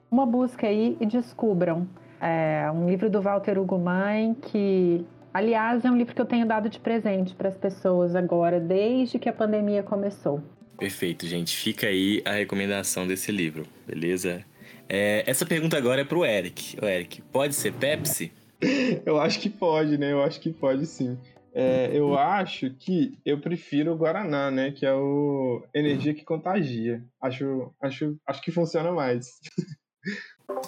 uma 0.09 0.25
busca 0.25 0.67
aí 0.67 0.97
e 0.99 1.05
descubram. 1.05 1.87
É 2.21 2.69
um 2.71 2.89
livro 2.89 3.09
do 3.09 3.21
Walter 3.21 3.57
Hugo 3.57 3.77
Mãe 3.77 4.33
que, 4.33 5.05
aliás, 5.33 5.85
é 5.85 5.91
um 5.91 5.97
livro 5.97 6.13
que 6.13 6.21
eu 6.21 6.25
tenho 6.25 6.45
dado 6.45 6.69
de 6.69 6.79
presente 6.79 7.33
para 7.33 7.49
as 7.49 7.57
pessoas 7.57 8.15
agora, 8.15 8.59
desde 8.59 9.17
que 9.19 9.29
a 9.29 9.33
pandemia 9.33 9.83
começou. 9.83 10.41
Perfeito, 10.77 11.25
gente. 11.27 11.55
Fica 11.55 11.87
aí 11.87 12.21
a 12.25 12.31
recomendação 12.31 13.05
desse 13.05 13.31
livro, 13.31 13.65
beleza? 13.85 14.43
É, 14.87 15.23
essa 15.27 15.45
pergunta 15.45 15.77
agora 15.77 16.01
é 16.01 16.03
pro 16.03 16.25
Eric. 16.25 16.77
O 16.81 16.85
Eric, 16.85 17.21
pode 17.31 17.53
ser 17.53 17.73
Pepsi? 17.73 18.31
eu 19.05 19.19
acho 19.19 19.39
que 19.39 19.49
pode, 19.49 19.97
né? 19.97 20.11
Eu 20.11 20.23
acho 20.23 20.39
que 20.39 20.51
pode 20.51 20.85
sim. 20.85 21.17
É, 21.53 21.89
eu 21.93 22.17
acho 22.17 22.69
que 22.71 23.17
eu 23.25 23.39
prefiro 23.39 23.93
o 23.93 23.97
Guaraná, 23.97 24.51
né? 24.51 24.71
Que 24.71 24.85
é 24.85 24.93
o 24.93 25.63
energia 25.73 26.13
que 26.13 26.23
contagia. 26.23 27.03
Acho, 27.21 27.73
acho, 27.81 28.17
acho 28.25 28.41
que 28.41 28.51
funciona 28.51 28.91
mais. 28.91 29.39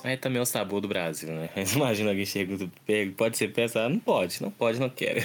Aí 0.03 0.17
também 0.17 0.39
é 0.39 0.41
o 0.41 0.45
sabor 0.45 0.81
do 0.81 0.87
Brasil, 0.87 1.29
né? 1.31 1.49
Imagina 1.75 2.09
alguém 2.09 2.25
chega 2.25 2.69
pego, 2.85 3.13
pode 3.13 3.37
ser 3.37 3.49
pesado? 3.49 3.93
Não 3.93 3.99
pode, 3.99 4.41
não 4.41 4.49
pode, 4.49 4.79
não 4.79 4.89
quero. 4.89 5.21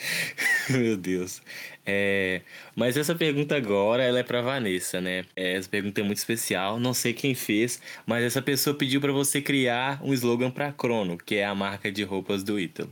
Meu 0.70 0.96
Deus. 0.96 1.42
É, 1.86 2.40
mas 2.74 2.96
essa 2.96 3.14
pergunta 3.14 3.54
agora, 3.54 4.02
ela 4.02 4.18
é 4.18 4.22
pra 4.22 4.40
Vanessa, 4.40 5.00
né? 5.00 5.24
É, 5.36 5.56
essa 5.56 5.68
pergunta 5.68 6.00
é 6.00 6.04
muito 6.04 6.16
especial, 6.16 6.80
não 6.80 6.94
sei 6.94 7.12
quem 7.12 7.34
fez, 7.34 7.80
mas 8.06 8.24
essa 8.24 8.40
pessoa 8.40 8.74
pediu 8.74 9.00
para 9.02 9.12
você 9.12 9.42
criar 9.42 10.02
um 10.02 10.14
slogan 10.14 10.50
pra 10.50 10.72
Crono, 10.72 11.18
que 11.18 11.36
é 11.36 11.44
a 11.44 11.54
marca 11.54 11.92
de 11.92 12.02
roupas 12.02 12.42
do 12.42 12.58
Ítalo. 12.58 12.90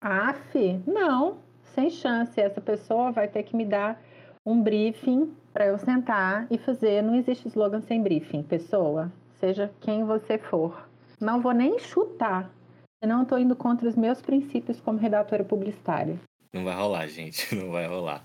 Aff, 0.00 0.80
não, 0.86 1.38
sem 1.74 1.90
chance. 1.90 2.40
Essa 2.40 2.60
pessoa 2.60 3.10
vai 3.10 3.28
ter 3.28 3.42
que 3.42 3.56
me 3.56 3.64
dar 3.64 4.00
um 4.46 4.62
briefing 4.62 5.34
para 5.52 5.66
eu 5.66 5.78
sentar 5.78 6.46
e 6.50 6.58
fazer. 6.58 7.02
Não 7.02 7.14
existe 7.14 7.48
slogan 7.48 7.80
sem 7.82 8.02
briefing, 8.02 8.42
pessoa, 8.42 9.12
seja 9.40 9.70
quem 9.80 10.04
você 10.04 10.38
for. 10.38 10.88
Não 11.20 11.40
vou 11.40 11.52
nem 11.52 11.78
chutar, 11.78 12.48
senão 13.02 13.22
estou 13.22 13.38
indo 13.38 13.56
contra 13.56 13.88
os 13.88 13.96
meus 13.96 14.22
princípios 14.22 14.80
como 14.80 14.98
redatora 14.98 15.44
publicitária. 15.44 16.18
Não 16.54 16.64
vai 16.64 16.74
rolar, 16.74 17.06
gente, 17.08 17.52
não 17.56 17.70
vai 17.70 17.86
rolar. 17.86 18.24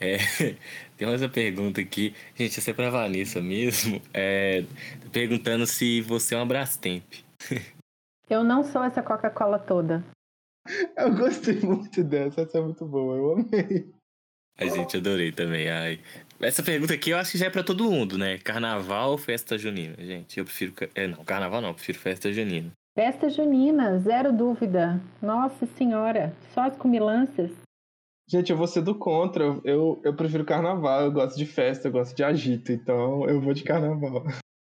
É, 0.00 0.18
tem 0.96 1.08
uma 1.08 1.28
pergunta 1.28 1.80
aqui, 1.80 2.14
gente, 2.36 2.58
essa 2.58 2.70
é 2.70 2.74
pra 2.74 2.90
Vanessa 2.90 3.40
mesmo, 3.42 4.00
é, 4.14 4.64
perguntando 5.12 5.66
se 5.66 6.00
você 6.00 6.34
é 6.34 6.38
uma 6.38 6.46
Brastemp. 6.46 7.04
Eu 8.30 8.44
não 8.44 8.62
sou 8.62 8.84
essa 8.84 9.02
Coca-Cola 9.02 9.58
toda. 9.58 10.04
Eu 10.96 11.14
gostei 11.14 11.60
muito 11.60 12.04
dessa, 12.04 12.42
essa 12.42 12.58
é 12.58 12.60
muito 12.60 12.84
boa, 12.84 13.16
eu 13.16 13.32
amei. 13.32 13.90
A 14.58 14.66
gente 14.66 14.96
adorei 14.96 15.30
também. 15.30 15.68
Ai. 15.68 16.00
Essa 16.40 16.62
pergunta 16.62 16.92
aqui 16.92 17.10
eu 17.10 17.18
acho 17.18 17.32
que 17.32 17.38
já 17.38 17.46
é 17.46 17.50
pra 17.50 17.62
todo 17.62 17.90
mundo, 17.90 18.18
né? 18.18 18.38
Carnaval 18.38 19.12
ou 19.12 19.18
festa 19.18 19.56
junina? 19.56 19.94
Gente, 19.98 20.38
eu 20.38 20.44
prefiro. 20.44 20.74
É, 20.94 21.06
não, 21.06 21.24
carnaval 21.24 21.60
não, 21.60 21.68
eu 21.68 21.74
prefiro 21.74 21.98
festa 21.98 22.32
junina. 22.32 22.72
Festa 22.96 23.30
junina, 23.30 23.98
zero 24.00 24.32
dúvida. 24.32 25.00
Nossa 25.22 25.64
senhora, 25.66 26.34
só 26.52 26.62
as 26.62 26.76
comilanças. 26.76 27.52
Gente, 28.28 28.50
eu 28.50 28.58
vou 28.58 28.66
ser 28.66 28.82
do 28.82 28.96
contra. 28.96 29.44
Eu, 29.64 30.00
eu 30.04 30.14
prefiro 30.14 30.44
carnaval, 30.44 31.04
eu 31.04 31.12
gosto 31.12 31.38
de 31.38 31.46
festa, 31.46 31.86
eu 31.86 31.92
gosto 31.92 32.16
de 32.16 32.24
agito, 32.24 32.72
então 32.72 33.28
eu 33.28 33.40
vou 33.40 33.54
de 33.54 33.62
carnaval. 33.62 34.24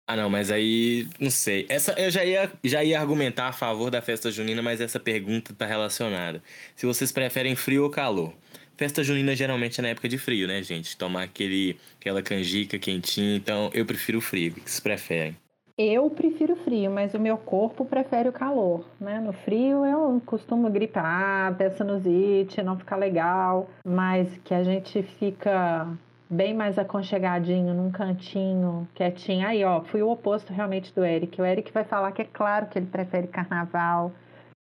Ah, 0.07 0.17
não, 0.17 0.29
mas 0.29 0.51
aí, 0.51 1.09
não 1.19 1.31
sei. 1.31 1.65
Essa 1.69 1.93
eu 1.93 2.11
já 2.11 2.25
ia, 2.25 2.53
já 2.63 2.85
ia 2.85 3.01
argumentar 3.01 3.49
a 3.49 3.53
favor 3.53 3.91
da 3.91 4.03
festa 4.03 4.31
junina, 4.31 4.61
mas 4.61 4.81
essa 4.81 5.01
pergunta 5.01 5.55
tá 5.55 5.65
relacionada. 5.65 6.43
Se 6.77 6.85
vocês 6.85 7.11
preferem 7.11 7.57
frio 7.57 7.85
ou 7.85 7.91
calor? 7.91 8.35
Festa 8.77 9.03
junina 9.03 9.35
geralmente 9.35 9.81
é 9.81 9.83
na 9.83 9.89
época 9.89 10.09
de 10.09 10.19
frio, 10.19 10.47
né, 10.47 10.63
gente? 10.63 10.97
Tomar 10.97 11.23
aquele, 11.23 11.79
aquela 11.99 12.21
canjica 12.21 12.79
quentinha, 12.79 13.37
então 13.37 13.71
eu 13.73 13.87
prefiro 13.87 14.19
o 14.19 14.21
frio. 14.21 14.53
O 14.53 14.55
que 14.57 14.71
vocês 14.71 14.81
preferem? 14.81 15.37
Eu 15.77 16.09
prefiro 16.11 16.55
frio, 16.57 16.91
mas 16.91 17.15
o 17.15 17.19
meu 17.19 17.37
corpo 17.37 17.85
prefere 17.85 18.29
o 18.29 18.33
calor, 18.33 18.85
né? 19.01 19.19
No 19.21 19.33
frio 19.33 19.85
eu 19.85 20.23
costumo 20.25 20.71
gripar, 20.71 21.57
ter 21.57 21.71
sinusite, 21.73 22.63
não 22.63 22.79
ficar 22.79 22.97
legal, 22.97 23.69
mas 23.85 24.29
que 24.45 24.55
a 24.55 24.63
gente 24.63 25.03
fica 25.03 25.89
bem 26.29 26.55
mais 26.55 26.79
aconchegadinho 26.79 27.75
num 27.75 27.91
cantinho, 27.91 28.89
quietinho. 28.95 29.47
Aí, 29.47 29.65
ó, 29.65 29.83
fui 29.83 30.03
o 30.03 30.11
oposto 30.11 30.53
realmente 30.53 30.95
do 30.95 31.05
Eric. 31.05 31.41
O 31.41 31.45
Eric 31.45 31.73
vai 31.73 31.85
falar 31.85 32.13
que 32.13 32.23
é 32.23 32.25
claro 32.25 32.67
que 32.67 32.79
ele 32.79 32.87
prefere 32.87 33.27
carnaval, 33.27 34.13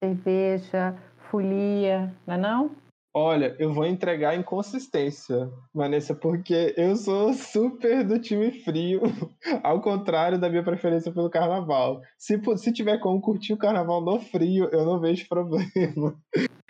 cerveja, 0.03 0.95
folia, 1.31 2.13
não 2.27 2.35
é 2.35 2.39
não? 2.39 2.71
Olha, 3.19 3.57
eu 3.59 3.73
vou 3.73 3.87
entregar 3.87 4.37
inconsistência, 4.37 5.51
Vanessa, 5.75 6.15
porque 6.15 6.75
eu 6.77 6.95
sou 6.97 7.33
super 7.33 8.05
do 8.05 8.21
time 8.21 8.51
frio, 8.51 9.01
ao 9.65 9.81
contrário 9.81 10.39
da 10.39 10.51
minha 10.51 10.63
preferência 10.63 11.11
pelo 11.11 11.31
carnaval. 11.31 12.03
Se, 12.19 12.39
se 12.59 12.73
tiver 12.75 12.99
como 12.99 13.19
curtir 13.23 13.55
o 13.55 13.57
carnaval 13.57 14.05
no 14.05 14.21
frio, 14.21 14.69
eu 14.71 14.85
não 14.85 15.01
vejo 15.01 15.27
problema. 15.31 16.15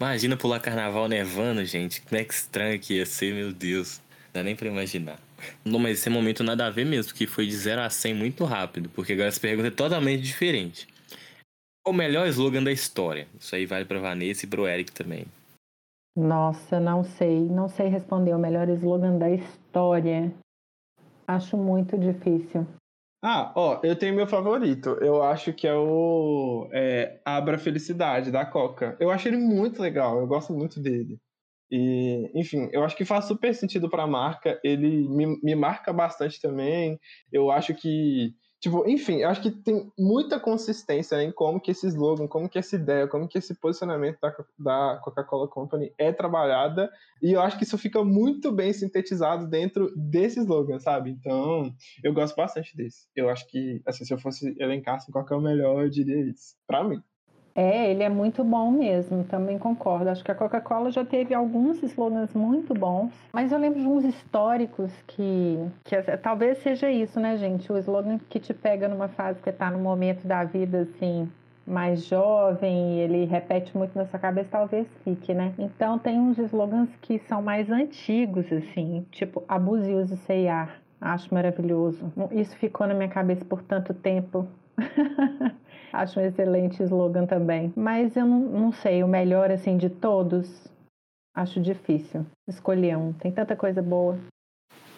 Imagina 0.00 0.36
pular 0.36 0.60
carnaval 0.60 1.08
nevando, 1.08 1.64
gente. 1.64 2.00
Como 2.02 2.20
é 2.20 2.24
que 2.24 2.34
estranho 2.34 2.78
que 2.78 2.94
ia 2.94 3.06
ser, 3.06 3.34
meu 3.34 3.52
Deus. 3.52 4.00
Não 4.26 4.34
dá 4.34 4.42
nem 4.42 4.56
pra 4.56 4.68
imaginar. 4.68 5.18
Não, 5.64 5.78
mas 5.78 5.98
esse 5.98 6.10
momento 6.10 6.42
nada 6.42 6.66
a 6.66 6.70
ver 6.70 6.84
mesmo, 6.84 7.14
que 7.14 7.26
foi 7.26 7.46
de 7.46 7.56
0 7.56 7.82
a 7.82 7.90
100 7.90 8.14
muito 8.14 8.44
rápido, 8.44 8.88
porque 8.88 9.12
agora 9.12 9.28
essa 9.28 9.40
pergunta 9.40 9.68
é 9.68 9.70
totalmente 9.70 10.22
diferente 10.22 10.88
o 11.88 11.92
melhor 11.92 12.26
slogan 12.28 12.62
da 12.62 12.70
história? 12.70 13.26
Isso 13.38 13.54
aí 13.54 13.64
vale 13.64 13.84
para 13.84 13.98
Vanessa 13.98 14.44
e 14.44 14.48
para 14.48 14.60
o 14.60 14.68
Eric 14.68 14.92
também. 14.92 15.26
Nossa, 16.16 16.78
não 16.78 17.02
sei. 17.02 17.40
Não 17.48 17.68
sei 17.68 17.88
responder 17.88 18.34
o 18.34 18.38
melhor 18.38 18.68
slogan 18.68 19.16
da 19.18 19.30
história. 19.30 20.32
Acho 21.26 21.56
muito 21.56 21.96
difícil. 21.96 22.66
Ah, 23.22 23.52
ó, 23.56 23.80
eu 23.82 23.96
tenho 23.98 24.14
meu 24.14 24.26
favorito. 24.28 24.90
Eu 25.00 25.22
acho 25.22 25.52
que 25.52 25.66
é 25.66 25.74
o 25.74 26.68
é, 26.72 27.20
Abra 27.24 27.58
Felicidade, 27.58 28.30
da 28.30 28.46
Coca. 28.46 28.96
Eu 29.00 29.10
acho 29.10 29.26
ele 29.26 29.36
muito 29.36 29.82
legal, 29.82 30.18
eu 30.20 30.26
gosto 30.26 30.52
muito 30.52 30.80
dele. 30.80 31.20
E, 31.70 32.30
enfim, 32.34 32.68
eu 32.72 32.84
acho 32.84 32.96
que 32.96 33.04
faz 33.04 33.26
super 33.26 33.54
sentido 33.54 33.90
para 33.90 34.04
a 34.04 34.06
marca. 34.06 34.60
Ele 34.64 35.08
me, 35.08 35.40
me 35.42 35.54
marca 35.56 35.92
bastante 35.92 36.40
também. 36.40 36.98
Eu 37.32 37.50
acho 37.50 37.74
que 37.74 38.34
Tipo, 38.60 38.88
enfim, 38.88 39.18
eu 39.18 39.28
acho 39.28 39.40
que 39.40 39.52
tem 39.52 39.92
muita 39.96 40.40
consistência 40.40 41.16
né, 41.16 41.24
em 41.24 41.32
como 41.32 41.60
que 41.60 41.70
esse 41.70 41.86
slogan, 41.86 42.26
como 42.26 42.48
que 42.48 42.58
essa 42.58 42.74
ideia, 42.74 43.06
como 43.06 43.28
que 43.28 43.38
esse 43.38 43.54
posicionamento 43.54 44.18
da, 44.20 44.34
da 44.58 45.00
Coca-Cola 45.02 45.46
Company 45.46 45.92
é 45.96 46.12
trabalhada, 46.12 46.90
e 47.22 47.32
eu 47.32 47.40
acho 47.40 47.56
que 47.56 47.62
isso 47.62 47.78
fica 47.78 48.02
muito 48.02 48.50
bem 48.50 48.72
sintetizado 48.72 49.46
dentro 49.46 49.92
desse 49.96 50.40
slogan, 50.40 50.80
sabe? 50.80 51.10
Então, 51.10 51.72
eu 52.02 52.12
gosto 52.12 52.34
bastante 52.34 52.76
desse. 52.76 53.06
Eu 53.14 53.28
acho 53.28 53.46
que, 53.46 53.80
assim, 53.86 54.04
se 54.04 54.12
eu 54.12 54.18
fosse 54.18 54.56
elencar 54.58 54.96
assim, 54.96 55.12
qual 55.12 55.24
é 55.30 55.34
o 55.36 55.40
melhor, 55.40 55.84
eu 55.84 55.90
diria 55.90 56.18
isso. 56.20 56.56
Pra 56.66 56.82
mim. 56.82 57.00
É, 57.58 57.90
ele 57.90 58.04
é 58.04 58.08
muito 58.08 58.44
bom 58.44 58.70
mesmo, 58.70 59.24
também 59.24 59.58
concordo. 59.58 60.08
Acho 60.08 60.22
que 60.22 60.30
a 60.30 60.34
Coca-Cola 60.36 60.92
já 60.92 61.04
teve 61.04 61.34
alguns 61.34 61.82
slogans 61.82 62.32
muito 62.32 62.72
bons, 62.72 63.12
mas 63.32 63.50
eu 63.50 63.58
lembro 63.58 63.80
de 63.80 63.86
uns 63.88 64.04
históricos 64.04 64.92
que, 65.08 65.58
que 65.82 66.00
talvez 66.18 66.58
seja 66.58 66.88
isso, 66.88 67.18
né, 67.18 67.36
gente? 67.36 67.72
O 67.72 67.76
slogan 67.76 68.20
que 68.30 68.38
te 68.38 68.54
pega 68.54 68.86
numa 68.86 69.08
fase 69.08 69.42
que 69.42 69.50
está 69.50 69.72
no 69.72 69.80
momento 69.80 70.24
da 70.24 70.44
vida, 70.44 70.82
assim, 70.82 71.28
mais 71.66 72.04
jovem, 72.04 73.00
ele 73.00 73.24
repete 73.24 73.76
muito 73.76 73.98
na 73.98 74.06
sua 74.06 74.20
cabeça, 74.20 74.50
talvez 74.52 74.86
fique, 75.02 75.34
né? 75.34 75.52
Então 75.58 75.98
tem 75.98 76.16
uns 76.16 76.38
slogans 76.38 76.88
que 77.02 77.18
são 77.18 77.42
mais 77.42 77.68
antigos, 77.68 78.52
assim, 78.52 79.04
tipo 79.10 79.42
abuse, 79.48 79.92
use, 79.92 80.16
C&A. 80.18 80.68
Acho 81.00 81.32
maravilhoso. 81.34 82.12
Isso 82.32 82.56
ficou 82.56 82.86
na 82.86 82.94
minha 82.94 83.08
cabeça 83.08 83.44
por 83.44 83.62
tanto 83.62 83.94
tempo. 83.94 84.46
Acho 85.92 86.20
um 86.20 86.24
excelente 86.24 86.82
slogan 86.82 87.26
também. 87.26 87.72
Mas 87.76 88.16
eu 88.16 88.26
não, 88.26 88.40
não 88.40 88.72
sei, 88.72 89.02
o 89.02 89.08
melhor 89.08 89.50
assim 89.50 89.76
de 89.76 89.88
todos, 89.88 90.68
acho 91.34 91.60
difícil 91.60 92.26
escolher 92.46 92.96
um. 92.96 93.12
Tem 93.12 93.32
tanta 93.32 93.56
coisa 93.56 93.82
boa. 93.82 94.18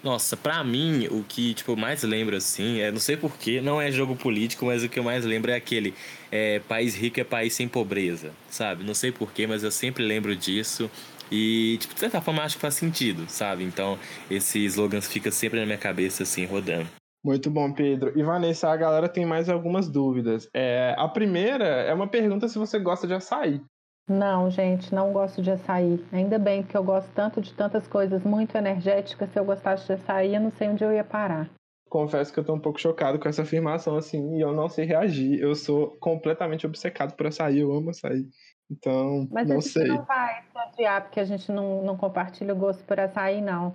Nossa, 0.03 0.35
pra 0.35 0.65
mim, 0.65 1.07
o 1.11 1.23
que 1.23 1.53
tipo, 1.53 1.77
mais 1.77 2.03
lembro 2.03 2.35
assim, 2.35 2.81
é, 2.81 2.91
não 2.91 2.99
sei 2.99 3.19
porquê, 3.19 3.61
não 3.61 3.81
é 3.81 3.93
jogo 3.93 4.17
político, 4.17 4.65
mas 4.65 4.83
o 4.83 4.89
que 4.89 4.99
eu 4.99 5.05
mais 5.05 5.27
lembro 5.27 5.51
é 5.51 5.57
aquele 5.57 5.93
é, 6.33 6.59
país 6.61 6.95
rico 6.95 7.21
é 7.21 7.25
país 7.25 7.53
sem 7.53 7.69
pobreza, 7.69 8.33
sabe? 8.49 8.83
Não 8.83 8.95
sei 8.95 9.13
porquê, 9.13 9.47
mas 9.47 9.63
eu 9.63 9.71
sempre 9.71 10.03
lembro 10.03 10.35
disso. 10.35 10.91
E, 11.31 11.77
tipo, 11.79 11.95
de 11.95 12.01
certa 12.01 12.21
forma, 12.21 12.43
acho 12.43 12.57
que 12.57 12.61
faz 12.63 12.75
sentido, 12.75 13.27
sabe? 13.29 13.63
Então, 13.63 13.99
esse 14.31 14.65
slogan 14.65 15.01
fica 15.01 15.31
sempre 15.31 15.61
na 15.61 15.67
minha 15.67 15.79
cabeça, 15.79 16.23
assim, 16.25 16.45
rodando. 16.45 16.89
Muito 17.23 17.51
bom, 17.51 17.73
Pedro. 17.73 18.19
E 18.19 18.23
Vanessa, 18.23 18.69
a 18.71 18.77
galera 18.77 19.09
tem 19.09 19.27
mais 19.27 19.49
algumas 19.49 19.89
dúvidas. 19.89 20.49
É, 20.55 20.95
a 20.97 21.07
primeira 21.07 21.67
é 21.67 21.93
uma 21.93 22.09
pergunta 22.09 22.49
se 22.49 22.59
você 22.59 22.79
gosta 22.79 23.07
de 23.07 23.15
açaí. 23.15 23.61
Não, 24.09 24.51
gente, 24.51 24.93
não 24.95 25.13
gosto 25.13 25.41
de 25.43 25.51
açaí. 25.51 26.05
Ainda 26.11 26.39
bem 26.39 26.63
que 26.63 26.77
eu 26.77 26.83
gosto 26.83 27.13
tanto 27.15 27.41
de 27.41 27.53
tantas 27.53 27.87
coisas 27.87 28.25
muito 28.25 28.57
energéticas. 28.57 29.31
Se 29.31 29.39
eu 29.39 29.45
gostasse 29.45 29.87
de 29.87 29.93
açaí, 29.93 30.35
eu 30.35 30.41
não 30.41 30.51
sei 30.51 30.69
onde 30.69 30.83
eu 30.83 30.93
ia 30.93 31.05
parar. 31.05 31.49
Confesso 31.89 32.33
que 32.33 32.41
eu 32.41 32.45
tô 32.45 32.55
um 32.55 32.61
pouco 32.61 32.81
chocado 32.81 33.19
com 33.19 33.29
essa 33.29 33.43
afirmação, 33.43 33.97
assim, 33.97 34.37
e 34.37 34.41
eu 34.41 34.53
não 34.53 34.69
sei 34.69 34.85
reagir. 34.85 35.41
Eu 35.41 35.55
sou 35.55 35.97
completamente 35.99 36.67
obcecado 36.67 37.15
por 37.15 37.27
açaí, 37.27 37.61
eu 37.61 37.73
amo 37.73 37.91
açaí. 37.91 38.27
Então, 38.71 39.29
Mas 39.31 39.49
não 39.49 39.59
a 39.59 39.61
gente 39.61 39.73
sei. 39.73 39.89
não 39.89 40.05
vai 40.05 40.43
se 40.43 40.59
odiar 40.59 41.03
porque 41.03 41.21
a 41.21 41.25
gente 41.25 41.51
não, 41.51 41.83
não 41.83 41.97
compartilha 41.97 42.55
o 42.55 42.57
gosto 42.57 42.85
por 42.85 42.99
açaí, 42.99 43.41
não. 43.41 43.75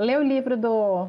Lê 0.00 0.16
o 0.16 0.22
livro 0.22 0.56
do 0.56 1.08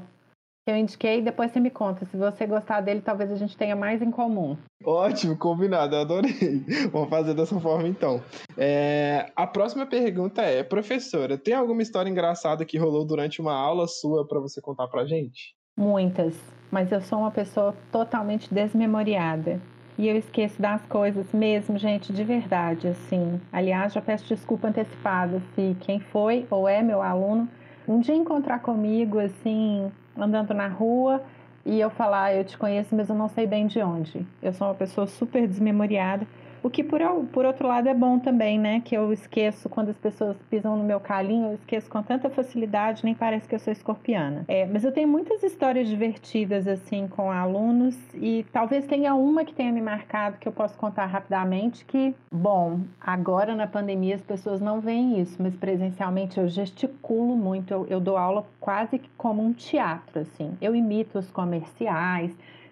que 0.66 0.72
eu 0.72 0.78
indiquei, 0.78 1.22
depois 1.22 1.52
você 1.52 1.60
me 1.60 1.72
conta. 1.72 2.06
Se 2.06 2.16
você 2.16 2.46
gostar 2.46 2.82
dele, 2.82 3.02
talvez 3.02 3.32
a 3.32 3.36
gente 3.36 3.58
tenha 3.58 3.76
mais 3.76 4.02
em 4.02 4.12
comum. 4.12 4.56
Ótimo, 4.84 5.38
combinado, 5.38 5.96
eu 5.96 6.02
adorei. 6.02 6.64
Vamos 6.92 7.10
fazer 7.10 7.34
dessa 7.34 7.60
forma 7.60 7.88
então. 7.88 8.22
É, 8.58 9.32
a 9.36 9.48
próxima 9.48 9.86
pergunta 9.86 10.42
é: 10.42 10.64
professora, 10.64 11.38
tem 11.38 11.54
alguma 11.54 11.82
história 11.82 12.10
engraçada 12.10 12.66
que 12.66 12.78
rolou 12.78 13.06
durante 13.06 13.42
uma 13.42 13.54
aula 13.54 13.88
sua 13.88 14.28
para 14.28 14.40
você 14.40 14.62
contar 14.62 14.88
pra 14.88 15.06
gente? 15.06 15.56
Muitas, 15.76 16.36
mas 16.70 16.92
eu 16.92 17.02
sou 17.02 17.20
uma 17.20 17.32
pessoa 17.32 17.76
totalmente 17.92 18.54
desmemoriada. 18.54 19.60
E 19.98 20.08
eu 20.08 20.16
esqueço 20.16 20.62
das 20.62 20.82
coisas 20.86 21.32
mesmo, 21.34 21.78
gente, 21.78 22.14
de 22.14 22.24
verdade, 22.24 22.88
assim. 22.88 23.40
Aliás, 23.52 23.94
já 23.94 24.02
peço 24.02 24.26
desculpa 24.26 24.68
antecipada 24.68 25.42
se 25.54 25.76
quem 25.82 26.00
foi 26.00 26.46
ou 26.50 26.68
é 26.68 26.82
meu 26.82 27.02
aluno 27.02 27.48
um 27.88 28.00
dia 28.00 28.16
encontrar 28.16 28.60
comigo, 28.60 29.20
assim, 29.20 29.92
andando 30.18 30.54
na 30.54 30.68
rua 30.68 31.22
e 31.66 31.80
eu 31.80 31.90
falar, 31.90 32.26
ah, 32.26 32.34
eu 32.36 32.44
te 32.44 32.58
conheço, 32.58 32.96
mas 32.96 33.10
eu 33.10 33.16
não 33.16 33.28
sei 33.30 33.46
bem 33.46 33.68
de 33.68 33.80
onde. 33.82 34.26
Eu 34.42 34.54
sou 34.54 34.68
uma 34.68 34.74
pessoa 34.74 35.08
super 35.08 35.48
desmemoriada 35.48 36.26
o 36.64 36.70
que, 36.70 36.84
por, 36.84 37.02
por 37.32 37.46
outro 37.46 37.68
lado, 37.68 37.90
é 37.90 37.94
bom 37.94 38.20
também, 38.20 38.60
né? 38.60 38.82
Que 38.84 38.96
eu 38.96 39.12
esqueço 39.12 39.68
quando 39.68 39.90
as 39.90 39.98
pessoas 39.98 40.38
pisam 40.50 40.78
no 40.78 40.84
meu 40.84 41.00
calinho, 41.00 41.48
eu 41.48 41.54
esqueço 41.56 41.90
com 41.90 42.04
tanta 42.04 42.30
facilidade, 42.30 43.04
nem 43.04 43.16
parece 43.16 43.48
que 43.48 43.56
eu 43.56 43.60
sou 43.60 43.74
escorpiana. 43.74 44.46
É, 44.48 44.66
mas 44.66 44.84
eu 44.84 44.92
tenho 44.92 45.08
muitas 45.08 45.42
histórias 45.42 45.88
divertidas, 45.88 46.68
assim, 46.68 47.08
com 47.08 47.32
alunos, 47.32 47.98
e 48.14 48.46
talvez 48.52 48.86
tenha 48.86 49.16
uma 49.16 49.44
que 49.44 49.54
tenha 49.54 49.72
me 49.72 49.82
marcado 49.82 50.38
que 50.38 50.48
eu 50.48 50.52
posso 50.52 50.78
contar 50.78 51.08
rapidamente. 51.08 51.84
Que, 51.84 52.14
bom, 52.32 52.82
agora 53.00 53.56
na 53.56 53.66
pandemia 53.66 54.16
as 54.16 54.22
pessoas 54.22 54.62
não 54.62 54.80
veem 54.80 55.20
isso, 55.20 55.42
mas 55.42 55.56
presencialmente 55.56 56.40
eu 56.40 56.48
gesticulo 56.48 57.36
muito, 57.36 57.74
eu, 57.74 57.88
eu 57.90 58.00
dou 58.00 58.18
aula 58.18 58.46
quase 58.60 59.00
que 59.00 59.10
como 59.18 59.44
um 59.44 59.52
teatro, 59.52 60.20
assim. 60.20 60.56
Eu 60.62 60.76
imito 60.76 61.18
os 61.18 61.32
comerciais, 61.32 62.32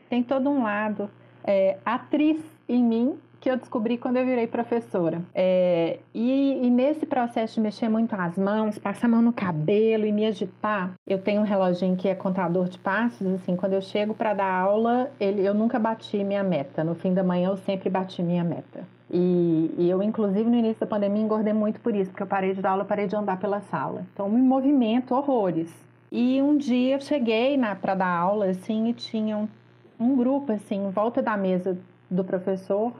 tem 0.09 0.21
todo 0.21 0.49
um 0.49 0.63
lado 0.63 1.09
é, 1.43 1.77
atriz 1.85 2.39
em 2.67 2.83
mim 2.83 3.17
que 3.39 3.49
eu 3.49 3.57
descobri 3.57 3.97
quando 3.97 4.17
eu 4.17 4.25
virei 4.25 4.47
professora. 4.47 5.21
É, 5.33 5.99
e, 6.13 6.59
e, 6.65 6.69
nesse 6.69 7.05
processo 7.05 7.55
de 7.55 7.61
mexer 7.61 7.89
muito 7.89 8.13
as 8.13 8.37
mãos, 8.37 8.77
passar 8.77 9.07
a 9.07 9.09
mão 9.09 9.21
no 9.21 9.31
cabelo 9.31 10.05
e 10.05 10.11
me 10.11 10.25
agitar, 10.25 10.93
eu 11.07 11.19
tenho 11.19 11.41
um 11.41 11.45
reloginho 11.45 11.95
que 11.95 12.07
é 12.07 12.15
contador 12.15 12.67
de 12.67 12.77
passos. 12.77 13.25
Assim, 13.35 13.55
quando 13.55 13.73
eu 13.73 13.81
chego 13.81 14.13
para 14.13 14.33
dar 14.33 14.51
aula, 14.51 15.09
ele, 15.19 15.45
eu 15.45 15.53
nunca 15.53 15.79
bati 15.79 16.23
minha 16.23 16.43
meta. 16.43 16.83
No 16.83 16.95
fim 16.95 17.13
da 17.13 17.23
manhã, 17.23 17.49
eu 17.49 17.57
sempre 17.57 17.89
bati 17.89 18.21
minha 18.21 18.43
meta. 18.43 18.85
E, 19.11 19.73
e, 19.77 19.89
eu, 19.89 20.03
inclusive, 20.03 20.49
no 20.49 20.55
início 20.55 20.81
da 20.81 20.87
pandemia, 20.87 21.23
engordei 21.23 21.53
muito 21.53 21.79
por 21.79 21.95
isso, 21.95 22.11
porque 22.11 22.23
eu 22.23 22.27
parei 22.27 22.53
de 22.53 22.61
dar 22.61 22.71
aula, 22.71 22.85
parei 22.85 23.07
de 23.07 23.15
andar 23.15 23.39
pela 23.39 23.61
sala. 23.61 24.05
Então, 24.13 24.29
me 24.29 24.39
movimento 24.39 25.15
horrores. 25.15 25.73
E 26.11 26.41
um 26.41 26.57
dia 26.57 26.95
eu 26.95 27.01
cheguei 27.01 27.57
para 27.81 27.95
dar 27.95 28.07
aula, 28.07 28.47
assim, 28.47 28.89
e 28.89 28.93
tinha 28.93 29.37
um, 29.37 29.47
um 29.99 30.15
grupo, 30.15 30.51
assim, 30.51 30.87
em 30.87 30.89
volta 30.91 31.21
da 31.21 31.37
mesa 31.37 31.77
do 32.09 32.23
professor. 32.23 32.91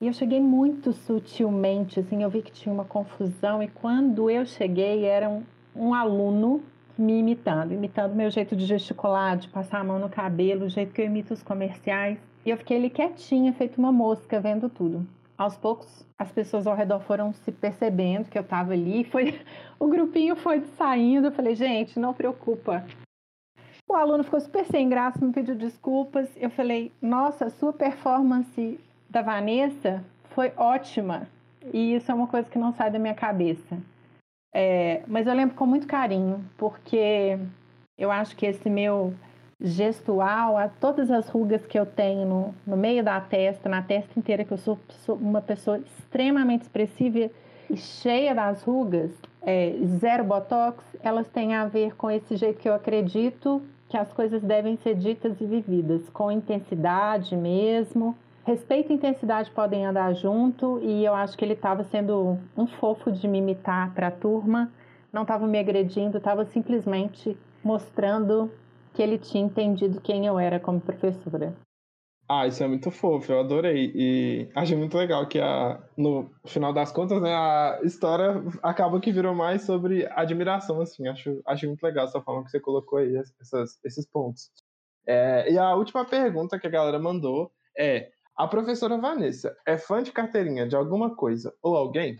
E 0.00 0.06
eu 0.06 0.12
cheguei 0.12 0.40
muito 0.40 0.92
sutilmente, 0.92 1.98
assim, 1.98 2.22
eu 2.22 2.30
vi 2.30 2.42
que 2.42 2.52
tinha 2.52 2.72
uma 2.72 2.84
confusão. 2.84 3.62
E 3.62 3.68
quando 3.68 4.30
eu 4.30 4.46
cheguei, 4.46 5.04
era 5.04 5.28
um, 5.28 5.42
um 5.74 5.92
aluno 5.92 6.62
me 6.96 7.18
imitando, 7.18 7.72
imitando 7.72 8.14
meu 8.14 8.30
jeito 8.30 8.54
de 8.54 8.64
gesticular, 8.64 9.36
de 9.36 9.48
passar 9.48 9.80
a 9.80 9.84
mão 9.84 9.98
no 9.98 10.08
cabelo, 10.08 10.66
o 10.66 10.68
jeito 10.68 10.92
que 10.92 11.00
eu 11.00 11.06
imito 11.06 11.34
os 11.34 11.42
comerciais. 11.42 12.18
E 12.46 12.50
eu 12.50 12.56
fiquei 12.56 12.76
ali 12.76 12.90
quietinha, 12.90 13.52
feito 13.52 13.78
uma 13.78 13.90
mosca, 13.90 14.40
vendo 14.40 14.68
tudo 14.68 15.06
aos 15.38 15.56
poucos 15.56 16.04
as 16.18 16.32
pessoas 16.32 16.66
ao 16.66 16.74
redor 16.74 16.98
foram 16.98 17.32
se 17.32 17.52
percebendo 17.52 18.28
que 18.28 18.36
eu 18.36 18.42
estava 18.42 18.72
ali, 18.72 19.04
foi 19.04 19.40
o 19.78 19.86
grupinho 19.86 20.34
foi 20.34 20.60
saindo, 20.76 21.28
eu 21.28 21.32
falei, 21.32 21.54
gente, 21.54 22.00
não 22.00 22.12
preocupa. 22.12 22.84
O 23.88 23.94
aluno 23.94 24.24
ficou 24.24 24.40
super 24.40 24.66
sem 24.66 24.88
graça, 24.88 25.24
me 25.24 25.32
pediu 25.32 25.54
desculpas. 25.54 26.28
Eu 26.36 26.50
falei, 26.50 26.92
nossa, 27.00 27.48
sua 27.48 27.72
performance 27.72 28.78
da 29.08 29.22
Vanessa 29.22 30.04
foi 30.30 30.52
ótima. 30.56 31.26
E 31.72 31.94
isso 31.94 32.10
é 32.10 32.14
uma 32.14 32.26
coisa 32.26 32.48
que 32.48 32.58
não 32.58 32.72
sai 32.72 32.90
da 32.90 32.98
minha 32.98 33.14
cabeça. 33.14 33.78
É, 34.54 35.02
mas 35.06 35.26
eu 35.26 35.34
lembro 35.34 35.54
com 35.54 35.66
muito 35.66 35.86
carinho, 35.86 36.44
porque 36.56 37.38
eu 37.96 38.10
acho 38.10 38.36
que 38.36 38.46
esse 38.46 38.70
meu 38.70 39.14
gestual, 39.60 40.56
a 40.56 40.68
todas 40.68 41.10
as 41.10 41.28
rugas 41.28 41.66
que 41.66 41.78
eu 41.78 41.84
tenho 41.84 42.26
no, 42.26 42.54
no 42.66 42.76
meio 42.76 43.02
da 43.02 43.20
testa, 43.20 43.68
na 43.68 43.82
testa 43.82 44.18
inteira, 44.18 44.44
que 44.44 44.52
eu 44.52 44.58
sou, 44.58 44.78
sou 44.88 45.16
uma 45.16 45.42
pessoa 45.42 45.78
extremamente 45.78 46.62
expressiva 46.62 47.30
e 47.68 47.76
cheia 47.76 48.34
das 48.34 48.62
rugas, 48.62 49.10
é, 49.42 49.74
zero 49.98 50.24
botox, 50.24 50.84
elas 51.02 51.28
têm 51.28 51.54
a 51.54 51.66
ver 51.66 51.94
com 51.96 52.10
esse 52.10 52.36
jeito 52.36 52.60
que 52.60 52.68
eu 52.68 52.74
acredito 52.74 53.62
que 53.88 53.96
as 53.96 54.12
coisas 54.12 54.42
devem 54.42 54.76
ser 54.76 54.94
ditas 54.94 55.40
e 55.40 55.46
vividas, 55.46 56.08
com 56.10 56.30
intensidade 56.30 57.36
mesmo. 57.36 58.16
Respeito 58.48 58.90
e 58.90 58.94
intensidade 58.94 59.50
podem 59.50 59.84
andar 59.84 60.14
junto 60.14 60.80
e 60.82 61.04
eu 61.04 61.14
acho 61.14 61.36
que 61.36 61.44
ele 61.44 61.52
estava 61.52 61.84
sendo 61.84 62.38
um 62.56 62.66
fofo 62.66 63.12
de 63.12 63.28
me 63.28 63.40
imitar 63.40 63.92
para 63.92 64.06
a 64.06 64.10
turma, 64.10 64.72
não 65.12 65.20
estava 65.20 65.46
me 65.46 65.58
agredindo, 65.58 66.16
estava 66.16 66.46
simplesmente 66.46 67.36
mostrando 67.62 68.50
que 68.94 69.02
ele 69.02 69.18
tinha 69.18 69.44
entendido 69.44 70.00
quem 70.00 70.24
eu 70.24 70.38
era 70.38 70.58
como 70.58 70.80
professora. 70.80 71.54
Ah, 72.26 72.46
isso 72.46 72.64
é 72.64 72.66
muito 72.66 72.90
fofo, 72.90 73.30
eu 73.30 73.40
adorei. 73.40 73.92
E 73.94 74.48
achei 74.54 74.78
muito 74.78 74.96
legal 74.96 75.28
que 75.28 75.38
a, 75.38 75.78
no 75.94 76.30
final 76.46 76.72
das 76.72 76.90
contas, 76.90 77.20
né, 77.20 77.34
a 77.34 77.80
história 77.84 78.42
acaba 78.62 78.98
que 78.98 79.12
virou 79.12 79.34
mais 79.34 79.60
sobre 79.60 80.08
admiração, 80.12 80.80
assim. 80.80 81.06
Acho, 81.06 81.38
acho 81.44 81.66
muito 81.66 81.82
legal 81.82 82.06
essa 82.06 82.22
forma 82.22 82.44
que 82.44 82.50
você 82.50 82.58
colocou 82.58 82.98
aí, 82.98 83.14
essas, 83.42 83.78
esses 83.84 84.06
pontos. 84.06 84.50
É, 85.06 85.52
e 85.52 85.58
a 85.58 85.74
última 85.74 86.06
pergunta 86.06 86.58
que 86.58 86.66
a 86.66 86.70
galera 86.70 86.98
mandou 86.98 87.52
é: 87.78 88.10
a 88.38 88.46
professora 88.46 88.96
Vanessa 88.96 89.56
é 89.66 89.76
fã 89.76 90.00
de 90.00 90.12
carteirinha 90.12 90.64
de 90.64 90.76
alguma 90.76 91.16
coisa 91.16 91.52
ou 91.60 91.76
alguém? 91.76 92.16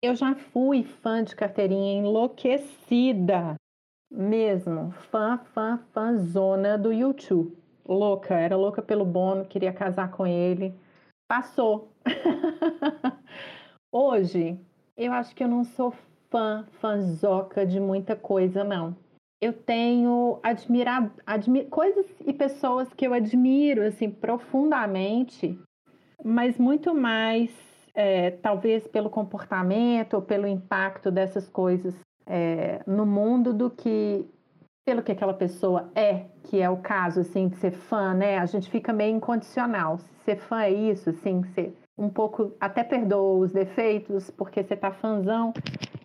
Eu 0.00 0.14
já 0.14 0.32
fui 0.36 0.84
fã 0.84 1.24
de 1.24 1.34
carteirinha 1.34 2.00
enlouquecida. 2.00 3.56
Mesmo, 4.08 4.92
fã, 5.10 5.36
fã, 5.52 5.78
fãzona 5.92 6.78
do 6.78 6.92
YouTube. 6.92 7.58
Louca, 7.84 8.36
era 8.36 8.56
louca 8.56 8.80
pelo 8.80 9.04
Bono, 9.04 9.44
queria 9.44 9.72
casar 9.72 10.12
com 10.12 10.24
ele. 10.24 10.72
Passou. 11.26 11.92
Hoje, 13.90 14.56
eu 14.96 15.12
acho 15.12 15.34
que 15.34 15.42
eu 15.42 15.48
não 15.48 15.64
sou 15.64 15.92
fã, 16.30 16.68
fãzoca 16.80 17.66
de 17.66 17.80
muita 17.80 18.14
coisa, 18.14 18.62
não. 18.62 18.96
Eu 19.40 19.52
tenho 19.52 20.40
admirar, 20.42 21.12
admir, 21.24 21.68
coisas 21.68 22.06
e 22.26 22.32
pessoas 22.32 22.92
que 22.92 23.06
eu 23.06 23.12
admiro, 23.12 23.82
assim, 23.82 24.10
profundamente, 24.10 25.58
mas 26.24 26.58
muito 26.58 26.94
mais, 26.94 27.50
é, 27.94 28.32
talvez 28.32 28.86
pelo 28.88 29.08
comportamento 29.08 30.14
ou 30.14 30.22
pelo 30.22 30.46
impacto 30.46 31.10
dessas 31.10 31.48
coisas 31.48 31.94
é, 32.26 32.82
no 32.86 33.06
mundo 33.06 33.54
do 33.54 33.70
que 33.70 34.26
pelo 34.84 35.02
que 35.02 35.12
aquela 35.12 35.34
pessoa 35.34 35.90
é, 35.94 36.24
que 36.44 36.62
é 36.62 36.70
o 36.70 36.78
caso, 36.78 37.20
assim, 37.20 37.48
de 37.48 37.56
ser 37.56 37.72
fã, 37.72 38.14
né? 38.14 38.38
A 38.38 38.46
gente 38.46 38.70
fica 38.70 38.90
meio 38.90 39.14
incondicional. 39.14 39.98
Ser 40.24 40.36
fã 40.36 40.62
é 40.62 40.70
isso, 40.70 41.10
assim, 41.10 41.44
ser 41.54 41.76
um 41.98 42.08
pouco, 42.08 42.54
até 42.60 42.84
perdoa 42.84 43.44
os 43.44 43.52
defeitos, 43.52 44.30
porque 44.30 44.62
você 44.62 44.76
tá 44.76 44.92
fãzão. 44.92 45.52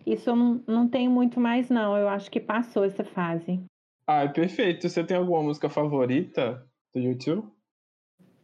Isso 0.04 0.28
eu 0.30 0.36
não, 0.36 0.60
não 0.66 0.88
tenho 0.88 1.10
muito 1.10 1.40
mais, 1.40 1.70
não. 1.70 1.96
Eu 1.96 2.08
acho 2.08 2.30
que 2.30 2.40
passou 2.40 2.84
essa 2.84 3.04
fase. 3.04 3.62
Ah, 4.06 4.28
perfeito. 4.28 4.88
Você 4.88 5.04
tem 5.04 5.16
alguma 5.16 5.42
música 5.42 5.70
favorita 5.70 6.66
do 6.94 7.00
YouTube? 7.00 7.48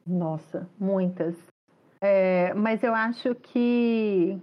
Nossa, 0.06 0.68
muitas. 0.78 1.36
É, 2.00 2.54
mas 2.54 2.82
eu 2.82 2.94
acho 2.94 3.34
que 3.34 4.38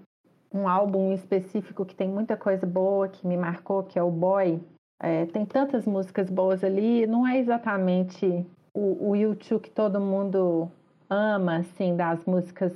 um 0.53 0.68
álbum 0.68 1.12
específico 1.14 1.86
que 1.86 1.95
tem 1.95 2.08
muita 2.08 2.38
coisa 2.38 2.68
boa 2.68 3.08
que 3.08 3.26
me 3.26 3.38
marcou, 3.38 3.84
que 3.84 3.97
é 3.97 4.03
o 4.03 4.12
Boy. 4.12 4.62
É, 5.01 5.26
tem 5.28 5.45
tantas 5.45 5.86
músicas 5.86 6.30
boas 6.30 6.64
ali, 6.64 7.05
não 7.05 7.28
é 7.28 7.38
exatamente 7.38 8.45
o, 8.74 9.10
o 9.10 9.16
YouTube 9.16 9.62
que 9.62 9.70
todo 9.70 9.99
mundo 9.99 10.72
ama, 11.10 11.58
assim, 11.58 11.95
das 11.95 12.24
músicas 12.26 12.74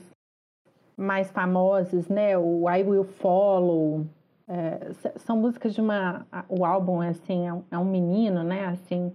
mais 1.01 1.31
famosas, 1.31 2.07
né? 2.07 2.37
O 2.37 2.69
I 2.69 2.83
Will 2.83 3.03
Follow. 3.03 4.05
É, 4.47 4.91
são 5.17 5.37
músicas 5.37 5.73
de 5.73 5.81
uma. 5.81 6.25
O 6.47 6.65
álbum, 6.65 7.01
assim, 7.01 7.47
é 7.47 7.53
um, 7.53 7.63
é 7.71 7.77
um 7.77 7.85
menino, 7.85 8.43
né? 8.43 8.65
Assim, 8.67 9.11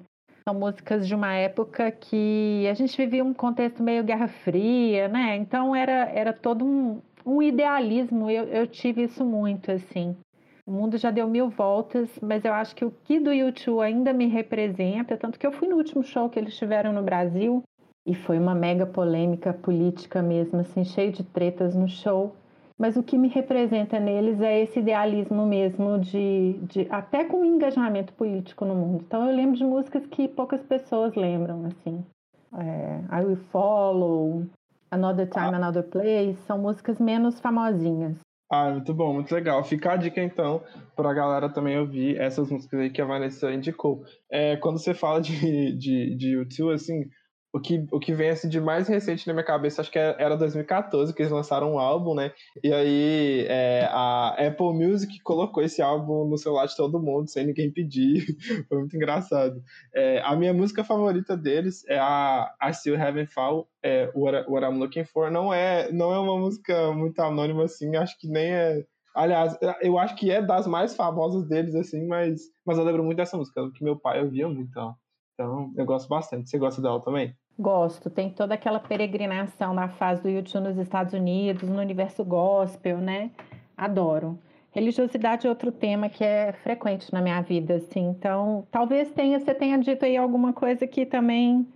são 0.48 0.54
músicas 0.54 1.06
de 1.06 1.14
uma 1.14 1.34
época 1.34 1.90
que 1.90 2.66
a 2.70 2.74
gente 2.74 2.96
vivia 2.96 3.24
um 3.24 3.34
contexto 3.34 3.82
meio 3.82 4.04
Guerra 4.04 4.28
Fria, 4.28 5.08
né? 5.08 5.36
Então 5.36 5.74
era, 5.74 6.08
era 6.10 6.32
todo 6.32 6.64
um, 6.64 7.00
um 7.24 7.42
idealismo, 7.42 8.30
eu, 8.30 8.44
eu 8.44 8.66
tive 8.66 9.02
isso 9.02 9.24
muito, 9.24 9.72
assim. 9.72 10.16
O 10.64 10.70
mundo 10.70 10.98
já 10.98 11.10
deu 11.10 11.28
mil 11.28 11.48
voltas, 11.48 12.08
mas 12.22 12.44
eu 12.44 12.52
acho 12.52 12.74
que 12.74 12.84
o 12.84 12.92
que 13.04 13.20
do 13.20 13.32
YouTube 13.32 13.80
ainda 13.80 14.12
me 14.12 14.26
representa, 14.26 15.16
tanto 15.16 15.38
que 15.38 15.46
eu 15.46 15.52
fui 15.52 15.68
no 15.68 15.76
último 15.76 16.02
show 16.02 16.28
que 16.28 16.38
eles 16.38 16.56
tiveram 16.56 16.92
no 16.92 17.02
Brasil 17.02 17.62
e 18.06 18.14
foi 18.14 18.38
uma 18.38 18.54
mega 18.54 18.86
polêmica 18.86 19.52
política 19.52 20.22
mesmo, 20.22 20.60
assim, 20.60 20.84
cheio 20.84 21.12
de 21.12 21.24
tretas 21.24 21.74
no 21.74 21.88
show. 21.88 22.34
Mas 22.78 22.96
o 22.96 23.02
que 23.02 23.16
me 23.16 23.28
representa 23.28 23.98
neles 23.98 24.40
é 24.40 24.60
esse 24.60 24.80
idealismo 24.80 25.46
mesmo 25.46 25.98
de, 25.98 26.58
de 26.64 26.86
até 26.90 27.24
com 27.24 27.44
engajamento 27.44 28.12
político 28.12 28.64
no 28.64 28.74
mundo. 28.74 29.02
Então 29.06 29.28
eu 29.28 29.34
lembro 29.34 29.56
de 29.56 29.64
músicas 29.64 30.06
que 30.06 30.28
poucas 30.28 30.62
pessoas 30.62 31.14
lembram, 31.14 31.64
assim. 31.64 32.04
É, 32.58 33.00
I 33.18 33.24
Will 33.24 33.36
Follow, 33.50 34.44
Another 34.90 35.28
Time, 35.28 35.54
ah. 35.54 35.56
Another 35.56 35.84
Place, 35.84 36.36
são 36.46 36.58
músicas 36.58 37.00
menos 37.00 37.40
famosinhas. 37.40 38.18
Ah, 38.48 38.70
muito 38.70 38.94
bom, 38.94 39.12
muito 39.12 39.34
legal. 39.34 39.64
Fica 39.64 39.92
a 39.92 39.96
dica 39.96 40.22
então 40.22 40.62
para 40.94 41.10
a 41.10 41.14
galera 41.14 41.48
também 41.48 41.78
ouvir 41.78 42.20
essas 42.20 42.50
músicas 42.50 42.78
aí 42.78 42.90
que 42.90 43.02
a 43.02 43.06
Vanessa 43.06 43.50
indicou. 43.52 44.04
É, 44.30 44.56
quando 44.56 44.78
você 44.78 44.94
fala 44.94 45.20
de, 45.20 45.72
de, 45.76 46.14
de 46.14 46.28
YouTube, 46.32 46.72
assim, 46.72 47.08
o 47.56 47.60
que, 47.60 47.86
o 47.90 47.98
que 47.98 48.12
vem 48.12 48.28
assim, 48.28 48.50
de 48.50 48.60
mais 48.60 48.86
recente 48.86 49.26
na 49.26 49.32
minha 49.32 49.44
cabeça, 49.44 49.80
acho 49.80 49.90
que 49.90 49.98
é, 49.98 50.14
era 50.18 50.36
2014, 50.36 51.14
que 51.14 51.22
eles 51.22 51.32
lançaram 51.32 51.72
um 51.72 51.78
álbum, 51.78 52.14
né? 52.14 52.30
E 52.62 52.70
aí 52.70 53.46
é, 53.48 53.88
a 53.90 54.36
Apple 54.38 54.74
Music 54.74 55.18
colocou 55.22 55.62
esse 55.62 55.80
álbum 55.80 56.28
no 56.28 56.36
celular 56.36 56.66
de 56.66 56.76
todo 56.76 57.00
mundo, 57.00 57.30
sem 57.30 57.46
ninguém 57.46 57.72
pedir. 57.72 58.26
Foi 58.68 58.78
muito 58.78 58.94
engraçado. 58.94 59.62
É, 59.94 60.20
a 60.22 60.36
minha 60.36 60.52
música 60.52 60.84
favorita 60.84 61.34
deles 61.34 61.82
é 61.88 61.98
a 61.98 62.54
I 62.62 62.74
Still 62.74 63.00
Haven't 63.00 63.32
Found 63.32 63.66
é, 63.82 64.10
What, 64.14 64.50
What 64.50 64.66
I'm 64.66 64.78
Looking 64.78 65.06
For. 65.06 65.30
Não 65.30 65.52
é, 65.52 65.90
não 65.90 66.12
é 66.12 66.18
uma 66.18 66.38
música 66.38 66.92
muito 66.92 67.18
anônima 67.20 67.64
assim, 67.64 67.96
acho 67.96 68.18
que 68.18 68.28
nem 68.28 68.52
é. 68.52 68.84
Aliás, 69.14 69.56
eu 69.80 69.98
acho 69.98 70.14
que 70.14 70.30
é 70.30 70.42
das 70.42 70.66
mais 70.66 70.94
famosas 70.94 71.48
deles, 71.48 71.74
assim, 71.74 72.06
mas, 72.06 72.42
mas 72.66 72.76
eu 72.76 72.84
lembro 72.84 73.02
muito 73.02 73.16
dessa 73.16 73.38
música, 73.38 73.62
que 73.74 73.82
meu 73.82 73.98
pai 73.98 74.22
ouvia 74.22 74.46
muito. 74.46 74.68
Então, 75.32 75.72
eu 75.74 75.86
gosto 75.86 76.06
bastante. 76.06 76.50
Você 76.50 76.58
gosta 76.58 76.82
dela 76.82 77.00
também? 77.02 77.34
Gosto, 77.58 78.10
tem 78.10 78.28
toda 78.28 78.54
aquela 78.54 78.78
peregrinação 78.78 79.72
na 79.72 79.88
fase 79.88 80.22
do 80.22 80.28
YouTube 80.28 80.64
nos 80.64 80.78
Estados 80.78 81.14
Unidos, 81.14 81.68
no 81.68 81.80
universo 81.80 82.22
gospel, 82.22 82.98
né? 82.98 83.30
Adoro. 83.76 84.38
Religiosidade 84.72 85.46
é 85.46 85.50
outro 85.50 85.72
tema 85.72 86.10
que 86.10 86.22
é 86.22 86.52
frequente 86.52 87.10
na 87.10 87.22
minha 87.22 87.40
vida, 87.40 87.76
assim. 87.76 88.08
Então, 88.10 88.66
talvez 88.70 89.10
tenha, 89.10 89.40
você 89.40 89.54
tenha 89.54 89.78
dito 89.78 90.04
aí 90.04 90.18
alguma 90.18 90.52
coisa 90.52 90.86
que 90.86 91.06
também 91.06 91.66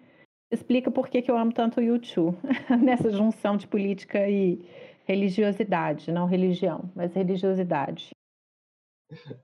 explica 0.51 0.91
por 0.91 1.09
que, 1.09 1.23
que 1.23 1.31
eu 1.31 1.39
amo 1.39 1.53
tanto 1.53 1.81
o 1.81 1.83
YouTube, 1.83 2.37
nessa 2.83 3.11
junção 3.11 3.57
de 3.57 3.67
política 3.67 4.29
e 4.29 4.61
religiosidade, 5.07 6.13
não 6.13 6.27
religião, 6.27 6.91
mas 6.95 7.15
religiosidade. 7.15 8.11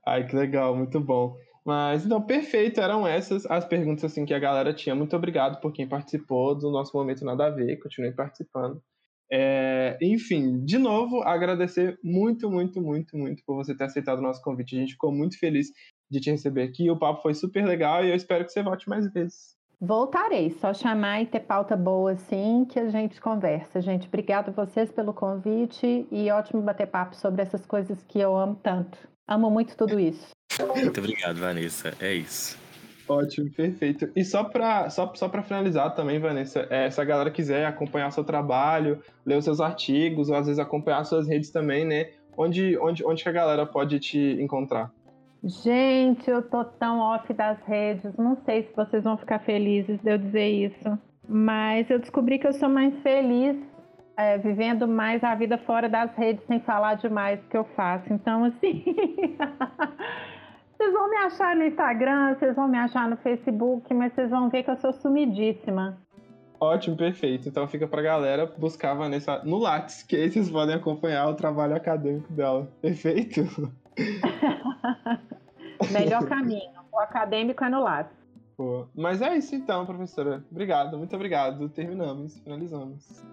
Ai, 0.05 0.27
que 0.27 0.35
legal, 0.35 0.75
muito 0.75 0.99
bom. 0.99 1.35
Mas, 1.67 2.05
então, 2.05 2.21
perfeito, 2.21 2.79
eram 2.79 3.05
essas 3.05 3.45
as 3.45 3.65
perguntas 3.65 4.05
assim 4.05 4.25
que 4.25 4.33
a 4.33 4.39
galera 4.39 4.73
tinha. 4.73 4.95
Muito 4.95 5.13
obrigado 5.17 5.59
por 5.59 5.73
quem 5.73 5.85
participou 5.85 6.55
do 6.55 6.71
nosso 6.71 6.95
Momento 6.95 7.25
Nada 7.25 7.47
a 7.47 7.49
Ver, 7.49 7.75
continue 7.83 8.13
participando. 8.13 8.81
É, 9.29 9.97
enfim, 10.01 10.63
de 10.63 10.77
novo, 10.77 11.21
agradecer 11.23 11.99
muito, 12.01 12.49
muito, 12.49 12.81
muito, 12.81 13.17
muito 13.17 13.43
por 13.45 13.57
você 13.57 13.75
ter 13.75 13.83
aceitado 13.83 14.19
o 14.19 14.21
nosso 14.21 14.41
convite. 14.41 14.77
A 14.77 14.79
gente 14.79 14.93
ficou 14.93 15.11
muito 15.11 15.37
feliz 15.37 15.67
de 16.09 16.21
te 16.21 16.31
receber 16.31 16.63
aqui. 16.63 16.89
O 16.89 16.97
papo 16.97 17.21
foi 17.21 17.33
super 17.33 17.65
legal 17.65 18.05
e 18.05 18.11
eu 18.11 18.15
espero 18.15 18.45
que 18.45 18.51
você 18.53 18.63
volte 18.63 18.87
mais 18.87 19.11
vezes. 19.11 19.57
Voltarei, 19.77 20.51
só 20.51 20.73
chamar 20.73 21.21
e 21.21 21.25
ter 21.25 21.41
pauta 21.41 21.75
boa 21.75 22.13
assim 22.13 22.63
que 22.63 22.79
a 22.79 22.89
gente 22.89 23.19
conversa. 23.19 23.81
Gente, 23.81 24.07
obrigado 24.07 24.49
a 24.49 24.65
vocês 24.65 24.89
pelo 24.89 25.13
convite 25.13 26.07
e 26.09 26.31
ótimo 26.31 26.61
bater 26.61 26.87
papo 26.87 27.13
sobre 27.13 27.41
essas 27.41 27.65
coisas 27.65 28.01
que 28.03 28.19
eu 28.19 28.37
amo 28.37 28.55
tanto. 28.55 28.97
Amo 29.27 29.51
muito 29.51 29.75
tudo 29.75 29.99
isso. 29.99 30.36
Muito 30.75 30.99
obrigado, 30.99 31.37
Vanessa. 31.37 31.93
É 31.99 32.13
isso. 32.13 32.57
Ótimo, 33.07 33.49
perfeito. 33.51 34.09
E 34.15 34.23
só 34.23 34.43
para 34.43 34.89
só, 34.89 35.13
só 35.15 35.29
finalizar 35.43 35.95
também, 35.95 36.19
Vanessa, 36.19 36.67
é, 36.69 36.89
se 36.89 36.99
a 36.99 37.05
galera 37.05 37.31
quiser 37.31 37.65
acompanhar 37.65 38.11
seu 38.11 38.23
trabalho, 38.23 39.01
ler 39.25 39.37
os 39.37 39.45
seus 39.45 39.61
artigos, 39.61 40.29
ou 40.29 40.35
às 40.35 40.45
vezes 40.45 40.59
acompanhar 40.59 41.03
suas 41.05 41.27
redes 41.27 41.49
também, 41.49 41.85
né? 41.85 42.09
Onde, 42.35 42.77
onde, 42.79 43.05
onde 43.05 43.23
que 43.23 43.29
a 43.29 43.31
galera 43.31 43.65
pode 43.65 43.99
te 43.99 44.37
encontrar? 44.41 44.91
Gente, 45.43 46.29
eu 46.29 46.41
tô 46.41 46.65
tão 46.65 46.99
off 46.99 47.31
das 47.33 47.57
redes, 47.65 48.11
não 48.17 48.37
sei 48.45 48.63
se 48.63 48.75
vocês 48.75 49.03
vão 49.03 49.17
ficar 49.17 49.39
felizes 49.39 49.99
de 50.01 50.11
eu 50.11 50.17
dizer 50.17 50.47
isso, 50.47 50.99
mas 51.27 51.89
eu 51.89 51.99
descobri 51.99 52.37
que 52.39 52.47
eu 52.47 52.53
sou 52.53 52.67
mais 52.67 52.93
feliz 53.01 53.55
é, 54.17 54.37
vivendo 54.39 54.87
mais 54.87 55.23
a 55.23 55.35
vida 55.35 55.57
fora 55.59 55.87
das 55.87 56.13
redes 56.15 56.43
sem 56.47 56.59
falar 56.61 56.95
demais 56.95 57.39
do 57.39 57.47
que 57.47 57.57
eu 57.57 57.65
faço. 57.75 58.11
Então, 58.11 58.43
assim. 58.43 58.83
vocês 60.77 60.93
vão 60.93 61.09
me 61.09 61.17
achar 61.17 61.55
no 61.55 61.63
Instagram, 61.63 62.35
vocês 62.35 62.55
vão 62.55 62.67
me 62.67 62.77
achar 62.77 63.09
no 63.09 63.17
Facebook, 63.17 63.91
mas 63.93 64.13
vocês 64.13 64.29
vão 64.29 64.47
ver 64.49 64.61
que 64.63 64.69
eu 64.69 64.77
sou 64.77 64.93
sumidíssima. 64.93 65.97
Ótimo, 66.59 66.95
perfeito. 66.95 67.49
Então 67.49 67.67
fica 67.67 67.87
pra 67.87 68.01
galera 68.01 68.45
buscar 68.45 68.91
a 68.91 68.95
Vanessa 68.95 69.41
no 69.43 69.57
Lattes, 69.57 70.03
que 70.03 70.15
aí 70.15 70.31
vocês 70.31 70.49
podem 70.49 70.75
acompanhar 70.75 71.27
o 71.27 71.33
trabalho 71.33 71.75
acadêmico 71.75 72.31
dela. 72.31 72.67
Perfeito? 72.81 73.41
Melhor 75.91 76.25
caminho. 76.27 76.77
O 76.91 76.99
acadêmico 76.99 77.63
é 77.63 77.69
no 77.69 77.81
Lattes. 77.81 78.15
Pô. 78.55 78.87
Mas 78.95 79.21
é 79.21 79.35
isso 79.35 79.55
então, 79.55 79.85
professora. 79.85 80.43
Obrigado, 80.51 80.97
muito 80.97 81.15
obrigado. 81.15 81.69
Terminamos, 81.69 82.39
finalizamos. 82.39 83.23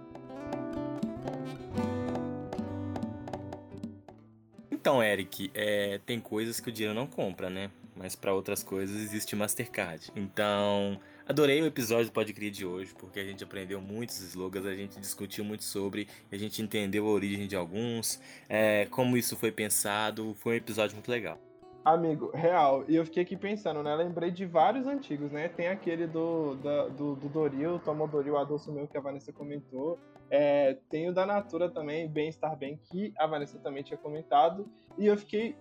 Então, 4.85 5.03
Eric, 5.03 5.51
é, 5.55 5.99
tem 6.05 6.21
coisas 6.21 6.61
que 6.61 6.69
o 6.69 6.73
dinheiro 6.73 6.95
não 6.95 7.07
compra, 7.07 7.49
né? 7.49 7.71
Mas 7.97 8.15
para 8.15 8.35
outras 8.35 8.63
coisas 8.63 8.95
existe 8.95 9.35
Mastercard. 9.35 10.13
Então, 10.15 11.01
adorei 11.27 11.63
o 11.63 11.65
episódio 11.65 12.05
do 12.05 12.13
Pode 12.13 12.35
Crer 12.35 12.51
de 12.51 12.67
hoje, 12.67 12.95
porque 12.99 13.19
a 13.19 13.25
gente 13.25 13.43
aprendeu 13.43 13.81
muitos 13.81 14.21
slogans, 14.21 14.67
a 14.67 14.75
gente 14.75 15.01
discutiu 15.01 15.43
muito 15.43 15.65
sobre, 15.65 16.07
a 16.31 16.37
gente 16.37 16.61
entendeu 16.61 17.07
a 17.07 17.09
origem 17.09 17.47
de 17.47 17.57
alguns, 17.57 18.21
é, 18.47 18.85
como 18.91 19.17
isso 19.17 19.39
foi 19.39 19.51
pensado. 19.51 20.35
Foi 20.35 20.53
um 20.53 20.59
episódio 20.59 20.95
muito 20.95 21.11
legal. 21.11 21.39
Amigo, 21.83 22.31
real. 22.35 22.85
E 22.87 22.95
eu 22.95 23.07
fiquei 23.07 23.23
aqui 23.23 23.39
pensando, 23.39 23.83
né? 23.83 23.95
Lembrei 23.95 24.31
de 24.31 24.45
vários 24.45 24.87
antigos, 24.87 25.33
né? 25.33 25.49
Tem 25.49 25.69
aquele 25.69 26.07
do, 26.07 26.57
da, 26.57 26.89
do, 26.89 27.15
do 27.15 27.29
Doril, 27.31 27.79
Tomo 27.79 28.07
Doril, 28.07 28.37
Adolfo 28.37 28.71
Meu, 28.71 28.87
que 28.87 28.99
a 28.99 29.01
Vanessa 29.01 29.33
comentou. 29.33 29.99
É, 30.37 30.79
tem 30.91 31.09
o 31.09 31.13
da 31.15 31.25
Natura 31.25 31.71
também, 31.71 32.09
Bem 32.09 32.29
Estar 32.29 32.57
Bem, 32.57 32.77
que 32.77 33.15
a 33.17 33.25
Vanessa 33.25 33.57
também 33.61 33.85
tinha 33.85 33.97
comentado. 33.97 34.69
E 34.99 35.07
eu 35.07 35.17
fiquei 35.17 35.55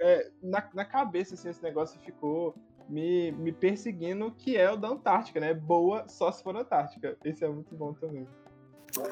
é, 0.00 0.30
na, 0.42 0.66
na 0.72 0.82
cabeça, 0.82 1.34
assim, 1.34 1.50
esse 1.50 1.62
negócio 1.62 2.00
ficou 2.00 2.54
me, 2.88 3.32
me 3.32 3.52
perseguindo, 3.52 4.30
que 4.30 4.56
é 4.56 4.70
o 4.70 4.78
da 4.78 4.88
Antártica, 4.88 5.38
né? 5.40 5.52
Boa 5.52 6.08
só 6.08 6.32
se 6.32 6.42
for 6.42 6.56
Antártica. 6.56 7.18
Esse 7.22 7.44
é 7.44 7.48
muito 7.50 7.74
bom 7.74 7.92
também. 7.92 8.26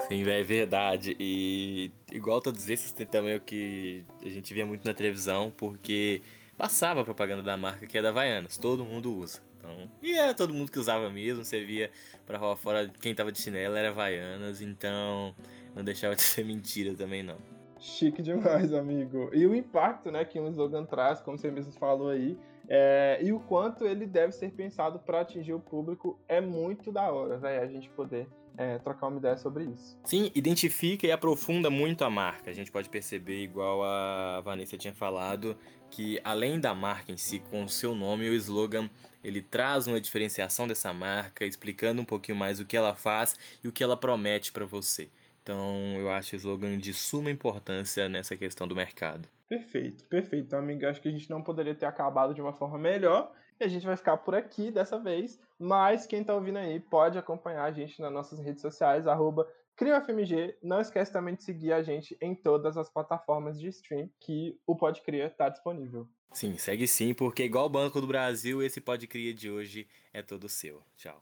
Sim, 0.08 0.26
é 0.26 0.42
verdade. 0.42 1.14
E 1.20 1.92
igual 2.10 2.40
todos 2.40 2.70
esses, 2.70 2.90
tem 2.90 3.06
também 3.06 3.36
o 3.36 3.40
que 3.40 4.06
a 4.24 4.30
gente 4.30 4.54
via 4.54 4.64
muito 4.64 4.86
na 4.86 4.94
televisão, 4.94 5.52
porque 5.54 6.22
passava 6.56 7.02
a 7.02 7.04
propaganda 7.04 7.42
da 7.42 7.54
marca 7.54 7.86
que 7.86 7.98
é 7.98 8.02
da 8.02 8.08
Havaianas, 8.08 8.56
todo 8.56 8.82
mundo 8.82 9.14
usa. 9.14 9.42
Então, 9.62 9.88
e 10.02 10.14
era 10.14 10.34
todo 10.34 10.52
mundo 10.52 10.72
que 10.72 10.78
usava 10.78 11.08
mesmo, 11.08 11.44
você 11.44 11.64
via 11.64 11.90
pra 12.26 12.36
rua 12.36 12.56
fora, 12.56 12.90
quem 13.00 13.14
tava 13.14 13.30
de 13.30 13.40
chinelo 13.40 13.76
era 13.76 13.90
Havaianas, 13.90 14.60
então 14.60 15.32
não 15.74 15.84
deixava 15.84 16.16
de 16.16 16.22
ser 16.22 16.44
mentira 16.44 16.94
também 16.94 17.22
não. 17.22 17.36
Chique 17.78 18.22
demais, 18.22 18.72
amigo. 18.72 19.30
E 19.32 19.46
o 19.46 19.54
impacto 19.54 20.10
né, 20.10 20.24
que 20.24 20.38
um 20.38 20.48
slogan 20.48 20.84
traz, 20.84 21.20
como 21.20 21.38
você 21.38 21.50
mesmo 21.50 21.72
falou 21.72 22.10
aí, 22.10 22.36
é, 22.68 23.18
e 23.22 23.32
o 23.32 23.40
quanto 23.40 23.84
ele 23.84 24.06
deve 24.06 24.32
ser 24.32 24.52
pensado 24.52 24.98
para 24.98 25.20
atingir 25.20 25.52
o 25.52 25.60
público 25.60 26.18
é 26.28 26.40
muito 26.40 26.92
da 26.92 27.10
hora, 27.10 27.38
velho, 27.38 27.60
a 27.60 27.66
gente 27.66 27.88
poder 27.90 28.28
é, 28.56 28.78
trocar 28.78 29.08
uma 29.08 29.18
ideia 29.18 29.36
sobre 29.36 29.64
isso. 29.64 29.98
Sim, 30.04 30.30
identifica 30.34 31.06
e 31.06 31.12
aprofunda 31.12 31.70
muito 31.70 32.04
a 32.04 32.10
marca. 32.10 32.50
A 32.50 32.54
gente 32.54 32.70
pode 32.70 32.88
perceber, 32.88 33.42
igual 33.42 33.82
a 33.82 34.40
Vanessa 34.42 34.76
tinha 34.76 34.94
falado, 34.94 35.56
que 35.90 36.20
além 36.22 36.60
da 36.60 36.74
marca 36.74 37.10
em 37.10 37.16
si, 37.16 37.40
com 37.40 37.64
o 37.64 37.68
seu 37.68 37.94
nome, 37.94 38.28
o 38.28 38.34
slogan 38.34 38.88
ele 39.22 39.42
traz 39.42 39.86
uma 39.86 40.00
diferenciação 40.00 40.66
dessa 40.66 40.92
marca, 40.92 41.44
explicando 41.44 42.02
um 42.02 42.04
pouquinho 42.04 42.36
mais 42.36 42.60
o 42.60 42.64
que 42.64 42.76
ela 42.76 42.94
faz 42.94 43.36
e 43.62 43.68
o 43.68 43.72
que 43.72 43.82
ela 43.82 43.96
promete 43.96 44.52
para 44.52 44.64
você. 44.64 45.08
Então, 45.42 45.96
eu 45.98 46.10
acho 46.10 46.34
o 46.34 46.36
slogan 46.36 46.78
de 46.78 46.94
suma 46.94 47.30
importância 47.30 48.08
nessa 48.08 48.36
questão 48.36 48.66
do 48.66 48.76
mercado. 48.76 49.28
Perfeito, 49.48 50.04
perfeito. 50.04 50.46
Então, 50.46 50.58
amigo, 50.58 50.86
acho 50.86 51.00
que 51.00 51.08
a 51.08 51.12
gente 51.12 51.28
não 51.28 51.42
poderia 51.42 51.74
ter 51.74 51.86
acabado 51.86 52.32
de 52.32 52.40
uma 52.40 52.52
forma 52.52 52.78
melhor. 52.78 53.32
E 53.60 53.64
a 53.64 53.68
gente 53.68 53.84
vai 53.84 53.96
ficar 53.96 54.16
por 54.16 54.34
aqui 54.34 54.70
dessa 54.70 54.98
vez. 54.98 55.38
Mas 55.58 56.06
quem 56.06 56.24
tá 56.24 56.34
ouvindo 56.34 56.58
aí 56.58 56.80
pode 56.80 57.18
acompanhar 57.18 57.64
a 57.64 57.72
gente 57.72 58.00
nas 58.00 58.12
nossas 58.12 58.38
redes 58.38 58.62
sociais, 58.62 59.06
arroba 59.06 59.46
CrioFMG. 59.76 60.56
Não 60.62 60.80
esquece 60.80 61.12
também 61.12 61.34
de 61.34 61.42
seguir 61.42 61.72
a 61.72 61.82
gente 61.82 62.16
em 62.20 62.34
todas 62.34 62.76
as 62.76 62.88
plataformas 62.88 63.60
de 63.60 63.68
stream 63.68 64.08
que 64.20 64.58
o 64.66 64.76
Pode 64.76 65.02
Cria 65.02 65.26
está 65.26 65.48
disponível. 65.48 66.08
Sim, 66.32 66.56
segue 66.58 66.86
sim, 66.86 67.14
porque 67.14 67.44
igual 67.44 67.66
o 67.66 67.68
Banco 67.68 68.00
do 68.00 68.06
Brasil, 68.06 68.62
esse 68.62 68.80
Pode 68.80 69.06
Cria 69.06 69.32
de 69.34 69.50
hoje 69.50 69.86
é 70.12 70.22
todo 70.22 70.48
seu. 70.48 70.82
Tchau. 70.96 71.20